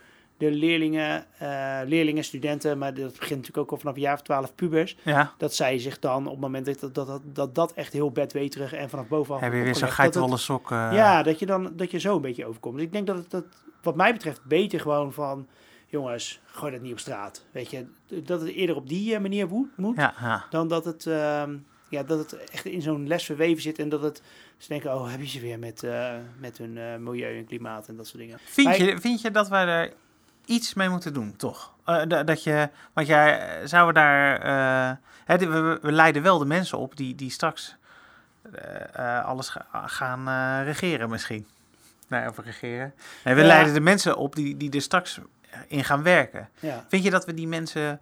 de 0.41 0.51
leerlingen, 0.51 1.25
eh, 1.37 1.79
leerlingen, 1.85 2.23
studenten, 2.23 2.77
maar 2.77 2.93
dat 2.93 3.11
begint 3.11 3.29
natuurlijk 3.29 3.57
ook 3.57 3.71
al 3.71 3.77
vanaf 3.77 3.95
een 3.95 4.01
jaar 4.01 4.13
of 4.13 4.21
twaalf 4.21 4.55
pubers, 4.55 4.97
Ja, 5.03 5.33
dat 5.37 5.55
zij 5.55 5.79
zich 5.79 5.99
dan 5.99 6.25
op 6.25 6.31
het 6.31 6.39
moment 6.39 6.65
dat 6.65 6.79
dat, 6.79 6.95
dat, 7.07 7.21
dat, 7.33 7.55
dat, 7.55 7.73
echt 7.73 7.93
heel 7.93 8.11
bedweterig 8.11 8.73
en 8.73 8.89
vanaf 8.89 9.07
bovenaf 9.07 9.41
heb 9.41 9.53
je 9.53 9.61
weer 9.61 9.75
zo'n 9.75 9.91
geitenwolle 9.91 10.37
sok. 10.37 10.71
eh, 10.71 10.89
ja, 10.91 11.23
dat 11.23 11.39
je 11.39 11.45
dan 11.45 11.71
dat 11.75 11.91
je 11.91 11.99
zo 11.99 12.15
een 12.15 12.21
beetje 12.21 12.45
overkomt. 12.45 12.75
Dus 12.75 12.83
ik 12.83 12.91
denk 12.91 13.07
dat 13.07 13.15
het 13.15 13.31
dat, 13.31 13.45
wat 13.81 13.95
mij 13.95 14.13
betreft 14.13 14.43
beter 14.43 14.79
gewoon 14.79 15.13
van 15.13 15.47
jongens, 15.87 16.39
gooi 16.45 16.71
dat 16.71 16.81
niet 16.81 16.91
op 16.91 16.99
straat. 16.99 17.45
Weet 17.51 17.71
je, 17.71 17.85
dat 18.07 18.41
het 18.41 18.49
eerder 18.49 18.75
op 18.75 18.87
die 18.89 19.15
eh, 19.15 19.21
manier 19.21 19.47
moet, 19.47 19.77
moet 19.77 19.95
ja, 19.95 20.13
ja. 20.21 20.45
dan 20.49 20.67
dat 20.67 20.85
het, 20.85 21.05
ehm, 21.05 21.55
ja, 21.89 22.03
dat 22.03 22.19
het 22.19 22.33
echt 22.49 22.65
in 22.65 22.81
zo'n 22.81 23.07
les 23.07 23.25
verweven 23.25 23.61
zit 23.61 23.79
en 23.79 23.89
dat 23.89 24.01
het 24.01 24.21
ze 24.57 24.67
denken, 24.67 24.93
oh, 24.93 25.09
heb 25.11 25.19
je 25.19 25.27
ze 25.27 25.39
weer 25.39 25.59
met, 25.59 25.83
eh, 25.83 26.13
met 26.39 26.57
hun 26.57 26.77
eh, 26.77 26.95
milieu 26.95 27.37
en 27.37 27.45
klimaat 27.45 27.87
en 27.87 27.95
dat 27.95 28.07
soort 28.07 28.17
dingen. 28.19 28.39
Vind, 28.43 28.67
Maar 28.67 28.81
je, 28.81 28.99
vind 28.99 29.21
je 29.21 29.31
dat 29.31 29.47
wij 29.49 29.65
er 29.65 29.93
iets 30.45 30.73
mee 30.73 30.89
moeten 30.89 31.13
doen, 31.13 31.35
toch? 31.35 31.73
Da- 31.85 32.23
dat 32.23 32.43
je, 32.43 32.69
want 32.93 33.07
jij, 33.07 33.61
zouden 33.67 33.93
daar, 33.93 34.99
hè, 35.25 35.37
we, 35.37 35.79
we 35.81 35.91
leiden 35.91 36.21
wel 36.21 36.37
de 36.37 36.45
mensen 36.45 36.77
op 36.77 36.95
die, 36.97 37.15
die 37.15 37.29
straks 37.29 37.75
alles 39.23 39.49
ga- 39.49 39.87
gaan 39.87 40.63
regeren 40.63 41.09
misschien. 41.09 41.47
Nee, 42.11 42.27
of 42.29 42.37
regeren. 42.37 42.93
Nee, 43.23 43.35
we 43.35 43.41
Ja. 43.41 43.47
leiden 43.47 43.73
de 43.73 43.79
mensen 43.79 44.17
op 44.17 44.35
die, 44.35 44.57
die 44.57 44.71
er 44.71 44.81
straks 44.81 45.19
in 45.67 45.83
gaan 45.83 46.03
werken. 46.03 46.49
Ja. 46.59 46.85
Vind 46.87 47.03
je 47.03 47.09
dat 47.09 47.25
we 47.25 47.33
die 47.33 47.47
mensen 47.47 48.01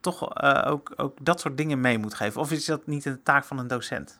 toch 0.00 0.34
eh, 0.34 0.70
ook, 0.70 0.92
ook 0.96 1.16
dat 1.22 1.40
soort 1.40 1.56
dingen 1.56 1.80
mee 1.80 1.98
moeten 1.98 2.18
geven? 2.18 2.40
Of 2.40 2.52
is 2.52 2.64
dat 2.64 2.86
niet 2.86 3.04
een 3.04 3.22
taak 3.22 3.44
van 3.44 3.58
een 3.58 3.66
docent? 3.66 4.18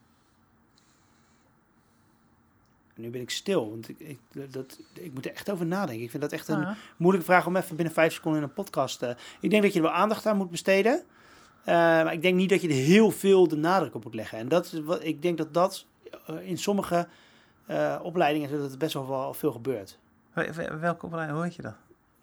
Nu 2.97 3.11
ben 3.11 3.21
ik 3.21 3.31
stil, 3.31 3.71
want 3.71 3.89
ik, 3.89 3.99
ik, 3.99 4.19
dat, 4.53 4.79
ik 4.93 5.13
moet 5.15 5.25
er 5.27 5.33
echt 5.33 5.51
over 5.51 5.67
nadenken. 5.67 6.05
Ik 6.05 6.11
vind 6.11 6.23
dat 6.23 6.33
echt 6.33 6.49
een 6.49 6.65
Ah. 6.65 6.77
moeilijke 6.97 7.27
vraag 7.27 7.47
om 7.47 7.57
even 7.57 7.77
binnen 7.77 7.95
vijf 7.95 8.13
seconden 8.13 8.41
in 8.43 8.47
een 8.49 8.55
podcast... 8.55 9.03
eh, 9.03 9.11
ik 9.41 9.51
denk 9.51 9.63
dat 9.63 9.73
je 9.73 9.79
er 9.79 9.85
wel 9.85 9.95
aandacht 9.95 10.27
aan 10.27 10.37
moet 10.37 10.51
besteden. 10.51 11.03
Eh, 11.65 11.75
maar 11.75 12.13
ik 12.13 12.23
denk 12.23 12.37
niet 12.37 12.49
dat 12.49 12.61
je 12.63 12.69
er 12.69 12.75
heel 12.75 13.11
veel 13.11 13.49
de 13.49 13.57
nadruk 13.57 13.95
op 13.95 14.05
moet 14.05 14.15
leggen. 14.15 14.39
En 14.39 14.49
dat 14.49 14.65
is 14.65 14.81
wat, 14.81 15.05
ik 15.05 15.23
denk 15.23 15.39
dat 15.39 15.55
dat 15.55 15.87
in 16.43 16.59
sommige 16.59 17.09
eh, 17.67 17.97
opleidingen 18.03 18.51
dat 18.51 18.61
het 18.71 18.79
best 18.79 18.95
wel, 18.95 19.35
veel 19.35 19.53
gebeurt. 19.53 19.99
Wel- 20.33 20.53
wel- 20.53 20.79
Welke 20.79 21.07
opleiding, 21.07 21.41
weet 21.41 21.55
je 21.55 21.63
dat? 21.63 21.75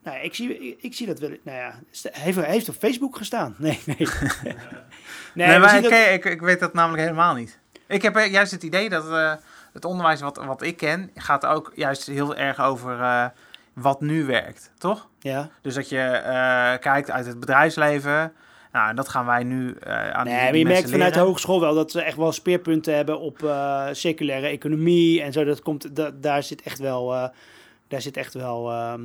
Nou, 0.03 0.17
ik 0.17 0.35
zie, 0.35 0.57
ik, 0.69 0.77
ik 0.83 0.93
zie 0.93 1.07
dat 1.07 1.19
wel. 1.19 1.29
Nou 1.43 1.57
ja, 1.57 1.73
heeft, 2.11 2.45
heeft 2.45 2.69
op 2.69 2.75
Facebook 2.75 3.17
gestaan. 3.17 3.55
Nee, 3.57 3.79
nee. 3.85 3.97
nee, 5.33 5.59
maar 5.59 5.75
ik, 5.75 5.83
dat- 5.83 5.91
ik, 5.91 6.25
ik 6.25 6.41
weet 6.41 6.59
dat 6.59 6.73
namelijk 6.73 7.03
helemaal 7.03 7.33
niet. 7.33 7.59
Ik 7.87 8.01
heb 8.01 8.15
eh, 8.15 8.31
juist 8.31 8.51
het 8.51 8.63
idee 8.63 8.89
dat 8.89 9.11
eh, 9.11 9.33
het 9.73 9.85
onderwijs 9.85 10.21
wat, 10.21 10.37
wat 10.45 10.61
ik 10.61 10.77
ken, 10.77 11.11
gaat 11.15 11.45
ook 11.45 11.71
juist 11.75 12.05
heel 12.07 12.35
erg 12.35 12.59
over 12.61 13.31
wat 13.73 14.01
nu 14.01 14.25
werkt, 14.25 14.71
toch? 14.77 15.07
Ja, 15.19 15.49
Dus 15.61 15.73
dat 15.73 15.89
je 15.89 16.77
kijkt 16.79 17.11
uit 17.11 17.25
het 17.25 17.39
bedrijfsleven 17.39 18.33
Nou, 18.71 18.89
en 18.89 18.95
dat 18.95 19.09
gaan 19.09 19.25
wij 19.25 19.43
nu 19.43 19.73
eh, 19.79 20.09
aan 20.11 20.25
die, 20.25 20.33
Nee, 20.33 20.43
maar 20.43 20.51
die 20.51 20.61
je 20.61 20.67
merkt 20.67 20.89
vanuit 20.89 21.13
de 21.13 21.19
hogeschool 21.19 21.59
wel 21.59 21.73
dat 21.73 21.91
ze 21.91 22.01
echt 22.01 22.17
wel 22.17 22.31
speerpunten 22.31 22.95
hebben 22.95 23.19
op 23.19 23.43
eh, 23.43 23.87
circulaire 23.91 24.47
economie 24.47 25.21
en 25.21 25.31
zo. 25.31 25.43
Dat 25.43 25.61
komt, 25.61 25.95
da- 25.95 26.11
daar 26.21 26.43
zit 26.43 26.61
echt 26.61 26.79
wel, 26.79 27.13
eh, 27.13 27.27
daar 27.87 28.01
zit 28.01 28.17
echt 28.17 28.33
wel, 28.33 28.71
ehm 28.71 29.01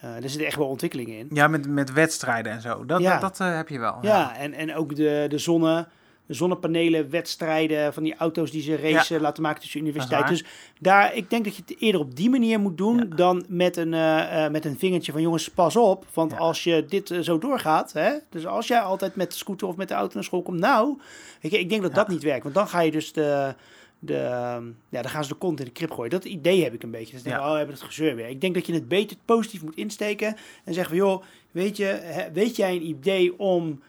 eh, 0.00 0.10
daar 0.10 0.28
zitten 0.28 0.46
echt 0.46 0.56
wel 0.56 0.68
ontwikkelingen 0.68 1.18
in. 1.18 1.28
Ja, 1.32 1.48
met, 1.48 1.68
met 1.68 1.92
wedstrijden 1.92 2.52
en 2.52 2.60
zo. 2.60 2.84
Dat, 2.86 3.00
Ja. 3.00 3.18
dat, 3.18 3.36
dat, 3.36 3.54
heb 3.54 3.68
je 3.68 3.78
wel. 3.78 3.98
Ja, 4.02 4.36
en, 4.36 4.52
en 4.52 4.74
ook 4.74 4.96
de, 4.96 5.26
de, 5.28 5.38
zonne, 5.38 5.86
zonnepanelen, 6.28 7.10
wedstrijden 7.10 7.92
van 7.92 8.02
die 8.02 8.16
auto's 8.16 8.50
die 8.50 8.62
ze 8.62 8.76
racen 8.76 9.20
laten 9.20 9.42
maken 9.42 9.60
tussen 9.60 9.80
universiteiten. 9.80 10.30
Dus 10.34 10.44
daar, 10.80 11.14
ik 11.14 11.30
denk 11.30 11.44
dat 11.44 11.56
je 11.56 11.62
het 11.66 11.80
eerder 11.80 12.00
op 12.00 12.16
die 12.16 12.30
manier 12.30 12.60
moet 12.60 12.78
doen 12.78 12.96
Ja. 12.98 13.04
dan 13.04 13.44
met 13.48 13.76
een, 13.76 13.94
eh, 13.94 14.44
eh, 14.44 14.52
met 14.52 14.64
een 14.64 14.78
vingertje 14.78 15.12
van 15.12 15.20
jongens, 15.22 15.48
pas 15.48 15.76
op. 15.76 16.06
Want 16.12 16.30
Ja. 16.30 16.36
als 16.38 16.64
je 16.64 16.84
dit 16.88 17.10
eh, 17.10 17.20
zo 17.20 17.38
doorgaat, 17.38 17.92
hè, 17.92 18.10
dus 18.30 18.46
als 18.46 18.66
jij 18.66 18.80
altijd 18.80 19.16
met 19.16 19.30
de 19.30 19.36
scooter 19.36 19.68
of 19.68 19.76
met 19.76 19.88
de 19.88 19.94
auto 19.94 20.14
naar 20.14 20.24
school 20.24 20.42
komt, 20.42 20.58
nou, 20.60 20.98
je, 21.40 21.58
ik 21.58 21.68
denk 21.68 21.82
dat 21.82 21.94
dat 21.94 22.08
niet 22.08 22.22
werkt. 22.22 22.42
Want 22.42 22.54
dan 22.54 22.68
ga 22.68 22.80
je 22.80 22.90
dus 22.90 23.12
de... 23.12 23.54
De, 23.98 24.16
ehm, 24.16 24.64
ja, 24.88 25.02
dan 25.02 25.10
gaan 25.10 25.22
ze 25.24 25.28
de 25.32 25.38
kont 25.38 25.58
in 25.58 25.64
de 25.64 25.70
krip 25.70 25.90
gooien. 25.90 26.10
Dat 26.10 26.24
idee 26.24 26.62
heb 26.62 26.74
ik 26.74 26.82
een 26.82 26.90
beetje. 26.90 27.10
Dus 27.12 27.20
ik 27.20 27.24
denk, 27.24 27.36
Ja. 27.36 27.42
oh, 27.44 27.50
we 27.50 27.56
hebben 27.56 27.74
het 27.74 27.84
gezeur 27.84 28.14
weer. 28.16 28.28
Ik 28.28 28.40
denk 28.40 28.54
dat 28.54 28.66
je 28.66 28.72
het 28.72 28.88
beter 28.88 29.16
positief 29.24 29.62
moet 29.62 29.76
insteken. 29.76 30.36
En 30.64 30.74
zeggen 30.74 30.96
van, 30.96 31.06
joh, 31.06 31.22
weet 31.50 31.76
je, 31.76 32.00
weet 32.32 32.56
jij 32.56 32.74
een 32.74 32.86
idee 32.86 33.38
om 33.38 33.80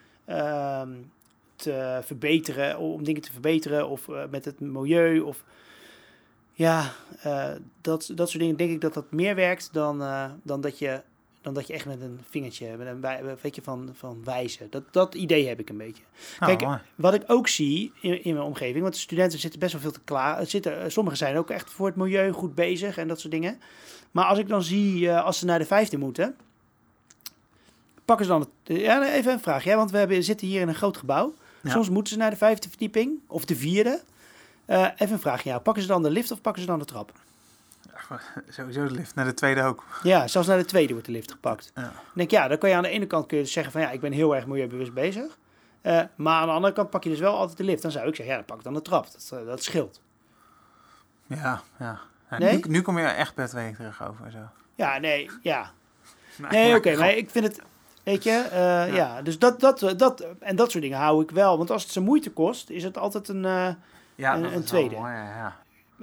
te 1.71 1.99
verbeteren, 2.04 2.78
om 2.78 3.04
dingen 3.04 3.21
te 3.21 3.32
verbeteren 3.32 3.89
of 3.89 4.10
eh, 4.10 4.23
met 4.30 4.45
het 4.45 4.60
milieu 4.60 5.19
of 5.19 5.43
ja, 6.56 6.91
eh, 7.21 7.51
dat, 7.82 8.12
dat 8.15 8.30
soort 8.30 8.41
dingen 8.41 8.58
denk 8.58 8.71
ik 8.71 8.82
dat 8.82 8.93
dat 8.93 9.12
meer 9.12 9.36
werkt 9.36 9.69
dan, 9.71 10.01
eh, 10.01 10.25
dan, 10.43 10.62
dat, 10.62 10.80
je, 10.80 11.01
dan 11.41 11.54
dat 11.54 11.67
je 11.67 11.73
echt 11.73 11.86
met 11.86 12.01
een 12.01 12.19
vingertje, 12.30 12.78
met 12.78 12.88
een 12.88 13.36
weet 13.41 13.56
je, 13.56 13.62
van, 13.62 13.89
van 13.93 14.21
wijzen. 14.23 14.67
Dat, 14.69 14.84
dat 14.91 15.15
idee 15.15 15.47
heb 15.47 15.60
ik 15.60 15.69
een 15.69 15.78
beetje. 15.78 16.04
Nou, 16.39 16.51
Kijk, 16.51 16.69
mooi. 16.69 16.80
Wat 16.95 17.13
ik 17.13 17.23
ook 17.28 17.47
zie 17.47 17.91
in, 18.01 18.23
in 18.23 18.34
mijn 18.34 18.45
omgeving, 18.45 18.82
want 18.82 18.93
de 18.93 18.99
studenten 18.99 19.39
zitten 19.39 19.60
best 19.60 19.71
wel 19.71 19.82
veel 19.82 19.91
te 19.91 20.01
klaar. 20.04 20.45
Zitten, 20.45 20.82
eh, 20.82 20.89
sommigen 20.89 21.17
zijn 21.17 21.38
ook 21.38 21.49
echt 21.49 21.71
voor 21.71 21.88
het 21.88 21.95
milieu 21.95 22.32
goed 22.32 22.56
bezig 22.56 22.97
en 22.97 23.08
dat 23.08 23.19
soort 23.19 23.34
dingen. 23.34 23.60
Maar 24.12 24.25
als 24.25 24.39
ik 24.39 24.47
dan 24.47 24.63
zie, 24.63 25.10
eh, 25.10 25.23
als 25.23 25.39
ze 25.39 25.45
naar 25.45 25.60
de 25.60 25.65
vijfde 25.65 25.97
moeten, 25.97 26.36
pakken 28.06 28.25
ze 28.25 28.32
dan 28.32 28.41
het... 28.41 28.78
Ja, 28.80 29.13
even 29.13 29.32
een 29.32 29.39
vraag, 29.39 29.63
ja, 29.63 29.75
want 29.75 29.91
we 29.91 29.97
hebben, 29.97 30.23
zitten 30.23 30.47
hier 30.47 30.62
in 30.62 30.67
een 30.67 30.75
groot 30.75 30.97
gebouw. 30.97 31.34
Ja. 31.65 31.71
Soms 31.71 31.89
moeten 31.89 32.13
ze 32.13 32.19
naar 32.19 32.30
de 32.30 32.36
vijfde 32.36 32.69
verdieping, 32.69 33.19
of 33.28 33.45
de 33.45 33.56
vierde. 33.56 34.01
Eh, 34.65 34.88
even 34.97 35.13
een 35.13 35.19
vraag, 35.19 35.43
ja, 35.43 35.60
pakken 35.60 35.82
ze 35.84 35.88
dan 35.88 36.04
de 36.04 36.10
lift 36.10 36.32
of 36.32 36.41
pakken 36.41 36.62
ze 36.62 36.67
dan 36.67 36.80
de 36.80 36.86
trap? 36.86 37.12
Sowieso 38.49 38.88
de 38.88 38.91
lift 38.93 39.15
naar 39.15 39.25
de 39.25 39.34
tweede 39.34 39.63
ook. 39.63 39.84
Ja, 40.04 40.28
zelfs 40.28 40.47
naar 40.47 40.58
de 40.58 40.65
tweede 40.65 40.91
wordt 40.91 41.08
de 41.08 41.13
lift 41.13 41.32
gepakt. 41.32 41.71
Ja. 41.75 41.82
Dan 41.82 41.91
denk 42.13 42.32
ja, 42.32 42.47
dan 42.47 42.58
kan 42.58 42.69
je 42.69 42.75
aan 42.75 42.84
de 42.84 42.89
ene 42.89 43.08
kant 43.08 43.25
kun 43.28 43.38
je 43.38 43.43
dus 43.43 43.51
zeggen 43.54 43.71
van 43.71 43.82
ja, 43.82 43.91
ik 43.91 43.99
ben 43.99 44.12
heel 44.12 44.36
erg 44.36 44.45
milieubewust 44.45 44.93
bezig. 44.93 45.38
Eh, 45.82 46.01
maar 46.15 46.41
aan 46.41 46.47
de 46.47 46.54
andere 46.54 46.73
kant 46.73 46.89
pak 46.89 47.04
je 47.04 47.10
dus 47.10 47.19
wel 47.19 47.38
altijd 47.38 47.58
de 47.58 47.63
lift. 47.63 47.82
Dan 47.82 47.91
zou 47.91 48.08
ik 48.08 48.15
zeggen, 48.15 48.36
ja, 48.36 48.39
dan 48.39 48.45
pak 48.49 48.58
ik 48.58 48.63
dan 48.63 48.73
de 48.73 48.82
trap. 48.82 49.12
Dat, 49.12 49.39
eh, 49.39 49.45
dat 49.45 49.63
scheelt. 49.63 50.01
Ja, 51.28 51.62
ja. 51.80 51.99
Ja, 52.30 52.38
Nee? 52.38 52.56
nu, 52.56 52.63
nu 52.67 52.82
kom 52.82 52.97
je 52.97 53.06
echt 53.06 53.34
per 53.34 53.47
twee 53.47 53.73
terug 53.75 54.08
over. 54.08 54.32
Zo. 54.32 54.38
Ja, 54.75 54.97
nee, 54.97 55.30
ja. 55.41 55.71
Nee, 56.49 56.75
oké, 56.75 56.95
maar 56.97 57.12
ik 57.13 57.30
vind 57.30 57.45
het, 57.45 57.62
weet 58.06 58.24
je, 58.24 58.32
eh, 58.52 58.96
ja. 58.96 59.22
Dus 59.22 59.39
dat, 59.39 59.60
dat, 59.60 59.82
eh, 59.84 59.98
dat, 59.98 60.26
en 60.39 60.56
dat 60.56 60.72
soort 60.72 60.84
dingen 60.84 60.98
hou 61.00 61.24
ik 61.24 61.32
wel. 61.32 61.58
Want 61.58 61.72
als 61.72 61.84
het 61.84 61.91
ze 61.91 62.00
moeite 62.02 62.32
kost, 62.32 62.70
is 62.70 62.84
het 62.84 62.98
altijd 62.98 63.28
een... 63.28 63.46
eh, 63.46 63.68
ja, 64.15 64.36
een- 64.36 64.63
tweede. 64.63 64.96
mooi, 64.96 65.13
ja, 65.13 65.56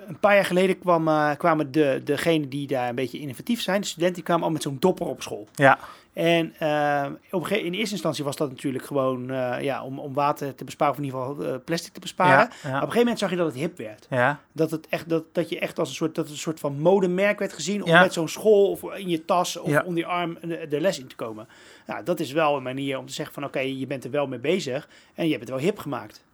een 0.06 0.18
paar 0.18 0.34
jaar 0.34 0.44
geleden 0.44 0.78
kwam, 0.78 1.36
kwamen 1.36 1.72
de, 1.72 2.00
degenen 2.04 2.48
die 2.48 2.66
daar 2.66 2.88
een 2.88 2.94
beetje 2.94 3.18
innovatief 3.18 3.60
zijn, 3.60 3.80
de 3.80 3.86
studenten, 3.86 4.14
die 4.14 4.24
kwamen 4.24 4.44
al 4.44 4.50
met 4.50 4.62
zo'n 4.62 4.76
dopper 4.80 5.06
op 5.06 5.22
school. 5.22 5.48
Ja, 5.54 5.78
En 6.12 6.54
eh, 6.58 7.06
op 7.30 7.48
in 7.48 7.72
eerste 7.72 7.92
instantie 7.92 8.24
was 8.24 8.36
dat 8.36 8.50
natuurlijk 8.50 8.84
gewoon 8.84 9.30
eh, 9.30 9.62
ja, 9.62 9.84
om, 9.84 9.98
om 9.98 10.12
water 10.12 10.54
te 10.54 10.64
besparen, 10.64 10.92
of 10.92 10.98
in 10.98 11.04
ieder 11.04 11.20
geval 11.20 11.44
eh, 11.44 11.54
plastic 11.64 11.92
te 11.92 12.00
besparen. 12.00 12.38
ja, 12.38 12.46
Op 12.46 12.64
een 12.64 12.72
gegeven 12.72 12.98
moment 12.98 13.18
zag 13.18 13.30
je 13.30 13.36
dat 13.36 13.46
het 13.46 13.54
hip 13.54 13.76
werd. 13.76 14.06
ja. 14.10 14.40
Dat, 14.52 14.70
het 14.70 14.88
echt, 14.88 15.08
dat, 15.08 15.24
dat 15.32 15.48
je 15.48 15.58
echt 15.58 15.78
als 15.78 15.88
een 15.88 15.94
soort, 15.94 16.14
dat 16.14 16.28
een 16.28 16.36
soort 16.36 16.60
van 16.60 16.80
modemerk 16.80 17.38
werd 17.38 17.52
gezien 17.52 17.84
om 17.84 17.90
met 17.90 18.12
zo'n 18.12 18.28
school 18.28 18.70
of 18.70 18.82
in 18.82 19.08
je 19.08 19.24
tas 19.24 19.56
of 19.56 19.82
onder 19.82 19.98
je 19.98 20.06
arm 20.06 20.38
de, 20.40 20.66
de 20.68 20.80
les 20.80 20.98
in 20.98 21.06
te 21.06 21.16
komen. 21.16 21.48
Nou, 21.86 22.04
dat 22.04 22.20
is 22.20 22.32
wel 22.32 22.56
een 22.56 22.62
manier 22.62 22.98
om 22.98 23.06
te 23.06 23.12
zeggen 23.12 23.34
van 23.34 23.44
oké, 23.44 23.60
je 23.60 23.86
bent 23.86 24.04
er 24.04 24.10
wel 24.10 24.26
mee 24.26 24.38
bezig 24.38 24.88
en 25.14 25.24
je 25.24 25.30
hebt 25.30 25.42
het 25.42 25.50
wel 25.50 25.64
hip 25.64 25.78
gemaakt. 25.78 26.24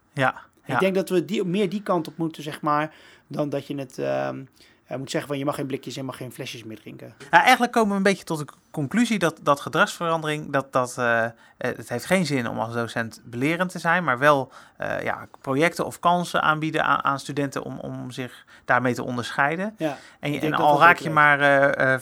ja. 0.65 0.73
Ik 0.75 0.79
denk 0.79 0.95
dat 0.95 1.09
we 1.09 1.25
die, 1.25 1.43
meer 1.43 1.69
die 1.69 1.81
kant 1.81 2.07
op 2.07 2.17
moeten, 2.17 2.43
zeg 2.43 2.61
maar, 2.61 2.93
dan 3.27 3.49
dat 3.49 3.67
je 3.67 3.75
het 3.75 3.97
ehm, 3.97 4.43
eh, 4.89 4.97
moet 4.97 5.11
zeggen 5.11 5.29
van 5.29 5.39
je 5.39 5.45
mag 5.45 5.55
geen 5.55 5.65
blikjes 5.67 5.97
en 5.97 6.05
mag 6.05 6.17
geen 6.17 6.31
flesjes 6.31 6.63
meer 6.63 6.79
drinken. 6.79 7.13
Ja, 7.31 7.41
eigenlijk 7.41 7.71
komen 7.71 7.89
we 7.89 7.95
een 7.95 8.03
beetje 8.03 8.23
tot 8.23 8.37
de 8.39 8.45
conclusie 8.71 9.19
dat, 9.19 9.39
dat 9.41 9.59
gedragsverandering, 9.59 10.51
dat, 10.51 10.73
dat, 10.73 10.97
eh, 10.97 11.23
eh, 11.25 11.31
het 11.57 11.89
heeft 11.89 12.05
geen 12.05 12.25
zin 12.25 12.47
om 12.47 12.59
als 12.59 12.73
docent 12.73 13.21
belerend 13.23 13.71
te 13.71 13.79
zijn, 13.79 14.03
maar 14.03 14.17
wel 14.19 14.51
eh, 14.77 15.01
ja, 15.03 15.27
projecten 15.41 15.85
of 15.85 15.99
kansen 15.99 16.41
aanbieden 16.41 16.83
aan, 16.85 17.03
aan 17.03 17.19
studenten 17.19 17.63
om, 17.63 17.79
om 17.79 18.11
zich 18.11 18.45
daarmee 18.65 18.93
te 18.93 19.03
onderscheiden. 19.03 19.75
Ja, 19.77 19.97
En, 20.19 20.41
en 20.41 20.53
al 20.53 20.79
raak 20.79 20.97
je 20.97 21.09
maar 21.09 21.39
eh, 21.39 21.93
eh, 21.93 21.99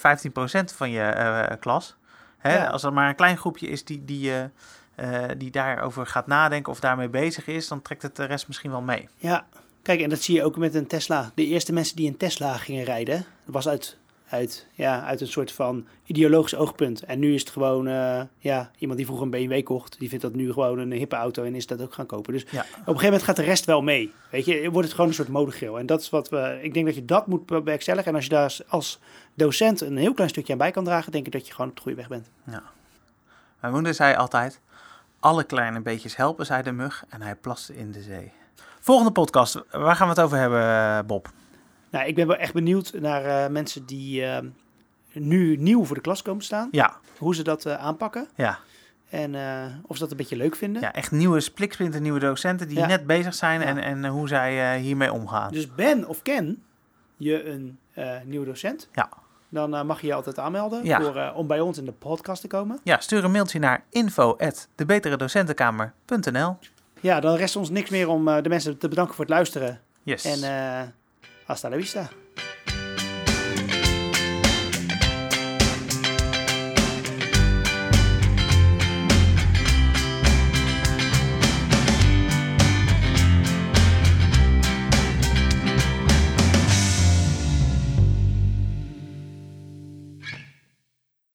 15% 0.71 0.75
van 0.75 0.89
je 0.89 1.57
klas, 1.59 1.95
hè, 2.37 2.57
Ja. 2.57 2.65
als 2.67 2.83
er 2.83 2.93
maar 2.93 3.09
een 3.09 3.15
klein 3.15 3.37
groepje 3.37 3.67
is 3.67 3.85
die, 3.85 4.05
die, 4.05 4.31
eh, 4.95 5.23
die 5.37 5.51
daarover 5.51 6.07
gaat 6.07 6.27
nadenken 6.27 6.71
of 6.71 6.79
daarmee 6.79 7.09
bezig 7.09 7.47
is, 7.47 7.67
dan 7.67 7.81
trekt 7.81 8.01
het 8.01 8.15
de 8.15 8.25
rest 8.25 8.47
misschien 8.47 8.71
wel 8.71 8.81
mee. 8.81 9.09
ja. 9.17 9.45
Kijk, 9.87 10.01
en 10.01 10.09
dat 10.09 10.21
zie 10.21 10.35
je 10.35 10.43
ook 10.43 10.57
met 10.57 10.75
een 10.75 10.87
Tesla. 10.87 11.31
De 11.35 11.45
eerste 11.45 11.73
mensen 11.73 11.95
die 11.95 12.07
een 12.07 12.17
Tesla 12.17 12.57
gingen 12.57 12.83
rijden, 12.83 13.15
dat 13.45 13.53
was 13.53 13.67
uit, 13.67 13.97
uit, 14.29 14.67
ja, 14.73 15.03
uit 15.05 15.21
een 15.21 15.27
soort 15.27 15.51
van 15.51 15.85
ideologisch 16.05 16.55
oogpunt. 16.55 17.03
En 17.03 17.19
nu 17.19 17.33
is 17.33 17.39
het 17.41 17.49
gewoon, 17.49 17.87
eh, 17.87 18.21
ja, 18.37 18.71
iemand 18.77 18.97
die 18.97 19.05
vroeger 19.07 19.25
een 19.25 19.31
BMW 19.47 19.63
kocht, 19.63 19.99
die 19.99 20.09
vindt 20.09 20.23
dat 20.23 20.33
nu 20.33 20.51
gewoon 20.51 20.79
een 20.79 20.91
hippe 20.91 21.15
auto 21.15 21.43
en 21.43 21.55
is 21.55 21.67
dat 21.67 21.81
ook 21.81 21.93
gaan 21.93 22.05
kopen. 22.05 22.33
Dus 22.33 22.41
Ja. 22.41 22.47
op 22.47 22.57
een 22.59 22.83
gegeven 22.83 23.03
moment 23.03 23.23
gaat 23.23 23.35
de 23.35 23.41
rest 23.43 23.65
wel 23.65 23.81
mee. 23.81 24.11
Weet 24.31 24.45
je, 24.45 24.69
wordt 24.71 24.85
het 24.87 24.91
gewoon 24.95 25.09
een 25.09 25.15
soort 25.15 25.27
modegeel. 25.27 25.79
En 25.79 25.85
dat 25.85 26.01
is 26.01 26.09
wat 26.09 26.29
we, 26.29 26.59
ik 26.61 26.73
denk 26.73 26.85
dat 26.85 26.95
je 26.95 27.05
dat 27.05 27.27
moet 27.27 27.45
bewerkstelligen. 27.45 28.07
En 28.09 28.15
als 28.15 28.23
je 28.23 28.29
daar 28.29 28.57
als- 28.67 28.99
docent 29.33 29.81
een 29.81 29.97
heel 29.97 30.13
klein 30.13 30.29
stukje 30.29 30.51
aan 30.53 30.59
bij 30.59 30.71
kan 30.71 30.83
dragen, 30.83 31.11
denk 31.11 31.25
ik 31.25 31.31
dat 31.31 31.47
je 31.47 31.53
gewoon 31.53 31.69
op 31.69 31.75
de 31.75 31.81
goede 31.81 31.97
weg 31.97 32.07
bent. 32.07 32.29
Mijn 33.59 33.73
moeder 33.73 33.93
zei 33.93 34.15
altijd, 34.15 34.59
alle 35.19 35.43
kleine 35.43 35.81
beetjes 35.81 36.15
helpen, 36.15 36.45
zei 36.45 36.63
de 36.63 36.71
mug, 36.71 37.05
en 37.09 37.21
hij 37.21 37.35
plaste 37.35 37.77
in 37.77 37.91
de 37.91 38.01
zee. 38.01 38.31
Volgende 38.79 39.11
podcast, 39.11 39.63
waar 39.71 39.95
gaan 39.95 40.07
we 40.07 40.13
het 40.13 40.23
over 40.23 40.37
hebben, 40.37 41.05
Bob? 41.07 41.29
Nou, 41.89 42.07
ik 42.07 42.15
ben 42.15 42.27
wel 42.27 42.35
echt 42.35 42.53
benieuwd 42.53 42.93
naar 42.99 43.25
eh, 43.25 43.49
mensen 43.51 43.85
die 43.85 44.25
eh, 44.25 44.37
nu 45.13 45.55
nieuw 45.57 45.85
voor 45.85 45.95
de 45.95 46.01
klas 46.01 46.21
komen 46.21 46.43
staan. 46.43 46.67
Ja, 46.71 46.97
Hoe 47.17 47.35
ze 47.35 47.43
dat 47.43 47.65
eh, 47.65 47.75
aanpakken. 47.75 48.27
ja. 48.35 48.59
En 49.09 49.35
of 49.85 49.95
ze 49.95 50.01
dat 50.01 50.11
een 50.11 50.17
beetje 50.17 50.35
leuk 50.35 50.55
vinden. 50.55 50.81
Ja, 50.81 50.93
echt 50.93 51.11
nieuwe 51.11 51.39
spliksplinter, 51.39 52.01
nieuwe 52.01 52.19
docenten 52.19 52.67
die 52.67 52.77
Ja. 52.77 52.85
net 52.85 53.05
bezig 53.07 53.33
zijn 53.33 53.59
Ja. 53.59 53.65
en, 53.65 53.77
en 53.77 54.05
hoe 54.05 54.27
zij 54.27 54.79
hiermee 54.79 55.13
omgaan. 55.13 55.51
Dus 55.51 55.75
ben 55.75 56.07
of 56.07 56.21
ken 56.21 56.63
je 57.17 57.45
een 57.49 57.79
nieuwe 58.23 58.45
docent. 58.45 58.89
Ja. 58.93 59.09
Dan 59.49 59.85
mag 59.85 60.01
je 60.01 60.07
je 60.07 60.13
altijd 60.13 60.39
aanmelden 60.39 60.85
Ja. 60.85 61.01
voor, 61.01 61.31
om 61.35 61.47
bij 61.47 61.59
ons 61.59 61.77
in 61.77 61.85
de 61.85 61.91
podcast 61.91 62.41
te 62.41 62.47
komen. 62.47 62.79
Ja, 62.83 62.99
stuur 62.99 63.23
een 63.23 63.31
mailtje 63.31 63.59
naar 63.59 63.83
info@debeteredocentenkamer.nl. 63.89 66.57
Ja, 67.01 67.19
dan 67.19 67.35
rest 67.35 67.55
ons 67.55 67.69
niks 67.69 67.89
meer 67.89 68.07
om 68.07 68.27
eh, 68.27 68.41
de 68.41 68.49
mensen 68.49 68.77
te 68.77 68.87
bedanken 68.87 69.15
voor 69.15 69.25
het 69.25 69.33
luisteren. 69.33 69.81
Yes. 70.03 70.25
En 70.25 70.43
eh 70.43 70.87
hasta 71.47 71.69
la 71.69 71.77
vista. 71.77 72.09